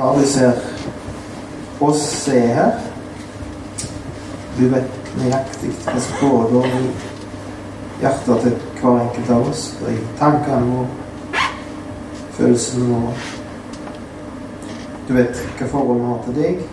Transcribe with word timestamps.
Ja, 0.00 0.14
vi 0.18 0.26
ser 0.26 0.52
oss 1.78 2.10
se 2.10 2.40
her. 2.40 2.72
Du 4.58 4.68
vet 4.70 5.08
nøyaktig 5.18 5.72
hva 5.82 5.94
som 5.98 6.20
foregår 6.20 6.68
i 6.68 6.84
hjertet 8.04 8.44
til 8.44 8.54
hver 8.78 9.00
enkelt 9.00 9.32
av 9.34 9.50
oss. 9.50 9.64
Og 9.82 9.90
i 9.90 9.96
tankene 10.20 10.70
våre, 10.70 11.42
følelsene 12.38 12.92
våre. 12.92 13.16
Du 15.08 15.12
vet 15.18 15.42
hva 15.58 15.70
forhold 15.74 16.04
vi 16.04 16.08
har 16.12 16.24
til 16.28 16.38
deg. 16.38 16.64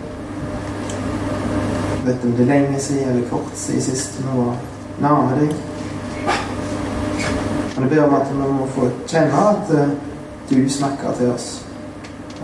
Du 1.97 2.07
vet 2.11 2.29
om 2.29 2.37
det 2.37 2.45
er 2.45 2.53
lenge 2.53 2.85
siden 2.87 3.09
eller 3.09 3.29
kort 3.33 3.51
siden 3.57 3.87
sist 3.89 4.21
vi 4.21 4.37
var 4.37 4.55
nærme 5.01 5.41
deg. 5.41 5.59
Men 7.73 7.89
jeg 7.89 7.97
ber 7.97 8.05
om 8.05 8.19
at 8.21 8.29
vi 8.29 8.55
må 8.61 8.73
få 8.77 8.93
kjenne 9.09 9.45
at 9.49 9.79
eh, 9.81 9.95
du 10.51 10.59
snakker 10.69 11.17
til 11.17 11.33
oss. 11.33 11.64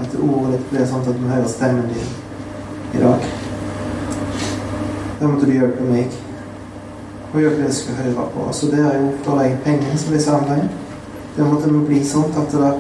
At 0.01 0.17
ordet 0.17 0.57
ditt 0.57 0.69
blir 0.71 0.85
sånn 0.89 1.05
at 1.05 1.15
du 1.21 1.29
hører 1.29 1.47
stemmen 1.49 1.89
din 1.91 2.11
i 2.97 3.01
dag. 3.03 3.25
Da 5.19 5.29
måtte 5.29 5.45
du 5.45 5.53
hjelpe 5.53 5.85
meg 5.85 6.15
og 7.31 7.39
gjøre 7.39 7.57
det 7.59 7.67
jeg 7.69 7.77
skal 7.77 7.99
høre 8.01 8.27
på. 8.33 8.47
Så 8.51 8.71
det 8.71 8.79
er 8.81 8.97
jo 8.97 9.11
for 9.23 9.39
de 9.39 9.57
pengene 9.63 9.97
som 9.97 10.11
blir 10.11 10.23
samla 10.23 10.57
inn. 10.59 10.71
Det 11.35 11.47
måtte 11.47 11.71
bli 11.71 12.01
sånn 12.03 12.33
at 12.41 12.55
det 12.57 12.71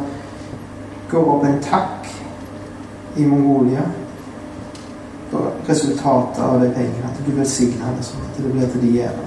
går 1.11 1.33
opp 1.35 1.45
en 1.47 1.59
takk 1.63 2.09
i 3.15 3.27
Mongolia 3.27 3.85
for 5.31 5.53
resultatet 5.67 6.41
av 6.43 6.59
de 6.63 6.71
pengene. 6.75 7.11
At 7.11 7.21
du 7.25 7.31
velsigner 7.37 7.95
det 7.97 8.07
sånn 8.07 8.25
at 8.27 8.39
det 8.41 8.51
blir 8.51 8.71
til 8.73 8.87
de 8.87 8.95
gjør. 8.97 9.21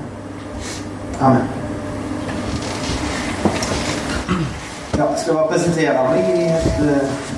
Amen. 1.21 1.47
Ja, 4.95 5.07
jeg 5.11 5.19
skal 5.23 5.35
bare 5.35 5.49
presentere 5.51 6.03
meg. 6.09 6.19
i 6.35 6.51
heter, 6.53 7.34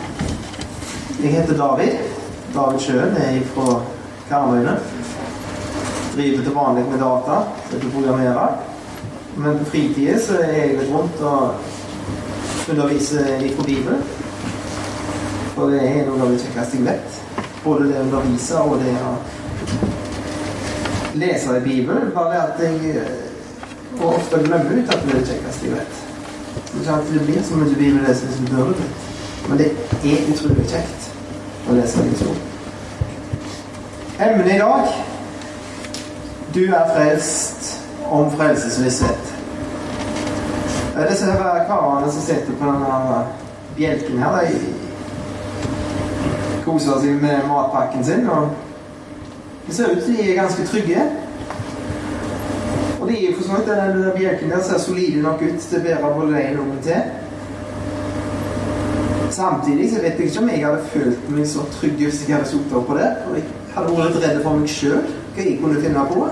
jeg 1.23 1.33
heter 1.33 1.57
David. 1.57 1.93
David 2.55 2.81
Sjøen 2.81 3.17
er 3.17 3.41
fra 3.55 3.83
Karmøyene. 4.29 4.79
Driver 6.17 6.43
til 6.45 6.55
vanlig 6.55 6.85
med 6.91 6.99
data, 6.99 7.41
heter 7.71 7.91
programmerer. 7.91 8.57
Men 9.37 9.59
på 9.59 9.65
fritida 9.65 10.19
så 10.21 10.39
er 10.41 10.53
jeg 10.53 10.79
litt 10.79 10.93
rundt 10.93 11.21
og 11.21 12.71
underviser 12.71 13.37
litt 13.41 13.57
på 13.57 13.65
Bibelen. 13.65 14.03
For 15.55 15.73
det 15.73 15.83
er 15.85 16.07
noe 16.07 16.21
av 16.25 16.33
det 16.33 16.41
kjekkeste 16.45 16.81
jeg 16.81 16.87
vet. 16.89 17.21
Både 17.65 17.89
det 17.91 18.01
å 18.01 18.07
undervise 18.07 18.63
og 18.63 18.81
det 18.85 18.97
å 19.01 19.13
lese 21.21 21.59
i 21.59 21.65
Bibelen. 21.65 22.13
Bare 22.15 22.43
at 22.47 22.61
jeg 22.61 23.05
og 23.97 24.15
ofte 24.15 24.41
glemmer 24.45 24.81
ut 24.81 24.93
at 24.93 25.05
det 25.05 25.15
er 25.15 25.21
det 25.21 25.29
kjekkeste 25.33 25.69
jeg 25.69 25.77
vet. 25.77 26.01
Ikke 26.77 26.97
alltid 26.97 27.19
det 27.19 27.27
blir 27.29 27.45
så 27.45 27.61
mye 27.61 27.77
bibellesing 27.77 28.33
som 28.37 28.49
burde 28.53 28.73
blitt. 28.73 29.16
Men 29.49 29.59
det 29.59 29.67
er 30.05 30.33
utrolig 30.33 30.67
kjekt 30.71 31.11
å 31.69 31.73
lese 31.77 32.03
Guds 32.03 32.23
ord. 32.27 32.37
Emnet 34.17 34.55
i 34.55 34.59
dag 34.59 34.83
Du 36.55 36.63
er 36.65 36.93
frelst 36.95 37.83
om 38.09 38.31
frelsesvisshet. 38.33 39.35
Disse 40.97 41.27
karene 41.69 42.13
som 42.13 42.23
sitter 42.25 42.53
på 42.57 42.65
denne 42.71 43.19
bjelken 43.77 44.19
her. 44.23 44.31
De 44.47 44.53
koser 46.65 46.97
seg 47.03 47.13
med 47.21 47.39
matpakken 47.51 48.03
sin. 48.07 48.31
og 48.31 48.43
Det 49.67 49.73
ser 49.77 49.87
ut 49.93 50.03
til 50.05 50.17
de 50.17 50.23
er 50.31 50.41
ganske 50.41 50.63
trygge. 50.71 51.01
Og 53.01 53.05
de 53.09 53.15
er 53.27 53.35
for 53.37 53.43
så 53.45 53.53
vidt 53.59 53.69
den 53.69 54.13
bjelken 54.17 54.51
der 54.51 54.63
ser 54.63 54.79
solide 54.79 55.23
nok 55.23 55.43
ut 55.43 55.61
til 55.61 55.79
å 55.79 55.85
bære 55.85 56.15
både 56.17 56.43
en 56.47 56.59
og 56.65 56.69
til. 56.89 57.01
Samtidig 59.37 59.91
så 59.91 60.01
vet 60.01 60.19
jeg 60.19 60.31
ikke 60.31 60.43
om 60.43 60.49
jeg 60.49 60.63
hadde 60.65 60.85
følt 60.93 61.25
meg 61.29 61.49
så 61.49 61.65
trygg 61.75 61.99
hvis 62.01 62.23
jeg 62.25 62.37
hadde 62.39 62.49
sittet 62.49 62.87
på 62.89 62.95
det. 62.97 63.09
Og 63.29 63.35
jeg 63.37 63.45
hadde 63.75 63.97
vært 63.99 64.15
litt 64.15 64.25
redd 64.25 64.39
for 64.47 64.61
meg 64.63 64.71
sjøl, 64.73 65.03
hva 65.35 65.45
jeg 65.45 65.59
kunne 65.61 65.83
finne 65.83 66.05
på. 66.09 66.23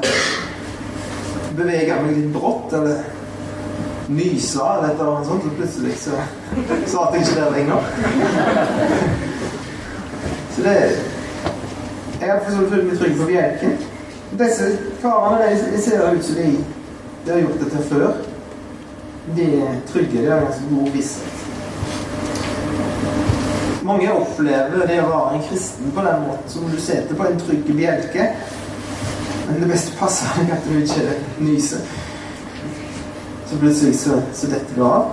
Bevege 1.58 1.98
meg 2.00 2.16
litt 2.16 2.30
brått, 2.32 2.72
eller 2.78 3.02
nyse 4.08 4.70
eller 4.70 4.88
et 4.88 4.96
eller 4.96 5.12
annet 5.12 5.28
sånt, 5.28 5.44
og 5.44 5.58
plutselig 5.58 5.98
så 6.00 6.22
satt 6.94 7.18
jeg 7.18 7.26
ikke 7.26 7.42
der 7.42 7.52
lenger. 7.58 7.80
Så 10.54 10.64
det 10.64 10.78
Jeg 12.20 12.30
hadde 12.30 12.44
for 12.46 12.70
følt 12.72 12.88
meg 12.88 12.98
trygg 12.98 13.16
på 13.20 13.28
bjelken. 13.28 13.78
Disse 14.38 14.70
karene 15.02 15.52
de 15.74 15.80
ser 15.82 16.08
ut 16.08 16.24
som 16.24 16.36
de, 16.40 16.50
de 17.26 17.32
har 17.32 17.42
gjort 17.44 17.64
dette 17.66 17.88
før. 17.90 18.12
De 19.36 19.48
er 19.60 19.80
trygge. 19.92 20.22
De 20.22 20.30
har 20.30 20.46
ganske 20.46 20.70
god 20.70 20.94
visshet. 20.94 21.43
Mange 23.84 24.12
opplever 24.12 24.86
det 24.88 25.00
å 25.02 25.08
være 25.10 25.36
en 25.36 25.42
kristen 25.44 25.90
på 25.92 26.04
den 26.06 26.22
måten 26.24 26.48
som 26.48 26.70
du 26.72 26.78
setter 26.80 27.18
på 27.18 27.26
en 27.28 27.40
trygg 27.40 27.66
bjelke. 27.68 28.28
Men 29.44 29.60
det 29.60 29.68
beste 29.68 29.96
passer 29.98 30.38
deg 30.38 30.54
at 30.56 30.64
du 30.64 30.78
ikke 30.78 31.18
nyser. 31.44 31.82
Så 33.44 33.58
plutselig 33.60 33.98
så, 34.00 34.22
så 34.32 34.48
detter 34.48 34.78
du 34.78 34.86
av. 34.88 35.12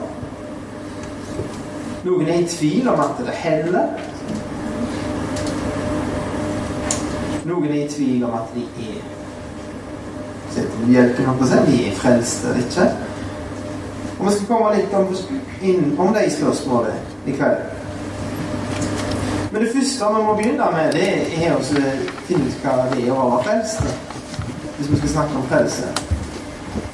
Noen 2.06 2.30
er 2.32 2.40
i 2.40 2.48
tvil 2.48 2.88
om 2.90 3.04
at 3.04 3.20
det 3.20 3.36
heller. 3.42 3.92
Noen 7.46 7.68
er 7.68 7.82
i 7.82 7.90
tvil 7.92 8.24
om 8.24 8.40
at 8.40 8.56
de 8.56 8.64
er 8.88 9.02
setter 10.52 10.88
bjelken 10.88 11.30
opp 11.32 11.44
på 11.44 11.52
seg. 11.52 11.68
De 11.68 11.84
er 11.90 12.00
frelste 12.00 12.54
eller 12.54 12.64
ikke. 12.64 12.88
Og 14.16 14.26
vi 14.30 14.34
skal 14.38 14.50
komme 14.50 14.74
litt 14.78 14.96
om, 14.96 15.14
inn 15.60 15.94
om 16.00 16.16
de 16.16 16.26
spørsmålene 16.40 17.28
i 17.28 17.36
kveld. 17.36 17.81
Men 19.52 19.62
det 19.62 19.72
første 19.74 20.06
vi 20.18 20.24
må 20.24 20.34
begynne 20.36 20.68
med, 20.72 20.92
det 20.92 21.08
er 21.44 21.56
å 21.56 21.64
finne 21.64 22.46
ut 22.48 22.62
hva 22.64 22.76
det 22.92 23.02
er 23.04 23.12
å 23.12 23.26
være 23.34 23.42
frelst. 23.48 23.82
Hvis 24.78 24.92
vi 24.92 25.00
skal 25.02 25.10
snakke 25.10 25.36
om 25.42 25.48
frelse. 25.50 25.90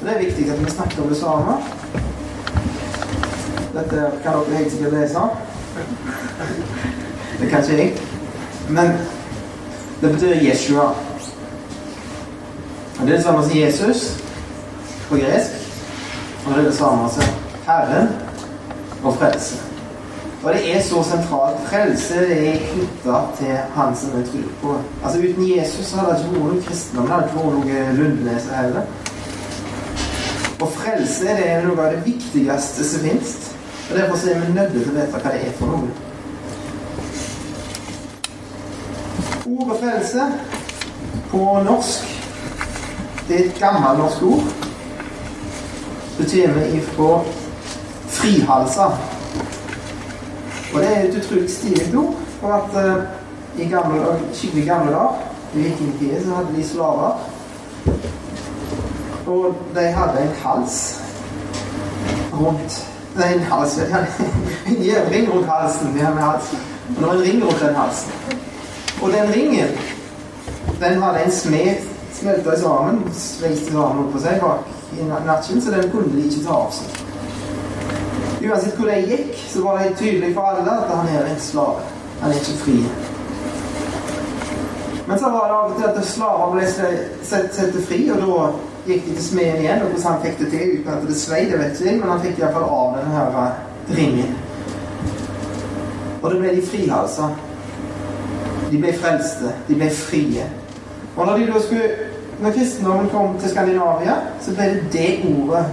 Det 0.06 0.14
er 0.14 0.24
viktig 0.24 0.48
at 0.50 0.64
vi 0.64 0.70
snakker 0.70 1.02
om 1.02 1.08
det 1.08 1.18
samme. 1.20 1.54
Dette 3.76 4.08
kan 4.24 4.32
dere 4.32 4.56
helt 4.56 4.72
sikkert 4.72 4.92
lese. 4.92 5.22
Det 7.40 7.50
kan 7.50 7.62
ikke 7.62 7.78
jeg. 7.78 7.92
Men 8.68 8.92
det 10.00 10.12
betyr 10.12 10.42
Jeshua. 10.42 10.88
Og 12.98 13.06
Det 13.06 13.08
er 13.08 13.16
det 13.16 13.24
samme 13.24 13.42
som 13.42 13.56
Jesus 13.56 14.22
på 15.08 15.16
gresk. 15.16 15.50
Og 16.46 16.54
det 16.54 16.60
er 16.64 16.70
det 16.70 16.76
samme 16.76 17.10
som 17.10 17.24
Herren 17.66 18.08
og 19.04 19.14
frelse. 19.14 19.67
Og 20.48 20.54
det 20.54 20.76
er 20.76 20.82
så 20.82 21.02
sentralt. 21.04 21.56
Frelse 21.68 22.14
er 22.16 22.58
knytta 22.70 23.16
til 23.36 23.56
han 23.74 23.96
som 23.96 24.14
vi 24.16 24.22
tror 24.26 24.52
på. 24.62 24.76
Altså 25.04 25.18
Uten 25.18 25.48
Jesus 25.56 25.92
hadde 25.92 26.14
det 26.14 26.20
ikke 26.24 26.30
vært 26.32 26.44
noe 26.54 26.62
kristendom. 26.62 27.04
Det 27.04 27.12
hadde 27.12 27.26
ikke 27.26 27.42
vært 27.42 27.58
noe 27.66 27.96
Lundenes 27.98 28.46
heller. 28.54 28.86
Og 30.60 30.70
frelse 30.72 31.34
det 31.36 31.50
er 31.50 31.66
noe 31.66 31.84
av 31.84 31.92
det 31.92 32.00
viktigste 32.06 32.86
som 32.92 33.04
fins. 33.04 33.34
Og 33.90 33.98
Derfor 33.98 34.16
er 34.30 34.40
vi 34.40 34.54
nødt 34.54 34.72
til 34.72 34.80
å 34.80 34.94
vite 34.94 35.20
hva 35.26 35.34
det 35.34 35.42
er 35.50 35.52
for 35.58 35.66
noe. 35.74 35.90
Ordet 39.58 39.78
frelse 39.84 40.30
på 41.28 41.44
norsk 41.68 42.16
det 43.28 43.36
er 43.36 43.44
et 43.44 43.60
gammelt 43.60 44.00
norsk 44.00 44.22
ord. 44.32 44.48
Det 46.16 46.32
kommer 46.32 46.74
ifra 46.80 47.12
frihalsa. 48.16 48.90
Og 50.74 50.80
det 50.80 50.96
er 50.96 51.00
et 51.00 51.16
utrolig 51.18 51.50
stilig 51.50 51.98
ord. 51.98 52.14
For 52.40 52.52
at 52.52 52.96
uh, 52.98 53.02
i 53.60 53.68
gamle, 53.68 54.20
skikkelig 54.32 54.66
gamle 54.66 54.92
dager, 54.92 55.24
i 55.54 55.58
vikingtiden, 55.58 56.24
så 56.24 56.34
hadde 56.34 56.56
de 56.56 56.68
slaver. 56.68 57.30
Og 59.26 59.56
de 59.74 59.80
hadde 59.80 60.22
en 60.22 60.34
hals 60.44 61.02
rundt 62.32 62.84
Nei, 63.16 63.32
en 63.34 63.40
hals 63.42 63.78
en 64.68 65.10
ring 65.10 65.32
rundt 65.34 65.48
halsen. 65.48 65.94
De 65.94 66.00
hadde 66.00 66.20
hals. 66.20 66.54
Og 66.88 66.96
det 66.96 67.06
var 67.06 67.12
en 67.12 67.22
ring 67.22 67.44
rundt 67.44 67.60
den 67.60 67.74
halsen. 67.74 68.12
Og 69.02 69.10
den 69.10 69.34
ringen, 69.34 69.68
den 70.80 71.02
hadde 71.02 71.24
en 71.24 71.32
smed 71.32 71.76
smelta 72.18 72.56
sammen, 72.58 73.02
sveiste 73.14 73.72
sammen 73.72 74.08
på 74.12 74.20
seg 74.22 74.40
bak 74.42 74.66
i 74.98 75.04
nakken, 75.06 75.62
så 75.62 75.70
den 75.70 75.90
kunne 75.92 76.10
de 76.16 76.24
ikke 76.26 76.44
ta 76.46 76.56
av 76.64 76.72
seg. 76.74 77.07
Uansett 78.38 78.76
hvor 78.78 78.86
de 78.86 78.98
gikk, 79.02 79.38
så 79.50 79.62
var 79.62 79.78
det 79.82 79.96
tydelig 79.98 80.34
for 80.34 80.46
alle 80.46 80.70
at 80.70 80.90
han 80.94 81.08
er 81.10 81.26
en 81.26 81.40
slave. 81.42 81.86
Han 82.20 82.30
er 82.30 82.34
ikke 82.38 82.58
fri. 82.62 82.76
Men 85.08 85.18
så 85.18 85.30
var 85.32 85.48
det 85.48 85.56
av 85.56 85.70
og 85.70 85.76
til 85.78 85.88
at 85.88 86.04
slaver 86.06 86.52
ble 86.52 86.66
satt 87.24 87.78
fri, 87.88 88.02
og 88.12 88.20
da 88.22 88.50
gikk 88.86 89.06
de 89.06 89.14
til 89.16 89.24
smeden 89.24 89.62
igjen. 89.62 89.82
Og 89.82 89.88
hvordan 89.88 90.12
han 90.12 90.22
fikk 90.26 90.38
det 90.38 90.50
til 90.52 90.74
uten 90.76 90.92
at 90.94 91.08
det 91.08 91.16
svei, 91.16 91.40
det 91.50 91.58
vet 91.58 91.80
ikke 91.80 91.96
men 92.00 92.12
han 92.12 92.22
fikk 92.26 92.38
iallfall 92.42 92.68
av 92.78 92.94
denne 92.98 93.16
her 93.16 93.98
ringen. 93.98 94.36
Og 96.22 96.30
da 96.30 96.38
ble 96.38 96.54
de 96.54 96.64
frihalsa. 96.66 97.32
De 98.70 98.78
ble 98.78 98.94
frelste. 99.00 99.52
De 99.68 99.74
ble 99.80 99.90
frie. 99.94 100.46
Og 101.16 101.26
når, 101.26 101.38
de 101.38 101.52
da 101.52 101.60
skulle, 101.64 101.90
når 102.42 102.56
kristendommen 102.56 103.10
kom 103.10 103.38
til 103.40 103.50
Skandinavia, 103.50 104.20
så 104.44 104.54
ble 104.54 104.72
det 104.74 104.88
det 104.92 105.10
ordet 105.32 105.64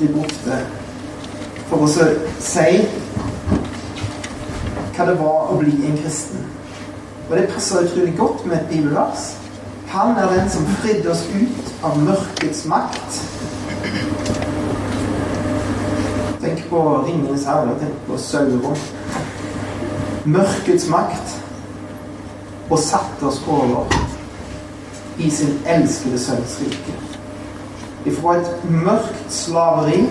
de 0.00 0.08
brukte 0.08 0.62
for 1.70 1.86
å 1.86 1.88
si 1.88 2.70
hva 4.96 5.04
det 5.06 5.18
var 5.20 5.52
å 5.52 5.58
bli 5.60 5.72
en 5.86 5.98
kristen. 6.02 6.42
Og 7.28 7.36
det 7.38 7.46
passer 7.52 7.86
utrolig 7.86 8.16
godt 8.18 8.42
med 8.46 8.58
et 8.58 8.72
bibelvers. 8.72 9.30
Han 9.92 10.18
er 10.18 10.32
den 10.34 10.50
som 10.50 10.66
fridde 10.82 11.12
oss 11.12 11.22
ut 11.30 11.70
av 11.86 11.98
mørkets 12.02 12.64
makt. 12.70 13.20
Tenk 16.42 16.64
på 16.70 16.82
Ringenes 17.06 17.46
herre, 17.46 17.76
tenk 17.78 18.02
på 18.08 18.18
Sauron. 18.18 18.82
Mørkets 20.26 20.88
makt. 20.90 21.36
Og 22.70 22.78
satte 22.78 23.26
oss 23.26 23.40
over 23.50 23.86
i 25.18 25.30
sin 25.30 25.56
elskede 25.66 26.18
sønns 26.18 26.58
rike. 26.62 26.98
Ifra 28.10 28.36
et 28.40 28.68
mørkt 28.70 29.32
slaveri 29.34 30.04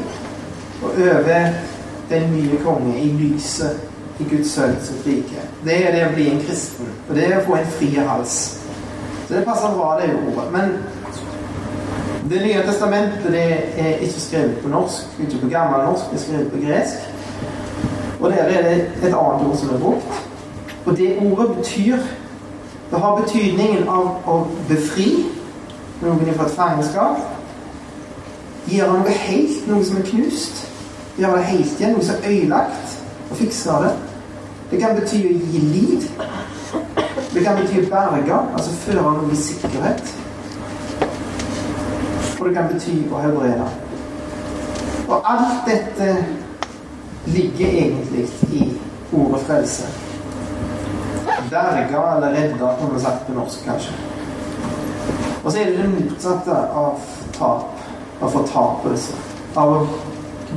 og 0.84 0.90
over 0.90 1.54
den 2.10 2.32
nye 2.34 2.60
konge 2.64 3.00
i 3.00 3.10
lyset 3.20 3.80
i 4.20 4.24
Guds 4.24 4.52
sønns 4.52 4.94
rike. 5.06 5.42
Det 5.66 5.76
er 5.88 5.92
det 5.96 6.06
å 6.08 6.14
bli 6.16 6.30
en 6.32 6.42
kristen. 6.44 6.88
Og 7.10 7.16
det 7.16 7.28
er 7.28 7.38
å 7.40 7.46
få 7.48 7.60
en 7.60 7.72
fri 7.78 7.92
hals. 7.96 8.38
Så 9.28 9.36
det 9.36 9.46
passer 9.48 9.76
bra, 9.76 10.00
det 10.00 10.16
ordet. 10.16 10.52
Men 10.52 10.78
Det 12.30 12.42
nye 12.42 12.62
testamentet 12.62 13.32
det 13.32 13.44
er 13.78 14.02
ikke 14.06 14.22
skrevet 14.22 14.58
på 14.62 14.70
norsk, 14.70 15.16
ikke 15.20 15.40
på 15.42 15.48
gammel 15.50 15.86
norsk, 15.88 16.12
det 16.12 16.20
er 16.20 16.24
skrevet 16.24 16.52
på 16.52 16.60
gresk. 16.62 17.08
Og 18.20 18.32
der 18.32 18.44
er 18.44 18.62
det 18.68 18.82
et 18.82 19.06
annet 19.06 19.48
ord 19.48 19.56
som 19.58 19.70
er 19.74 19.80
brukt. 19.80 20.20
Og 20.86 20.98
det 20.98 21.18
ordet 21.18 21.56
betyr 21.58 21.98
Det 22.92 23.00
har 23.00 23.22
betydningen 23.22 23.88
av 23.88 24.06
å 24.26 24.36
befri 24.68 25.26
noen 26.02 26.34
fra 26.34 26.46
et 26.46 26.56
fangenskap. 26.56 27.20
Gjøre 28.68 28.94
noe 28.94 29.14
helt, 29.14 29.68
noe 29.68 29.86
som 29.86 29.98
er 29.98 30.08
knust. 30.08 30.69
Gjøre 31.20 31.38
det 31.38 31.46
helt 31.46 31.80
igjen, 31.82 31.94
noe 31.98 32.06
som 32.06 32.16
er 32.24 32.32
ødelagt. 32.32 32.96
Og 33.30 33.38
fikse 33.38 33.80
det. 33.84 33.92
Det 34.72 34.80
kan 34.80 34.96
bety 34.96 35.20
å 35.28 35.34
gi 35.36 35.62
liv. 35.74 36.06
Det 37.34 37.44
kan 37.44 37.60
bety 37.60 37.82
å 37.82 37.90
berge, 37.92 38.38
altså 38.56 38.76
føre 38.86 39.04
noe 39.04 39.32
i 39.34 39.40
sikkerhet. 39.40 40.14
Og 42.40 42.48
det 42.48 42.54
kan 42.56 42.70
bety 42.72 42.96
å 43.12 43.24
helbrede. 43.24 43.68
Og 45.10 45.32
alt 45.34 45.68
dette 45.68 46.12
ligger 47.28 47.68
egentlig 47.68 48.28
i 48.56 48.70
ordet 49.12 49.42
frelse. 49.48 49.90
Berga 51.50 52.04
eller 52.16 52.38
redda, 52.38 52.76
kan 52.80 52.94
vi 52.94 53.02
sagt 53.04 53.28
på 53.28 53.36
norsk, 53.36 53.66
kanskje. 53.66 53.98
Og 55.44 55.52
så 55.52 55.60
er 55.60 55.66
det 55.66 55.82
det 55.82 55.90
motsatte 55.98 56.62
av 56.84 57.04
tap. 57.36 57.76
Av 58.22 58.32
fortapelse. 58.32 59.16
Av 59.56 59.70
å 59.72 59.84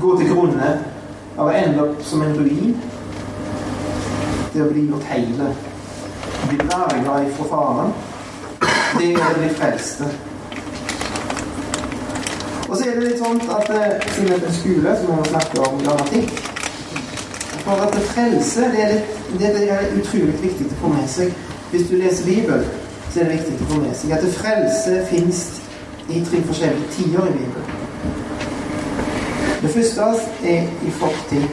gå 0.00 0.16
til 0.18 0.32
grunne. 0.32 0.72
Å 1.40 1.48
ende 1.48 1.84
opp 1.84 2.02
som 2.04 2.22
en 2.22 2.34
ruin. 2.36 2.74
Det 4.52 4.62
å 4.62 4.68
bli 4.68 4.86
gjort 4.88 5.08
hele. 5.12 5.52
Bli 6.48 6.58
berga 6.60 7.22
ifra 7.26 7.48
faren. 7.50 7.94
Det 8.98 9.14
er 9.14 9.24
å 9.30 9.38
bli 9.38 9.48
frelste. 9.56 10.10
Og 12.68 12.78
så 12.78 12.86
er 12.86 12.96
det 12.96 13.04
litt 13.04 13.18
sånn 13.20 13.40
at 13.52 13.68
siden 13.68 14.30
det 14.30 14.36
er 14.38 14.46
en 14.48 14.54
skole, 14.56 14.92
så 14.96 15.08
må 15.08 15.18
vi 15.20 15.32
snakke 15.32 15.64
om 15.66 15.82
grammatikk. 15.82 16.30
For 17.64 17.82
at 17.84 17.92
det 17.94 18.04
frelse 18.10 18.70
det 18.72 18.84
er, 18.84 18.94
litt, 18.94 19.10
det 19.40 19.66
er 19.68 19.92
utrolig 19.98 20.38
viktig 20.40 20.70
å 20.70 20.78
få 20.80 20.94
med 20.94 21.10
seg. 21.12 21.36
Hvis 21.72 21.86
du 21.90 21.98
leser 22.00 22.24
Bibelen, 22.28 22.64
så 23.10 23.20
er 23.20 23.28
det 23.28 23.36
viktig 23.38 23.58
å 23.60 23.68
få 23.74 23.82
med 23.84 23.94
seg 23.96 24.16
at 24.16 24.24
det 24.24 24.32
frelse 24.38 24.98
fins 25.12 25.44
i 26.08 26.24
tre 26.26 26.40
forskjellige 26.48 26.90
tider 26.96 27.28
i 27.28 27.36
Bibelen. 27.36 27.71
Det 29.62 29.70
første 29.70 30.02
er 30.44 30.62
i 30.86 30.90
fortid. 30.90 31.44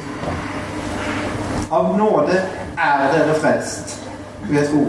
Av 1.72 1.98
nåde 1.98 2.40
er 2.78 3.04
dere 3.14 3.36
frelst 3.38 4.00
ved 4.50 4.66
tro. 4.72 4.80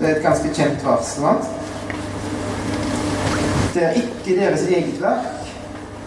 Det 0.00 0.10
er 0.10 0.16
et 0.16 0.26
ganske 0.26 0.52
kjent 0.52 0.84
vers. 0.84 1.14
Sant? 1.14 1.48
Det 3.74 3.86
er 3.86 3.96
ikke 4.02 4.36
deres 4.36 4.66
eget 4.68 5.00
verk, 5.00 5.48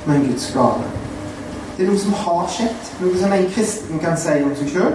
men 0.06 0.28
Guds 0.28 0.52
gave. 0.54 0.86
Det 1.78 1.88
er 1.88 1.90
noe 1.90 2.04
som 2.04 2.14
har 2.14 2.46
skjedd. 2.54 2.94
Noe 3.02 3.18
som 3.24 3.34
en 3.34 3.50
kristen 3.56 4.06
kan 4.06 4.22
si 4.22 4.38
om 4.46 4.54
seg 4.62 4.70
sjøl. 4.76 4.94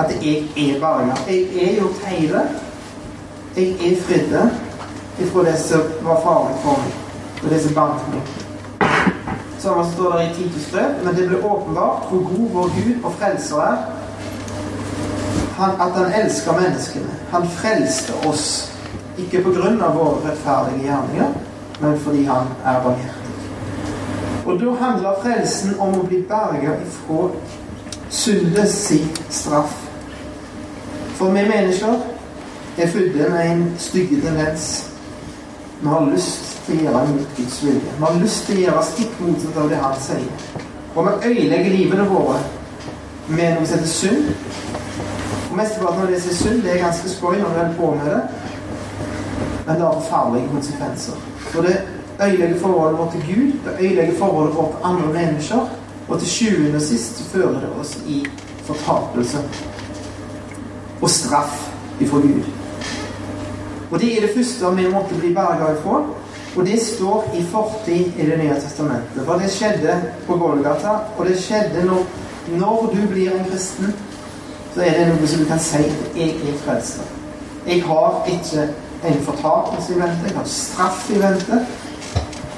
At 0.00 0.16
jeg 0.16 0.48
er 0.56 0.80
berga. 0.80 1.20
Jeg 1.28 1.44
er 1.66 1.76
gjort 1.82 2.08
hele. 2.08 2.46
Jeg 3.56 3.76
er 3.92 4.00
fridde 4.08 4.48
ifra 5.20 5.44
det 5.44 5.58
som 5.60 5.84
var 6.08 6.24
farlig 6.24 6.56
for 6.64 6.80
meg, 6.80 6.98
og 7.42 7.50
det 7.52 7.62
som 7.62 7.76
bandt 7.76 8.12
meg. 8.14 8.45
Sånn 9.66 9.82
står 9.82 10.12
der 10.14 10.20
i 10.28 10.34
Titus 10.36 10.66
brev, 10.70 10.92
men 11.02 11.16
det 11.16 11.24
ble 11.26 11.40
åpenbart 11.42 12.04
hvor 12.06 12.20
god 12.28 12.50
vår 12.54 12.68
Gud 12.76 13.06
og 13.08 13.16
Frelser 13.18 13.62
er. 13.64 13.80
Han, 15.56 15.72
at 15.80 15.96
han 15.96 16.12
elsker 16.20 16.54
menneskene. 16.54 17.16
Han 17.32 17.48
frelste 17.50 18.14
oss. 18.30 18.44
Ikke 19.18 19.40
på 19.42 19.56
grunn 19.56 19.82
av 19.82 19.98
våre 19.98 20.20
rettferdige 20.28 20.86
gjerninger, 20.86 21.34
men 21.80 21.98
fordi 22.04 22.22
han 22.28 22.54
er 22.62 22.78
barmhjertig. 22.84 23.34
Og 24.46 24.60
da 24.62 24.78
handler 24.84 25.20
frelsen 25.24 25.74
om 25.82 25.98
å 25.98 26.06
bli 26.06 26.22
berga 26.30 26.78
ifra 26.86 27.26
syndens 28.06 28.76
si 28.86 29.00
straff. 29.34 29.74
For 31.18 31.34
vi 31.34 31.42
mennesker 31.48 32.06
er 32.78 32.94
født 32.94 33.18
med 33.18 33.40
en 33.42 33.70
stygge 33.82 34.22
tendens. 34.22 34.76
Vi 35.80 35.88
har 35.88 36.06
lyst 36.08 36.54
til 36.66 36.78
å 36.78 36.84
gjøre 36.86 37.08
mot 37.10 37.32
Guds 37.36 37.56
vilje. 37.64 37.96
Vi 37.98 38.04
har 38.04 38.14
lyst 38.22 38.46
til 38.46 38.56
å 38.56 38.62
gjøre 38.62 38.84
stikk 38.90 39.18
motsatt 39.20 39.58
av 39.60 39.68
det 39.68 39.80
Han 39.82 39.98
sier. 40.00 40.62
Og 40.94 41.04
vi 41.04 41.30
ødelegger 41.30 41.74
livene 41.74 42.06
våre 42.08 42.38
med 43.28 43.58
noe 43.58 43.66
som 43.68 43.76
heter 43.76 43.92
synd. 43.92 44.30
Og 45.50 45.58
mesteparten 45.58 46.06
av 46.06 46.10
det 46.10 46.22
som 46.22 46.32
er 46.32 46.38
synd, 46.40 46.62
det 46.64 46.72
er 46.72 46.82
ganske 46.86 47.12
spoil 47.12 47.42
når 47.42 47.52
du 47.52 47.58
holder 47.58 47.76
på 47.76 47.92
med 47.98 48.08
det. 48.08 48.22
Men 49.66 49.74
det 49.74 49.84
har 49.84 50.02
farlige 50.08 50.50
konsekvenser. 50.54 51.20
For 51.50 51.68
det 51.68 51.76
ødelegger 52.22 52.60
forholdet 52.64 52.98
vårt 52.98 53.12
til 53.12 53.26
Gud, 53.28 53.52
det 53.66 53.78
ødelegger 53.78 54.18
forholdet 54.18 54.56
vårt 54.56 54.76
til 54.76 54.90
andre 54.92 55.12
mennesker, 55.12 55.72
og 56.08 56.18
til 56.18 56.28
sjuende 56.28 56.76
og 56.80 56.82
sist 56.88 57.24
fører 57.32 57.60
det 57.60 57.72
oss 57.80 57.98
i 58.06 58.22
fortapelse 58.64 59.42
og 61.02 61.10
straff 61.10 61.66
ifra 62.00 62.16
Gud. 62.24 62.55
Og 63.90 64.00
det 64.00 64.12
er 64.16 64.26
det 64.26 64.34
første 64.34 64.70
vi 64.76 64.88
måtte 64.90 65.18
bli 65.20 65.34
berga 65.34 65.72
ifra. 65.74 66.02
Og 66.56 66.66
det 66.66 66.78
står 66.80 67.34
i 67.36 67.42
fortid 67.52 68.16
i 68.16 68.26
Det 68.26 68.38
nye 68.38 68.54
testamentet. 68.60 69.24
For 69.24 69.38
det 69.38 69.50
skjedde 69.52 69.96
på 70.26 70.36
Golgata, 70.40 70.98
og 71.16 71.26
det 71.26 71.36
skjedde 71.40 71.84
når, 71.84 72.06
når 72.56 72.92
du 72.94 73.08
blir 73.12 73.32
en 73.32 73.44
kristen, 73.50 73.92
så 74.74 74.82
er 74.82 74.98
det 74.98 75.08
noe 75.08 75.28
som 75.28 75.40
du 75.40 75.48
kan 75.48 75.60
si 75.60 75.82
at 75.84 76.16
jeg 76.16 76.34
er 76.48 76.56
frelst. 76.64 77.00
Jeg 77.66 77.82
har 77.82 78.24
ikke 78.28 78.68
en 79.04 79.22
fortapelse 79.24 79.92
i 79.92 80.00
vente, 80.00 80.28
jeg 80.28 80.36
har 80.36 80.48
straff 80.48 81.10
i 81.10 81.20
vente. 81.20 81.60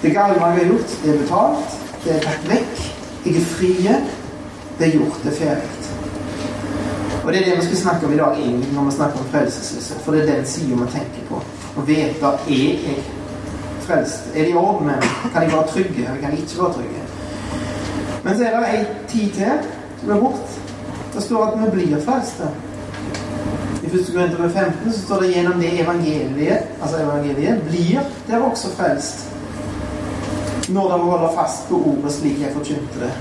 Det 0.02 0.14
gale 0.14 0.34
jeg 0.34 0.42
har 0.42 0.64
gjort, 0.64 0.96
det 1.04 1.14
er 1.14 1.18
betalt. 1.18 1.78
Det 2.04 2.14
er 2.16 2.20
tatt 2.22 2.48
vekk. 2.50 2.82
Jeg 3.26 3.36
er 3.36 3.46
frie. 3.56 3.98
Det 4.78 4.86
er 4.86 4.98
gjort. 4.98 5.22
Det 5.24 5.32
er 5.32 5.38
ferdig. 5.42 5.77
Og 7.28 7.34
det 7.34 7.40
er 7.40 7.50
det 7.50 7.56
vi 7.56 7.64
skal 7.64 7.76
snakke 7.76 8.06
om 8.06 8.12
i 8.12 8.16
dag 8.16 8.38
egentlig 8.40 8.72
når 8.74 8.84
vi 8.84 8.90
snakker 8.90 9.18
om 9.18 9.24
frelselse. 9.32 9.94
For 10.04 10.12
det 10.12 10.20
er 10.22 10.36
den 10.36 10.46
sida 10.46 10.76
vi 10.76 10.86
tenker 10.92 11.24
på. 11.28 11.40
Å 11.76 11.82
vite 11.84 12.30
er 12.48 12.54
jeg 12.54 12.94
frelst. 13.84 14.30
Er 14.32 14.46
det 14.46 14.54
i 14.54 14.54
orden 14.56 14.86
med 14.86 14.96
meg? 15.02 15.18
Kan 15.34 15.44
jeg 15.44 15.52
være 15.52 15.66
trygge, 15.74 16.06
eller 16.06 16.22
kan 16.22 16.32
jeg 16.32 16.38
ikke 16.46 16.62
være 16.62 16.72
trygge? 16.78 17.02
Men 18.24 18.38
så 18.38 18.46
er 18.46 18.56
det 18.56 18.70
ei 18.70 18.80
tid 19.12 19.36
til 19.36 19.68
som 20.00 20.14
er 20.14 20.22
bort. 20.22 20.56
Det 21.14 21.26
står 21.26 21.44
at 21.50 21.58
vi 21.60 21.70
blir 21.74 22.00
frelste. 22.06 22.48
I 23.82 23.90
1. 23.90 24.08
Korinterbrev 24.14 24.50
15 24.50 24.92
så 24.92 25.02
står 25.02 25.20
det 25.20 25.32
gjennom 25.34 25.60
det 25.60 25.74
evangeliet, 25.82 26.72
altså 26.80 27.02
evangeliet, 27.02 27.60
blir 27.68 28.08
dere 28.30 28.40
også 28.48 28.72
frelst 28.78 29.28
når 30.68 30.88
dere 30.88 31.04
holder 31.04 31.36
fast 31.36 31.68
på 31.68 31.78
ordet 31.92 32.12
slik 32.12 32.40
jeg 32.40 32.56
forkynte 32.56 33.04
det. 33.04 33.12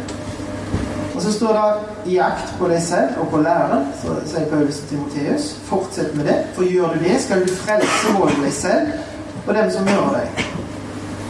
Og 1.18 1.24
så 1.24 1.32
står 1.34 1.54
det 1.58 2.12
i 2.14 2.18
akt 2.22 2.52
på 2.60 2.68
deg 2.70 2.82
selv 2.86 3.16
og 3.24 3.32
på 3.32 3.40
læren, 3.42 3.88
så 3.98 4.14
sier 4.30 4.44
Paulus 4.52 4.84
til 4.84 4.90
Timoteus. 4.92 5.48
Fortsett 5.66 6.12
med 6.16 6.28
det, 6.30 6.36
for 6.54 6.68
gjør 6.70 6.94
du 6.94 7.00
det, 7.08 7.16
skal 7.24 7.42
du 7.42 7.54
frelse 7.58 8.12
både 8.20 8.36
deg 8.44 8.52
selv 8.54 9.48
og 9.48 9.56
dem 9.56 9.72
som 9.74 9.88
hører 9.88 10.20
deg. 10.20 10.44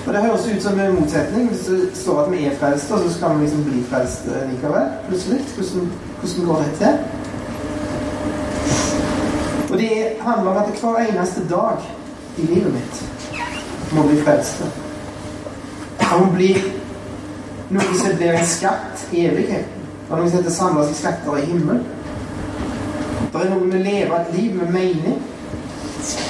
Og 0.08 0.14
Det 0.14 0.22
høres 0.22 0.48
ut 0.56 0.64
som 0.64 0.80
en 0.80 1.00
motsetning. 1.00 1.48
Hvis 1.48 1.60
det 1.60 1.90
står 1.94 2.20
at 2.24 2.32
vi 2.32 2.46
er 2.46 2.58
frelste, 2.60 2.94
og 2.94 3.00
så 3.00 3.14
skal 3.14 3.36
vi 3.36 3.46
liksom 3.46 3.64
bli 3.64 3.84
frelste 3.90 4.44
likevel. 4.52 4.90
plutselig. 5.08 5.40
Hvordan, 5.56 5.92
hvordan 6.20 6.46
går 6.46 6.58
det 6.64 6.74
til? 6.82 6.94
Og 9.72 9.78
det 9.78 9.92
handler 10.22 10.52
om 10.52 10.58
at 10.58 10.80
hver 10.82 10.98
eneste 10.98 11.48
dag 11.50 11.78
i 12.38 12.42
livet 12.42 12.74
mitt 12.74 13.06
må 13.92 14.04
bli 14.04 14.22
frelste. 14.22 14.68
Han 16.00 16.32
blir 16.36 16.60
noe 17.70 17.98
som 18.00 18.16
blir 18.16 18.36
en 18.36 18.48
skatt 18.48 19.08
i 19.12 19.26
evigheten. 19.28 19.77
Det 20.08 20.14
er 20.14 20.30
setter 20.30 20.30
som 20.30 20.38
heter 20.40 20.54
samla 20.56 20.84
seg 20.88 20.96
skatter 20.96 21.38
i 21.38 21.46
himmelen. 21.50 21.82
Det 23.34 23.42
er 23.42 23.50
noe 23.52 23.66
med 23.68 23.76
å 23.76 23.84
leve 23.84 24.20
et 24.22 24.30
liv 24.38 24.54
med 24.56 24.70
mening. 24.72 25.18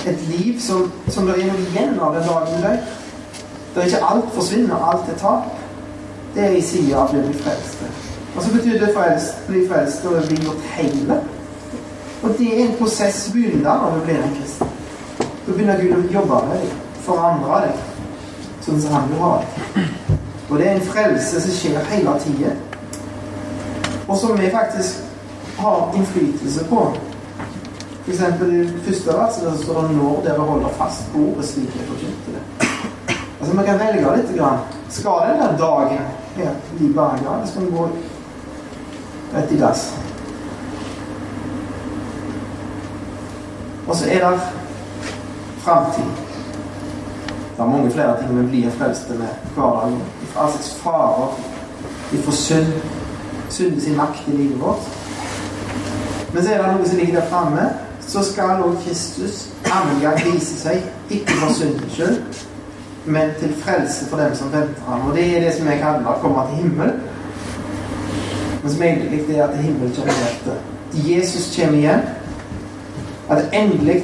Et 0.09 0.23
liv 0.31 0.55
som, 0.61 0.87
som 1.13 1.27
det 1.29 1.35
er 1.37 1.51
noe 1.51 1.65
igjen 1.67 1.99
av 2.01 2.15
den 2.15 2.25
dagen 2.25 2.63
dør. 2.63 2.79
Det 3.75 3.83
er 3.83 3.91
ikke 3.91 4.07
alt 4.09 4.31
forsvinner, 4.33 4.81
alt 4.81 5.11
er 5.13 5.19
tap. 5.21 5.51
Det 6.33 6.41
er 6.47 6.57
i 6.57 6.63
sida 6.65 7.03
av 7.03 7.13
å 7.13 7.21
bli 7.21 7.37
frelst. 7.37 7.83
Og 8.33 8.39
så 8.43 8.53
betyr 8.55 8.79
det 8.81 8.89
frelst, 8.95 9.43
bli 9.45 9.61
frelst 9.69 10.07
og 10.09 10.25
bli 10.25 10.39
gjort 10.41 10.65
hele. 10.73 11.19
Og 12.23 12.33
det 12.39 12.47
er 12.55 12.63
en 12.63 12.75
prosess 12.79 13.19
som 13.27 13.35
begynner 13.37 13.83
når 13.83 13.93
du 13.93 14.05
blir 14.07 14.23
en 14.23 14.33
kristen. 14.39 14.73
Da 15.19 15.51
begynner 15.51 15.83
Gud 15.83 15.93
å 15.99 16.15
jobbe 16.15 16.39
med 16.47 16.63
deg, 16.63 16.73
forandre 17.05 17.61
deg, 17.67 17.85
sånn 18.65 18.81
som 18.81 18.97
han 18.97 19.13
vil 19.13 19.21
ha 19.21 19.35
deg. 19.43 20.17
Og 20.47 20.57
det 20.57 20.65
er 20.65 20.79
en 20.79 20.89
frelse 20.89 21.43
som 21.45 21.53
skjer 21.59 21.85
hele 21.91 22.17
tida, 22.25 22.55
og 24.07 24.17
som 24.17 24.39
vi 24.39 24.49
faktisk 24.49 25.03
har 25.57 25.91
innflytelse 25.95 26.65
på. 26.65 26.93
Eksempel 28.07 28.53
i 28.55 28.67
første 28.85 29.13
vers 29.17 29.35
der 29.35 29.57
står 29.63 29.81
det 29.81 29.95
'når 29.95 30.21
dere 30.23 30.39
holder 30.39 30.69
fast 30.69 31.11
på 31.11 31.17
ordet 31.19 31.45
slik 31.45 31.75
jeg 31.75 31.87
forkynte 31.87 32.31
det'. 32.35 32.67
Altså 33.39 33.57
Vi 33.57 33.65
kan 33.65 33.79
velge 33.79 34.15
litt. 34.17 34.37
Grann. 34.37 34.59
Skal 34.89 35.11
den 35.29 35.39
der 35.39 35.57
dagen 35.57 35.99
helt 36.35 36.77
bli 36.77 36.93
berga, 36.93 37.33
eller 37.33 37.47
skal 37.47 37.61
den 37.61 37.71
gå 37.71 37.89
rett 39.35 39.51
i 39.51 39.59
dass? 39.59 39.93
Og 43.87 43.95
så 43.95 44.05
er 44.09 44.29
det 44.29 44.39
framtid. 45.57 46.03
Det 47.57 47.63
er 47.63 47.69
mange 47.69 47.91
flere 47.91 48.17
ting 48.19 48.39
vi 48.39 48.47
blir 48.47 48.71
frelste 48.71 49.13
med 49.13 49.27
hverdagen. 49.55 50.01
Fra 50.33 50.43
all 50.43 50.51
slags 50.51 50.75
farer. 50.75 51.39
Ifra 52.13 52.31
synd. 52.31 52.73
Synd 53.49 53.81
sin 53.81 53.97
makt 53.97 54.27
i 54.27 54.31
livet 54.31 54.61
vårt. 54.61 54.87
Men 56.33 56.43
så 56.43 56.51
er 56.53 56.61
det 56.61 56.73
noe 56.75 56.87
som 56.87 56.99
ligger 56.99 57.19
der 57.19 57.29
framme. 57.31 57.69
Så 58.07 58.23
skal 58.23 58.63
også 58.63 58.83
Kristus 58.85 59.47
annen 59.67 60.21
vise 60.33 60.55
seg, 60.61 60.83
ikke 61.09 61.33
for 61.41 61.53
syndens 61.53 61.93
skyld, 61.93 62.21
men 63.05 63.33
til 63.39 63.51
frelse 63.63 64.05
for 64.07 64.21
dem 64.21 64.35
som 64.35 64.51
venter 64.53 64.87
ham. 64.87 65.09
Og 65.09 65.15
det 65.15 65.25
er 65.27 65.43
det 65.43 65.53
som 65.57 65.67
jeg 65.67 65.79
kaller 65.81 66.21
komme 66.21 66.45
til 66.47 66.63
himmel. 66.63 66.93
Men 68.63 68.71
som 68.71 68.83
egentlig 68.83 69.35
er 69.35 69.43
at 69.47 69.57
himmelen 69.57 69.95
kommer 69.95 70.13
etter. 70.29 70.61
Jesus 70.93 71.55
kommer 71.55 71.77
igjen. 71.77 72.01
At 73.29 73.49
endelig 73.53 74.03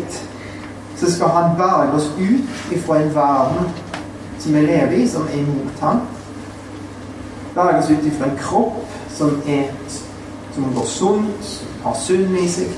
så 0.98 1.12
skal 1.12 1.28
han 1.28 1.56
berge 1.58 1.96
oss 1.96 2.12
ut 2.20 2.76
ifra 2.76 3.00
en 3.02 3.16
verden 3.16 3.70
som 4.40 4.54
vi 4.54 4.60
lever 4.60 4.92
i, 4.92 5.08
som 5.08 5.22
er 5.22 5.40
imot 5.40 5.80
ham. 5.82 6.02
Berge 7.56 7.80
oss 7.80 7.90
ut 7.90 8.06
ifra 8.06 8.26
en 8.26 8.38
kropp 8.38 8.93
som 9.18 9.38
er 9.48 9.72
som 10.54 10.74
går 10.76 10.86
sunt, 10.86 11.54
har 11.84 11.96
sunn 11.98 12.36
i 12.38 12.50
seg. 12.50 12.76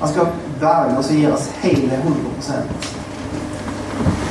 Han 0.00 0.12
skal 0.12 0.28
berge 0.60 0.98
oss 1.00 1.10
og 1.10 1.18
gi 1.18 1.26
oss 1.26 1.48
hele 1.64 1.98
100 2.04 2.94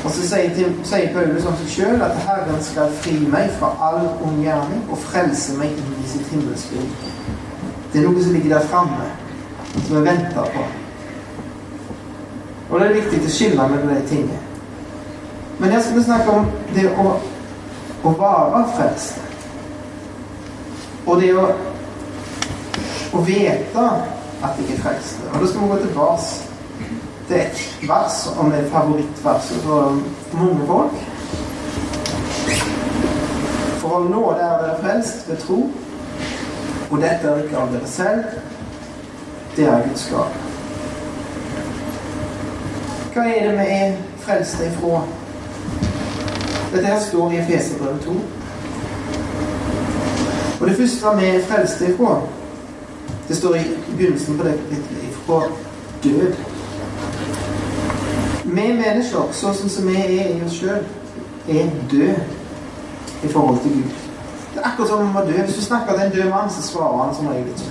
og 0.05 0.11
så 0.13 0.27
sier, 0.29 0.73
sier 0.85 1.13
Paulus 1.15 1.45
om 1.49 1.55
seg 1.57 1.69
sjøl 1.73 2.01
at 2.05 2.17
Herren 2.27 2.59
skal 2.61 2.91
fri 3.01 3.15
meg 3.33 3.49
fra 3.57 3.71
all 3.87 4.03
ond 4.21 4.37
gjerning 4.43 4.83
og 4.93 4.99
frelse 5.01 5.55
meg 5.57 5.73
inn 5.73 5.95
i 5.97 6.09
sitt 6.11 6.29
himmelske 6.29 6.77
rike. 6.77 7.13
Det 7.89 8.03
er 8.03 8.05
noe 8.05 8.21
som 8.21 8.35
ligger 8.35 8.53
der 8.53 8.67
framme, 8.69 9.07
som 9.73 9.95
vi 9.95 10.03
venter 10.05 10.51
på. 10.53 10.67
Og 12.69 12.77
det 12.77 12.85
er 12.85 12.97
viktig 12.99 13.23
å 13.25 13.33
skille 13.33 13.67
mellom 13.71 13.95
de 13.95 14.05
tingene. 14.11 14.41
Men 15.57 15.73
her 15.73 15.81
skal 15.81 15.97
vi 15.97 16.05
snakke 16.05 16.37
om 16.37 16.49
det 16.77 16.85
å, 17.01 17.07
å 18.05 18.15
være 18.21 18.65
frelst. 18.75 19.24
Og 21.05 21.21
det 21.21 21.31
å, 21.37 21.45
å 23.13 23.23
vite 23.25 23.85
at 24.43 24.59
jeg 24.59 24.75
er 24.75 24.81
frelst. 24.81 25.21
Og 25.33 25.41
da 25.41 25.47
skal 25.47 25.61
vi 25.61 25.71
gå 25.71 25.79
tilbake 25.85 26.53
er 27.29 27.41
et 27.41 27.79
vers 27.89 28.27
om 28.37 28.51
det 28.51 28.59
er 28.59 28.69
favorittverset 28.69 29.61
for 29.65 30.01
mange 30.37 30.67
folk. 30.67 30.97
For 33.81 33.97
å 33.97 34.03
nå 34.09 34.23
der 34.37 34.59
dere 34.61 34.73
er 34.73 34.81
frelst 34.83 35.29
ved 35.29 35.41
tro, 35.41 35.59
og 36.91 36.97
dette 37.01 37.29
er 37.31 37.43
ikke 37.43 37.61
av 37.61 37.73
dere 37.73 37.89
selv, 37.89 38.37
det 39.55 39.67
er 39.71 39.85
Guds 39.87 40.07
gave. 40.11 40.41
Hva 43.15 43.25
er 43.31 43.47
det 43.47 43.53
vi 43.57 43.67
er 43.79 43.99
frelst 44.25 44.61
ifra? 44.61 45.01
Dette 46.73 46.87
her 46.87 46.99
står 46.99 47.31
i 47.31 47.37
Efeserbrevet 47.41 48.05
2. 48.05 48.17
Og 50.65 50.71
det 50.71 50.77
første 50.77 51.17
vi 51.17 51.25
er 51.25 51.41
frelst 51.45 51.81
ifra, 51.81 52.21
det 53.27 53.37
står 53.37 53.55
i 53.55 53.63
begynnelsen 53.97 54.37
på 54.37 54.43
det 54.43 54.53
kapittelet, 54.53 55.03
ifra 55.09 55.41
død. 56.03 56.33
Vi 58.45 58.65
mennesker, 58.73 59.27
sånn 59.31 59.69
som 59.69 59.85
vi 59.85 59.93
er 59.93 60.31
i 60.33 60.39
oss 60.41 60.57
sjøl, 60.57 60.81
er 61.53 61.69
død 61.91 62.17
i 63.27 63.29
forhold 63.29 63.61
til 63.61 63.75
Gud. 63.75 63.93
Det 64.55 64.63
er 64.63 64.67
akkurat 64.71 64.89
som 64.89 65.03
om 65.03 65.07
vi 65.07 65.13
var 65.19 65.29
død. 65.29 65.43
Hvis 65.45 65.55
du 65.55 65.61
snakker 65.61 65.93
til 65.93 66.03
en 66.07 66.15
død 66.17 66.29
mann, 66.33 66.49
så 66.49 66.61
svarer 66.71 66.97
han 67.03 67.15
som 67.15 67.27
regel 67.27 67.47
ikke. 67.53 67.67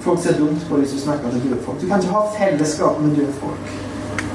Folk 0.00 0.22
ser 0.22 0.38
dumt 0.38 0.64
på 0.68 0.80
hvis 0.80 0.96
du 0.96 1.00
snakker 1.00 1.30
til 1.30 1.42
døde 1.44 1.60
folk. 1.66 1.80
Du 1.80 1.86
kan 1.86 2.00
ikke 2.00 2.14
ha 2.16 2.22
fellesskap 2.38 3.00
med 3.00 3.16
døde 3.16 3.34
folk. 3.42 3.64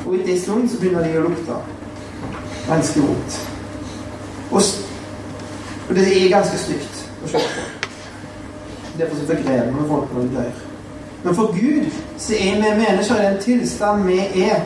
Og 0.05 0.15
etter 0.15 0.33
en 0.33 0.41
stund 0.41 0.69
så 0.69 0.77
begynner 0.77 1.09
de 1.09 1.17
å 1.17 1.25
lukte 1.25 1.57
ganske 2.69 3.01
vondt. 3.01 3.39
Og, 4.51 4.61
og, 5.89 5.95
det 5.95 6.07
er 6.07 6.29
ganske 6.29 6.57
stygt 6.57 7.03
å 7.23 7.31
se 7.31 7.43
på. 7.43 7.65
Derfor 8.97 9.19
så 9.19 9.27
begrever 9.29 9.71
vi 9.71 9.85
folk 9.89 10.13
når 10.13 10.21
de 10.21 10.35
dør. 10.35 10.65
Men 11.23 11.35
for 11.35 11.53
Gud 11.53 11.91
så 12.17 12.33
er 12.33 12.55
vi 12.55 12.73
mennesker 12.81 13.21
i 13.21 13.25
den 13.25 13.39
tilstand 13.41 14.03
vi 14.07 14.19
er 14.19 14.65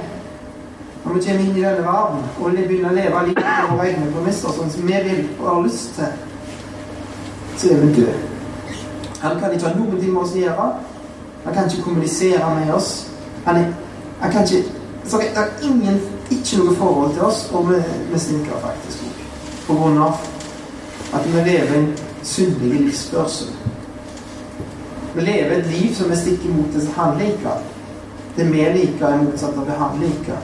når 1.03 1.13
vi 1.13 1.21
kommer 1.25 1.39
inn 1.43 1.55
i 1.57 1.61
denne 1.61 1.85
verden 1.85 2.25
og 2.39 2.51
begynner 2.57 2.91
å 2.91 2.93
leve 2.93 3.21
livet 3.27 3.47
på 3.47 3.69
våre 3.71 3.87
egne 3.89 4.09
premisser, 4.13 4.53
sånn 4.53 4.69
som 4.69 4.83
vi 4.85 4.99
vil 5.07 5.23
og 5.39 5.47
har 5.47 5.63
lyst 5.65 5.95
til, 5.97 6.11
så 7.57 7.71
er 7.73 7.81
vi 7.81 7.93
døde. 7.95 8.19
Han 9.21 9.39
kan 9.39 9.55
ikke 9.55 9.69
ha 9.69 9.73
noe 9.79 9.97
med 9.97 10.19
oss 10.21 10.35
å 10.35 10.43
gjøre. 10.43 10.67
Han 11.45 11.55
kan 11.55 11.69
ikke 11.69 11.87
kommunisere 11.87 12.53
med 12.59 12.69
oss. 12.73 12.91
Han, 13.45 13.57
er, 13.57 13.73
han 14.21 14.31
kan 14.31 14.45
ikke 14.45 14.77
så 15.09 15.17
Det 15.17 15.31
er 15.35 15.49
ingen, 15.65 15.97
ikke 16.31 16.59
noe 16.61 16.75
forhold 16.77 17.13
til 17.13 17.23
oss, 17.25 17.49
og 17.51 17.71
vi, 17.71 17.79
vi 18.11 18.19
stinker 18.19 18.61
faktisk 18.61 19.01
òg. 19.07 19.23
På 19.65 19.77
grunn 19.79 19.97
av 19.97 20.30
at 21.13 21.27
vi 21.27 21.49
lever 21.49 21.77
en 21.77 21.97
syndig 22.23 22.81
livsførsel. 22.81 23.47
Vi 25.15 25.21
lever 25.21 25.51
et 25.57 25.67
liv 25.67 25.95
som 25.95 26.09
vi 26.09 26.15
stikker 26.15 26.49
mot 26.49 26.73
det 26.73 26.87
han 26.95 27.17
liker. 27.17 27.63
Det 28.35 28.45
vi 28.51 28.57
liker, 28.57 29.07
er 29.07 29.23
motsatt 29.23 29.57
av 29.57 29.65
det 29.65 29.75
han 29.75 29.99
liker. 29.99 30.37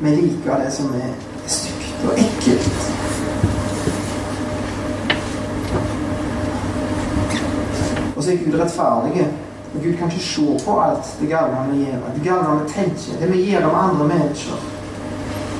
Vi 0.00 0.10
liker 0.10 0.64
det 0.64 0.72
som 0.74 0.94
er 0.98 1.12
stygt 1.46 2.02
og 2.08 2.18
ekkelt. 2.18 2.88
Og 8.16 8.24
så 8.24 8.32
er 8.32 8.42
Gud 8.44 8.58
rettferdig. 8.60 9.26
Og 9.74 9.82
Gud 9.82 9.94
kan 9.98 10.10
ikke 10.10 10.24
se 10.24 10.64
på 10.64 10.80
alt 10.80 11.12
det 11.20 11.28
gale 11.28 11.62
vi 11.70 11.84
gjør. 11.84 12.08
Det 12.14 12.24
gale 12.24 12.56
vi 12.62 12.72
tenker. 12.72 13.20
Det 13.20 13.30
vi 13.32 13.44
gjør 13.50 13.68
om 13.70 13.78
andre 13.90 14.08
mennesker. 14.16 14.66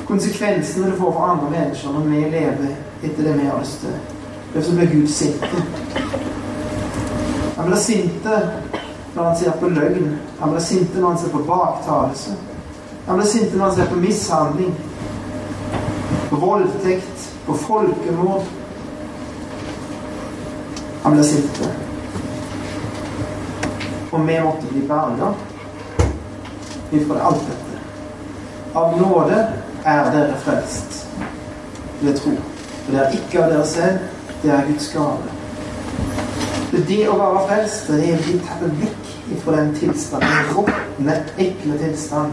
Konsekvensene 0.07 0.91
det 0.91 0.99
får 0.99 1.13
for 1.13 1.31
andre 1.31 1.51
mennesker 1.51 1.95
når 1.95 2.11
vi 2.11 2.25
lever 2.35 2.75
etter 3.03 3.23
det 3.23 3.39
vi 3.39 3.47
har 3.47 3.61
lyst 3.61 3.81
til. 3.81 4.12
Derfor 4.55 4.73
ble 4.73 4.87
Gud 4.87 5.09
sint. 5.09 5.45
Han 7.57 7.67
blir 7.67 7.77
sint 7.77 8.27
når 9.15 9.25
han 9.25 9.37
ser 9.39 9.51
på 9.61 9.69
løgn. 9.69 10.19
Han 10.41 10.51
blir 10.51 10.61
sint 10.61 10.97
når 10.97 11.09
han 11.09 11.19
ser 11.19 11.29
på 11.29 11.45
baktalelse. 11.49 12.37
Han 13.07 13.17
blir 13.19 13.27
sint 13.27 13.55
når 13.55 13.65
han 13.65 13.77
ser 13.77 13.87
på 13.87 14.01
mishandling, 14.01 14.75
på 16.31 16.37
voldtekt, 16.37 17.31
på 17.47 17.55
folkemord. 17.55 18.45
Han 21.03 21.13
blir 21.13 21.23
sint. 21.23 21.63
Og 24.13 24.29
vi 24.29 24.41
måtte 24.45 24.67
bli 24.71 24.81
berga 24.89 25.33
ifra 26.93 27.21
alt 27.21 27.47
dette. 27.49 27.79
Av 28.75 29.01
nåde 29.01 29.39
er 29.85 30.11
dere 30.13 30.37
frelst 30.45 31.07
ved 32.01 32.19
tro. 32.21 32.35
For 32.85 32.93
det 32.93 33.01
er 33.01 33.17
ikke 33.17 33.45
av 33.45 33.53
dere 33.53 33.67
selv, 33.67 33.99
det 34.43 34.51
er 34.51 34.67
Guds 34.67 34.93
gave. 34.93 35.19
Det 36.89 37.03
å 37.09 37.17
være 37.19 37.43
frelst, 37.49 37.91
det 37.93 38.09
er 38.09 38.17
å 38.17 38.23
bli 38.25 38.39
tatt 38.43 38.63
vekk 38.81 39.11
fra 39.45 39.57
den 39.59 39.75
tilstanden, 39.77 40.33
den 40.33 40.55
råtne, 40.57 41.17
ekle 41.45 41.79
tilstand, 41.79 42.33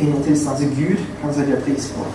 inn 0.00 0.14
i 0.16 0.22
tilstand 0.24 0.62
som 0.62 0.74
Gud 0.78 1.04
kan 1.20 1.34
sette 1.36 1.58
pris 1.66 1.90
på. 1.92 2.06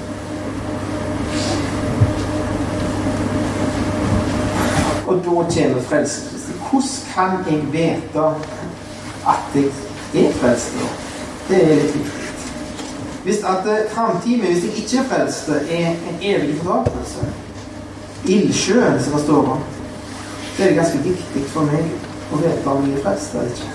Og 5.08 5.22
da 5.24 5.36
kommer 5.54 5.82
frelsen. 5.88 6.34
Hvordan 6.68 7.44
kan 7.44 7.52
jeg 7.54 7.68
vite 7.72 8.24
at 9.28 9.56
jeg 9.56 10.26
er 10.26 10.34
frelst? 10.42 10.80
Det 11.48 11.62
er 11.64 11.76
litt 11.76 11.96
viktig. 11.96 12.24
Hvis 13.24 13.44
at 13.44 13.68
eh, 13.68 13.86
framtiden 13.92 14.46
hvis 14.48 14.64
jeg 14.66 14.84
ikke 14.84 15.04
er 15.04 15.08
frelst, 15.12 15.50
er 15.50 15.92
en 15.92 16.24
evig 16.24 16.58
fortapelse 16.64 17.28
Ildsjøen, 18.28 19.04
som 19.04 19.14
var 19.14 19.20
står 19.20 19.50
om, 19.56 19.60
så 20.56 20.64
er 20.64 20.68
det 20.68 20.76
ganske 20.76 21.00
viktig 21.04 21.44
for 21.54 21.70
meg 21.70 21.92
å 22.34 22.40
vite 22.42 22.72
om 22.72 22.88
jeg 22.88 22.98
er 22.98 23.04
frelst 23.06 23.36
eller 23.36 23.52
ikke. 23.54 23.68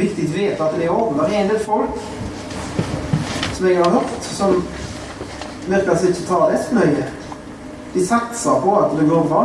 Viktig 0.00 0.28
å 0.28 0.34
vite 0.36 0.66
at 0.66 0.76
det 0.78 0.86
er 0.86 0.94
over. 0.94 1.24
Er 1.26 1.42
en 1.42 1.50
del 1.50 1.64
folk 1.64 1.98
som 3.56 3.66
jeg 3.68 3.80
har 3.82 3.90
hørt, 3.92 4.28
som 4.36 4.62
virker 5.66 5.96
som 5.96 6.08
ikke 6.08 6.28
tar 6.28 6.46
det 6.52 6.62
så 6.64 6.78
nøye. 6.78 7.08
De 7.94 8.06
satser 8.06 8.62
på 8.64 8.76
at 8.78 8.94
det 8.96 9.08
går 9.10 9.26
bra 9.28 9.42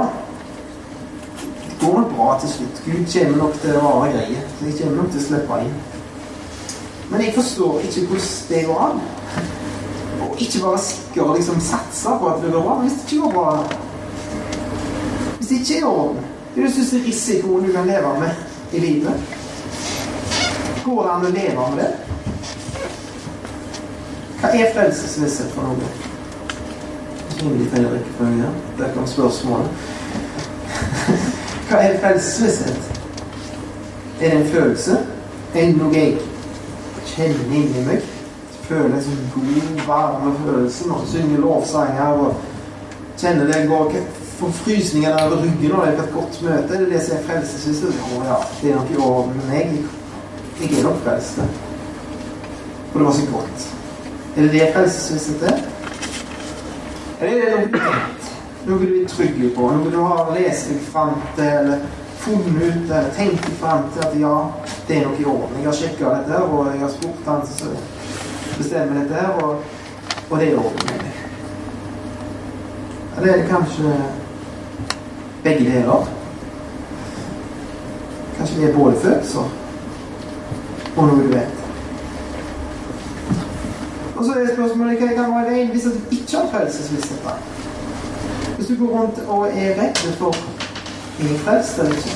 Det 1.65 1.75
går 1.81 2.05
bra 2.15 2.39
til 2.39 2.49
slutt. 2.49 2.81
Gud 2.85 3.05
kommer 3.13 3.37
nok 3.37 3.59
til 3.61 3.75
å 3.75 3.81
være 3.99 4.11
grei. 4.13 4.37
Jeg 4.63 4.77
kommer 4.79 5.01
nok 5.01 5.11
til 5.11 5.19
å 5.19 5.25
slippe 5.25 5.57
inn. 5.65 5.75
Men 7.09 7.21
jeg 7.21 7.33
forstår 7.35 7.83
ikke 7.83 8.05
hvordan 8.07 8.29
det 8.49 8.61
går 8.69 8.79
an. 8.87 9.01
Ikke 10.37 10.63
være 10.63 10.79
sikker 10.79 11.21
og 11.21 11.35
liksom 11.35 11.59
satse 11.61 12.09
på 12.19 12.27
at 12.27 12.43
det 12.43 12.51
går 12.53 12.61
bra. 12.61 12.79
Hvis 12.81 12.93
det 12.93 13.11
ikke 13.11 13.23
går 13.23 13.31
bra 13.31 13.63
Hvis 15.37 15.47
det 15.47 15.59
ikke 15.59 15.75
er 15.75 15.79
i 15.79 15.83
orden, 15.83 16.17
det 16.55 16.63
er 16.63 16.67
den 16.67 16.73
største 16.73 17.07
risikoen 17.07 17.65
du 17.65 17.71
kan 17.71 17.87
leve 17.87 18.19
med 18.19 18.31
i 18.73 18.79
livet. 18.79 19.13
Går 20.85 21.03
det 21.03 21.11
an 21.11 21.25
å 21.25 21.31
leve 21.35 21.69
med 21.75 21.83
det? 21.83 21.91
Hva 24.41 24.51
er 24.53 24.73
frelsesvisshet 24.75 25.51
for 25.55 25.61
noe? 25.67 25.89
Rimelig 27.39 27.69
feil 27.71 27.87
rekkefølge. 27.93 28.51
Der 28.79 28.93
kom 28.93 29.07
spørsmålet. 29.07 29.69
Hva 31.69 31.81
er 31.81 31.99
frelsesvisshet? 32.03 33.01
Er 34.21 34.29
det 34.29 34.39
en 34.39 34.47
følelse? 34.51 34.99
Er 35.55 35.65
det 35.65 35.77
noe 35.77 35.95
jeg 35.95 36.17
kjenner 37.15 37.55
inni 37.55 37.85
meg. 37.85 38.14
Føler 38.65 38.95
en 38.97 39.03
sånn 39.05 39.25
god, 39.35 39.81
varme 39.85 40.35
følelse 40.41 40.87
når 40.89 41.03
du 41.03 41.09
synger 41.11 41.41
lovsanger 41.43 42.21
og 42.25 42.39
kjenner 43.21 43.51
det 43.51 43.67
går 43.69 43.91
får 44.39 44.51
frysninger 44.51 45.25
over 45.25 45.43
ryggen 45.43 45.71
og 45.71 45.85
det 45.85 45.93
er 45.93 46.01
et 46.03 46.13
godt 46.13 46.41
møte. 46.43 46.73
Det 46.73 46.81
er 46.81 46.89
det 46.91 47.03
som 47.05 47.17
er 47.17 47.27
frelsesvisshet. 47.29 48.01
Å 48.15 48.23
ja, 48.25 48.39
det 48.61 48.71
er 48.71 48.79
nok 48.79 48.91
i 48.91 48.99
orden 49.07 49.37
men 49.37 49.55
jeg, 49.55 49.85
Jeg 50.59 50.79
er 50.79 50.83
nok 50.83 51.01
frelst. 51.03 51.39
Og 52.93 52.99
det 52.99 53.05
var 53.05 53.13
så 53.13 53.25
godt. 53.31 53.65
Er 54.35 54.41
det 54.41 54.51
det 54.51 54.69
frelsesvisshet 54.73 55.47
er? 55.51 55.57
Eller 57.21 57.47
er 57.47 57.65
det 57.65 57.81
noe? 57.81 58.03
Noe 58.65 58.79
du 58.81 58.93
er 59.01 59.09
trygg 59.11 59.41
på? 59.55 59.67
Noe 59.71 59.91
du 59.91 59.99
har 59.99 60.31
lest 60.35 60.71
deg 60.71 60.79
fram 60.91 61.19
til, 61.35 61.51
eller 61.59 61.83
funnet 62.23 62.55
ut, 62.63 62.87
eller 62.89 63.11
tenkt 63.17 63.43
deg 63.45 63.59
fram 63.59 63.85
til 63.93 64.07
at 64.07 64.15
ja, 64.19 64.37
det 64.87 64.97
er 64.97 65.05
nok 65.05 65.19
i 65.21 65.27
orden. 65.29 65.59
Jeg 65.59 65.69
har 65.69 65.77
sjekka 65.79 66.15
dette, 66.15 66.41
og 66.47 66.71
jeg 66.71 66.81
har 66.81 66.95
spurt 66.95 67.29
han 67.29 67.45
som 67.51 67.75
bestemmer 68.57 69.01
dette, 69.01 69.27
og, 69.41 69.63
og 70.29 70.39
det 70.39 70.51
er 70.51 70.57
orden. 70.57 70.89
Eller 73.17 73.33
er 73.33 73.37
det 73.37 73.49
kanskje 73.49 73.93
begge 75.43 75.71
deler? 75.71 76.09
Kanskje 78.37 78.61
det 78.61 78.69
er 78.69 78.77
både 78.77 78.95
følelser 79.01 79.49
og 80.95 81.07
noe 81.07 81.23
du 81.23 81.31
vet. 81.31 81.63
Og 84.15 84.25
så 84.25 84.31
er 84.39 84.53
spørsmålet 84.53 84.99
hva 84.99 85.07
kan 85.15 85.33
være 85.35 85.49
veien 85.51 85.71
hvis 85.73 85.87
du 85.87 85.91
ikke 86.11 86.37
har 86.37 86.47
frelsesvisshet? 86.51 87.19
Hvis 88.55 88.67
du 88.67 88.75
går 88.79 88.99
rundt 88.99 89.19
og 89.27 89.47
er 89.47 89.75
redd 89.81 89.99
for 90.19 90.35
er 91.19 91.27
jeg 91.29 91.39
frelst 91.39 91.79
eller 91.79 91.91
ikke? 91.91 92.15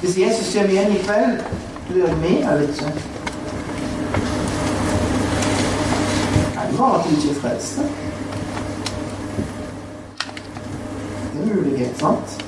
Hvis 0.00 0.18
Jesus 0.18 0.54
kommer 0.54 0.70
igjen 0.70 0.92
i 0.92 1.02
kveld 1.06 1.40
blir 1.88 2.06
du 2.06 2.16
med 2.20 2.38
eller 2.38 2.68
ikke? 2.68 3.11
Kan 6.82 6.94
at 6.94 7.04
du 7.04 7.16
ikke 7.16 7.30
er 7.30 7.40
frelst? 7.40 7.76
Det 11.32 11.42
er 11.42 11.54
mulighet, 11.54 11.98
sant? 11.98 12.44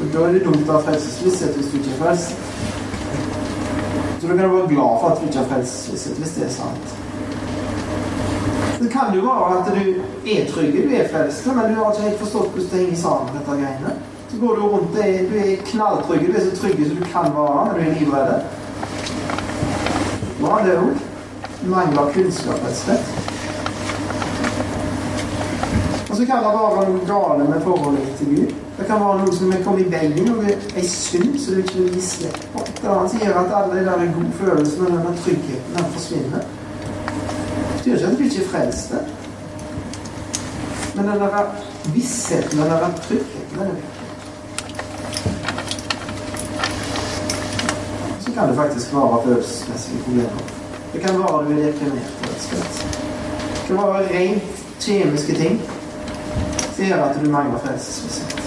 Og 0.00 0.06
Da 0.12 0.18
er 0.26 0.32
det 0.32 0.44
dumt 0.44 0.68
å 0.68 0.72
ha 0.72 0.80
frelsesvisshet 0.88 1.54
hvis 1.54 1.68
du 1.70 1.76
ikke 1.78 1.92
er 1.92 2.00
frelst. 2.00 2.32
Så 4.18 4.26
da 4.26 4.32
kan 4.32 4.42
du 4.42 4.56
være 4.56 4.72
glad 4.72 4.96
for 5.02 5.06
at 5.10 5.20
du 5.20 5.28
ikke 5.28 5.38
har 5.38 5.46
frelsesvisshet, 5.52 6.18
hvis 6.18 6.34
det 6.34 6.44
er 6.46 6.50
sant. 6.56 6.86
Det 8.80 8.90
kan 8.96 9.14
jo 9.14 9.22
være 9.28 9.60
at 9.60 9.70
du 9.70 9.78
er 10.34 10.50
trygg, 10.50 10.74
du 10.88 10.96
er 10.96 11.06
frelst, 11.12 11.46
men 11.46 11.70
du 11.70 11.78
har 11.78 11.92
ikke 11.92 12.08
helt 12.08 12.24
forstått 12.24 12.50
hvordan 12.56 12.68
det 12.72 12.82
henger 12.82 13.00
sammen, 13.04 13.30
dette 13.36 13.56
greiene. 13.60 13.94
Så 14.32 14.42
går 14.42 14.52
du 14.58 14.66
rundt, 14.66 14.98
du 15.30 15.38
er 15.44 15.62
knalltrygg, 15.70 16.26
du 16.26 16.34
er 16.34 16.44
så 16.48 16.58
trygg 16.58 16.82
som 16.88 16.98
du 16.98 17.06
kan 17.14 17.30
være, 17.38 17.62
når 17.70 17.78
du 17.78 17.86
er 17.86 17.96
livredd. 18.00 18.34
Hva 20.42 20.58
er 20.58 20.68
det 20.72 20.76
òg? 20.82 21.08
Mangler 21.70 22.12
kunnskap, 22.18 22.60
et 22.66 22.74
og 22.74 22.78
slett. 22.82 23.32
Og 26.16 26.20
så 26.20 26.26
kan 26.26 26.36
det 26.36 26.44
være 26.44 26.84
noe 26.88 27.06
gale 27.06 27.44
med 27.48 27.60
forholdet 27.60 28.12
til 28.18 28.26
Gud. 28.26 28.52
Det 28.76 28.84
kan 28.88 29.00
være 29.00 29.16
noe 29.20 29.32
som 29.36 29.50
er 29.52 29.58
kommet 29.64 29.82
i 29.82 29.90
veien, 29.92 30.14
noe 30.24 30.54
ei 30.80 30.84
synd 30.88 31.34
som 31.42 31.52
du 31.52 31.60
ikke 31.60 31.74
vil 31.76 31.90
gi 31.92 32.04
slipp. 32.06 32.38
Et 32.62 32.78
eller 32.78 32.94
annet 32.94 33.16
gjør 33.20 33.40
at 33.40 33.52
alle 33.58 33.74
de 33.74 33.82
der 33.88 34.14
gode 34.14 34.32
følelsene 34.38 34.86
og 34.86 34.94
denne 34.94 35.12
tryggheten 35.26 35.76
den 35.76 35.90
forsvinner. 35.98 36.46
Det 36.46 37.74
betyr 37.74 37.92
ikke 37.98 38.06
at 38.06 38.16
du 38.16 38.24
ikke 38.30 38.40
er 38.46 38.48
frelst. 38.54 38.96
Men 40.96 41.12
den 41.12 41.20
der 41.26 41.52
vissheten, 41.98 42.58
den 42.64 42.70
der 42.70 42.90
tryggheten, 43.08 43.54
den 43.58 43.68
er 43.68 43.76
Så 48.20 48.32
kan 48.32 48.48
det 48.48 48.56
faktisk 48.56 48.94
være 48.94 49.22
følelsesmessige 49.24 50.04
problemer. 50.04 50.44
Det 50.92 51.00
kan 51.00 51.18
være 51.20 51.44
du 51.44 51.50
er 51.52 51.66
deprimert. 51.66 52.12
Det 53.56 53.66
kan 53.66 53.76
være 53.76 54.18
rent 54.18 54.64
kjemiske 54.80 55.34
ting 55.34 55.75
gjør 56.86 57.04
at 57.04 57.24
du 57.24 57.30
mangler 57.30 57.58
frelsesvisshet. 57.58 58.42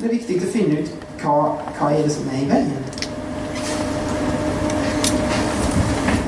Det 0.00 0.06
er 0.08 0.12
viktig 0.14 0.36
å 0.40 0.52
finne 0.52 0.74
ut 0.80 0.90
hva, 1.20 1.36
hva 1.76 1.86
er 1.92 2.02
det 2.06 2.12
som 2.14 2.28
er 2.32 2.38
i 2.40 2.48
veien. 2.48 2.84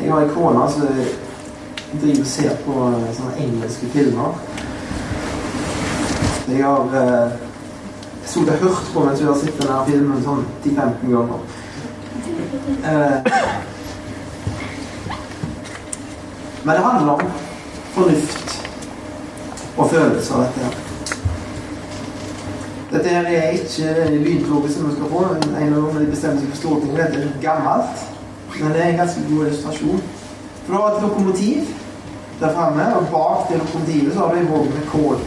Jeg 0.03 0.11
har 0.11 0.21
en 0.25 0.35
kone 0.35 0.63
som 0.75 0.83
driver 2.03 2.21
og 2.21 2.29
ser 2.29 2.55
på 2.67 2.73
sånne 3.17 3.39
engelske 3.47 3.87
filmer. 3.95 4.31
Jeg 6.49 6.61
har 6.67 6.83
eh, 6.99 7.29
sittet 8.27 8.57
og 8.59 8.63
hørt 8.67 8.87
på 8.93 8.99
mens 9.07 9.21
vi 9.23 9.31
har 9.31 9.39
sett 9.41 9.61
denne 9.63 9.87
filmen 9.87 10.25
sånn 10.27 10.43
10-15 10.67 11.15
ganger. 11.15 11.41
Eh, 12.91 13.19
men 16.67 16.73
det 16.77 16.85
handler 16.85 17.13
om 17.15 17.23
fornuft 17.95 18.59
og 19.77 19.91
følelser, 19.91 20.37
dette 20.37 20.65
her. 20.65 20.81
Dette 22.93 23.09
her 23.09 23.23
er 23.25 23.51
ikke 23.57 23.93
lydklokke 24.11 24.73
som 24.73 24.89
vi 24.89 24.97
skal 24.97 25.13
få. 25.13 25.23
En 25.61 25.75
av 25.75 25.95
de 25.97 26.09
bestemte 26.11 26.43
seg 26.43 26.51
for 26.51 26.61
Stortinget. 26.61 26.99
Dette 26.99 27.23
er 27.25 27.39
gammelt, 27.41 28.03
men 28.59 28.75
det 28.75 28.83
er 28.83 28.91
en 28.91 29.01
ganske 29.01 29.25
god 29.31 29.47
illustrasjon. 29.47 30.03
For 30.65 30.75
du 30.75 30.79
har 30.79 30.91
et 30.91 31.03
lokomotiv 31.07 31.73
der 32.41 32.55
framme, 32.55 32.89
og 32.97 33.09
bak 33.15 33.49
det 33.49 33.63
lokomotivet 33.63 34.15
så 34.15 34.21
har 34.21 34.35
du 34.35 34.41
en 34.41 34.53
vogn 34.53 34.75
med 34.75 34.89
kål. 34.93 35.19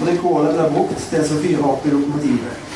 Og 0.00 0.06
det 0.06 0.18
kålet 0.20 0.56
blir 0.56 0.72
brukt 0.76 1.08
til 1.10 1.24
å 1.24 1.42
fyre 1.44 1.72
opp 1.72 1.86
i 1.86 1.94
lokomotivet. 1.94 2.66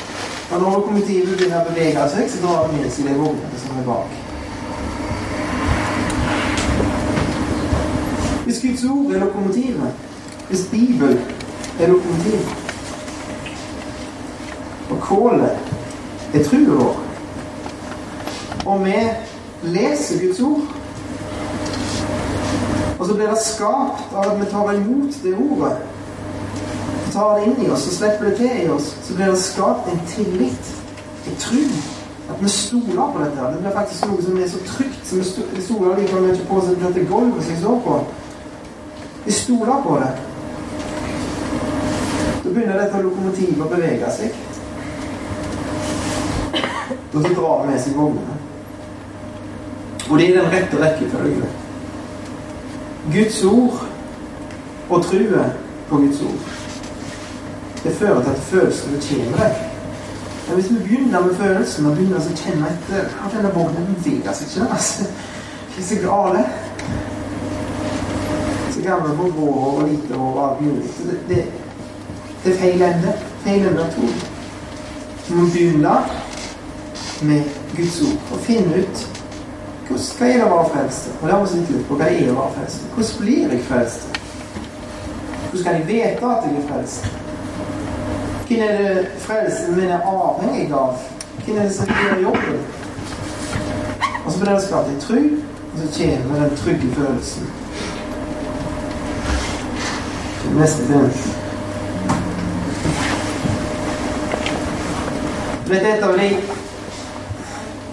Og 0.51 0.61
når 0.61 0.77
lokomotivet 0.79 1.33
begynner 1.37 1.61
å 1.61 1.69
bevege 1.73 2.11
seg, 2.17 2.29
så 2.31 2.45
drar 2.45 2.69
det 2.69 2.81
med 2.81 2.93
seg 2.93 3.11
de 3.11 3.19
vognene 3.21 3.61
som 3.61 3.81
er 3.81 3.89
bak. 3.89 4.24
Guds 8.65 8.85
ord 8.85 9.13
er 9.13 9.21
lokomotivet, 9.21 10.05
hvis 10.49 10.67
Bibelen 10.73 11.21
er 11.81 11.89
lokomotivet 11.93 12.65
og 14.91 15.01
kålet 15.01 15.59
er 16.35 16.45
trua 16.45 16.77
vår. 16.79 17.01
Og 18.67 18.85
vi 18.85 18.97
leser 19.63 20.27
Guds 20.27 20.41
ord. 20.41 20.61
Og 22.99 23.07
så 23.07 23.15
blir 23.15 23.27
det 23.27 23.39
skapt 23.45 24.15
av 24.15 24.31
at 24.31 24.41
vi 24.41 24.51
tar 24.51 24.73
imot 24.73 25.19
det 25.23 25.35
ordet. 25.35 25.77
Vi 27.07 27.13
tar 27.13 27.39
det 27.39 27.51
inn 27.51 27.67
i 27.67 27.71
oss 27.71 27.89
og 27.89 27.99
slipper 27.99 28.31
det 28.31 28.37
til 28.37 28.65
i 28.65 28.71
oss. 28.73 28.95
Så 29.03 29.15
blir 29.15 29.33
det 29.33 29.39
skapt 29.43 29.93
en 29.93 30.01
tillit, 30.09 30.73
en 31.27 31.39
tro. 31.39 31.65
At 32.31 32.41
vi 32.41 32.49
stoler 32.49 33.11
på 33.13 33.21
dette. 33.21 33.49
Det 33.53 33.61
blir 33.61 33.75
faktisk 33.77 34.07
noe 34.09 34.23
som 34.25 34.39
er 34.41 34.49
så 34.49 34.61
trygt. 34.67 35.01
som 35.07 35.19
vi 35.55 35.63
stoler 35.63 35.97
like 35.97 36.47
på 36.49 36.61
dette 36.81 37.07
gulvet 37.11 37.43
som 37.43 37.53
jeg 37.53 37.61
står 37.61 37.81
på. 37.85 38.05
Vi 39.25 39.33
stoler 39.33 39.83
på 39.83 39.99
det. 39.99 40.13
Da 42.45 42.51
begynner 42.51 42.79
dette 42.79 43.03
lokomotivet 43.03 43.63
å 43.65 43.69
bevege 43.71 44.11
seg. 44.13 44.35
Da 47.13 47.23
så 47.23 47.31
drar 47.31 47.63
det 47.63 47.71
med 47.71 47.81
seg 47.81 47.97
vognene. 47.97 48.41
Og 50.11 50.19
det 50.19 50.27
er 50.29 50.41
den 50.41 50.51
rette 50.53 50.81
rekkefølgen. 50.83 51.55
Guds 53.13 53.39
ord 53.45 53.85
og 54.91 55.05
true 55.05 55.47
på 55.89 56.03
Guds 56.03 56.21
ord. 56.23 56.51
Det 57.85 57.95
fører 57.97 58.21
til 58.23 58.31
at 58.31 58.45
følelsene 58.51 59.01
kommer 59.09 59.41
deg. 59.41 59.57
Men 60.47 60.55
hvis 60.55 60.71
vi 60.71 60.77
begynner 60.83 61.25
med 61.25 61.35
følelsene 61.41 61.89
og 61.89 61.97
begynner 61.97 62.21
å 62.21 62.37
kjenne 62.37 62.69
etter 62.75 63.09
at 63.09 63.33
denne 63.33 63.53
vognen 63.57 63.89
beveger 63.97 64.37
seg 64.37 64.51
ikke 64.53 64.69
altså, 64.69 65.09
Ikke 65.71 65.87
så 65.89 66.01
gale. 66.05 66.45
Så 68.85 68.91
på 69.17 69.23
grå 69.23 69.53
hår 69.53 69.83
og 69.83 69.89
lite 69.89 70.15
hår 70.15 70.39
og 70.39 70.51
alt. 70.51 70.59
Det, 70.99 71.21
det, 71.29 71.45
det, 72.45 72.53
er 72.53 72.59
feil 72.59 72.83
ende. 72.83 73.13
Feil 73.45 73.67
ende 73.67 73.85
av 73.85 73.95
to. 73.95 74.09
Vi 75.29 75.37
må 75.37 75.47
begynne 75.55 75.95
med 77.23 77.55
Guds 77.77 78.01
ord 78.05 78.35
og 78.35 78.43
finne 78.45 78.83
ut 78.83 79.07
hvordan, 79.87 80.05
skal 80.05 80.27
jeg 80.27 80.51
være 80.51 80.69
frelst. 80.75 81.09
Og 81.23 81.29
har 81.29 81.41
vi 81.41 81.49
sett 81.55 81.73
litt 81.73 81.89
på. 81.89 81.97
Hva 81.97 82.11
å 82.11 82.37
være 82.43 82.53
frelst? 82.59 82.85
Hvordan 82.95 83.17
blir 83.23 83.49
jeg 83.55 83.65
frelst? 83.71 84.21
Hvordan 85.41 85.65
skal 85.65 85.81
jeg 85.81 85.89
vite 85.89 86.35
at 86.35 86.47
jeg 86.51 86.61
er 86.61 86.69
frelst? 86.69 87.11
Hvem 88.47 88.63
er 88.69 88.79
det 88.83 89.09
frelsen 89.25 89.77
min 89.81 89.97
er 89.97 90.09
avhengig 90.13 90.71
av? 90.77 91.11
Hvem 91.41 91.57
er 91.57 91.63
det 91.63 91.77
som 91.81 91.97
gjør 92.05 92.25
jobben? 92.29 92.65
Og 94.25 94.33
så 94.33 94.39
blir 94.41 94.53
det 94.53 94.63
skapt 94.69 94.93
en 94.93 95.05
tro, 95.09 95.27
og 95.73 95.77
så 95.83 95.93
kommer 95.99 96.49
den 96.49 96.57
trygge 96.57 96.97
følelsen. 97.01 97.55
Neste. 100.55 101.11
Du 105.67 105.73
vet, 105.73 105.87
et 105.87 106.03
av 106.03 106.19
de 106.19 106.29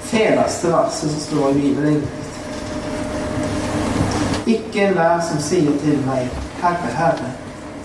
fæleste 0.01 0.67
versene 0.73 1.11
som 1.11 1.19
står 1.19 1.49
i 1.49 1.53
Bibelen 1.53 2.03
Ikke 4.45 4.87
enhver 4.87 5.21
som 5.29 5.39
sier 5.41 5.71
til 5.83 6.01
meg, 6.05 6.27
Herre, 6.61 6.91
Herre, 6.97 7.31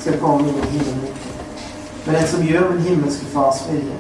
skal 0.01 0.19
komme 0.21 0.49
inn 0.49 0.61
i 0.65 0.73
himmelen 0.75 1.17
men 2.07 2.15
den 2.15 2.27
som 2.27 2.43
gjør 2.43 2.69
min 2.71 2.83
himmelske 2.87 3.27
Fars 3.27 3.65
vilje. 3.71 3.97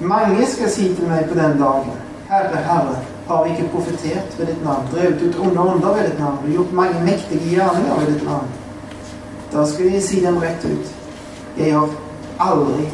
Mange 0.00 0.46
skal 0.48 0.70
si 0.72 0.86
til 0.94 1.08
meg 1.08 1.26
på 1.28 1.34
den 1.36 1.58
dagen, 1.60 1.98
Herre, 2.30 2.62
Herre, 2.68 2.94
har 3.28 3.44
vi 3.44 3.50
ikke 3.50 3.68
profetert 3.74 4.38
ved 4.38 4.46
ditt 4.46 4.64
navn, 4.64 4.88
drevet 4.92 5.22
ut 5.22 5.36
onde 5.46 5.60
ånder 5.60 5.94
ved 5.96 6.08
ditt 6.08 6.20
navn, 6.20 6.38
og 6.44 6.50
gjort 6.50 6.72
mange 6.72 7.04
mektige 7.04 7.50
gjerninger 7.50 7.98
ved 8.00 8.14
ditt 8.14 8.24
navn? 8.24 8.48
Da 9.52 9.66
skal 9.66 9.92
jeg 9.92 10.02
si 10.02 10.24
dem 10.24 10.36
rett 10.36 10.64
ut. 10.64 10.94
Jeg 11.58 11.72
har 11.74 11.88
aldri 12.40 12.86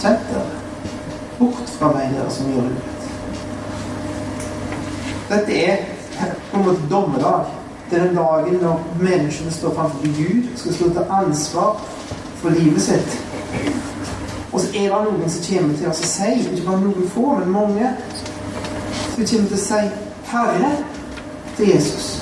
kjent 0.00 0.24
dere. 0.30 0.46
Bort 1.38 1.70
fra 1.78 1.92
meg, 1.94 2.10
dere 2.16 2.30
som 2.30 2.48
gjør 2.50 2.66
urett. 2.66 3.06
Dette 5.30 5.60
er 5.64 5.76
på 6.50 6.58
en 6.58 6.66
måte 6.66 6.88
dommedag. 6.90 7.52
Det 7.90 7.98
er 7.98 8.06
den 8.06 8.16
dagen 8.16 8.58
når 8.62 8.80
menneskene 9.00 9.52
står 9.52 9.74
framfor 9.74 10.10
Gud 10.16 10.50
og 10.52 10.58
skal 10.58 10.74
stå 10.74 10.88
til 10.88 11.14
ansvar 11.20 11.80
for 12.40 12.50
livet 12.50 12.82
sitt. 12.82 13.18
Og 14.52 14.60
så 14.60 14.68
er 14.74 14.88
det 14.88 15.04
noen 15.04 15.30
som 15.30 15.46
kommer 15.46 15.76
til 15.78 15.88
å 15.88 15.94
si, 15.96 16.32
ikke 16.40 16.66
bare 16.66 16.80
noen 16.82 17.08
få, 17.14 17.28
men 17.38 17.54
mange, 17.54 17.94
som 19.14 19.24
kommer 19.24 19.48
til 19.48 19.56
å 19.56 19.64
si 19.66 19.82
'Herre' 20.32 20.76
til 21.56 21.68
Jesus. 21.68 22.21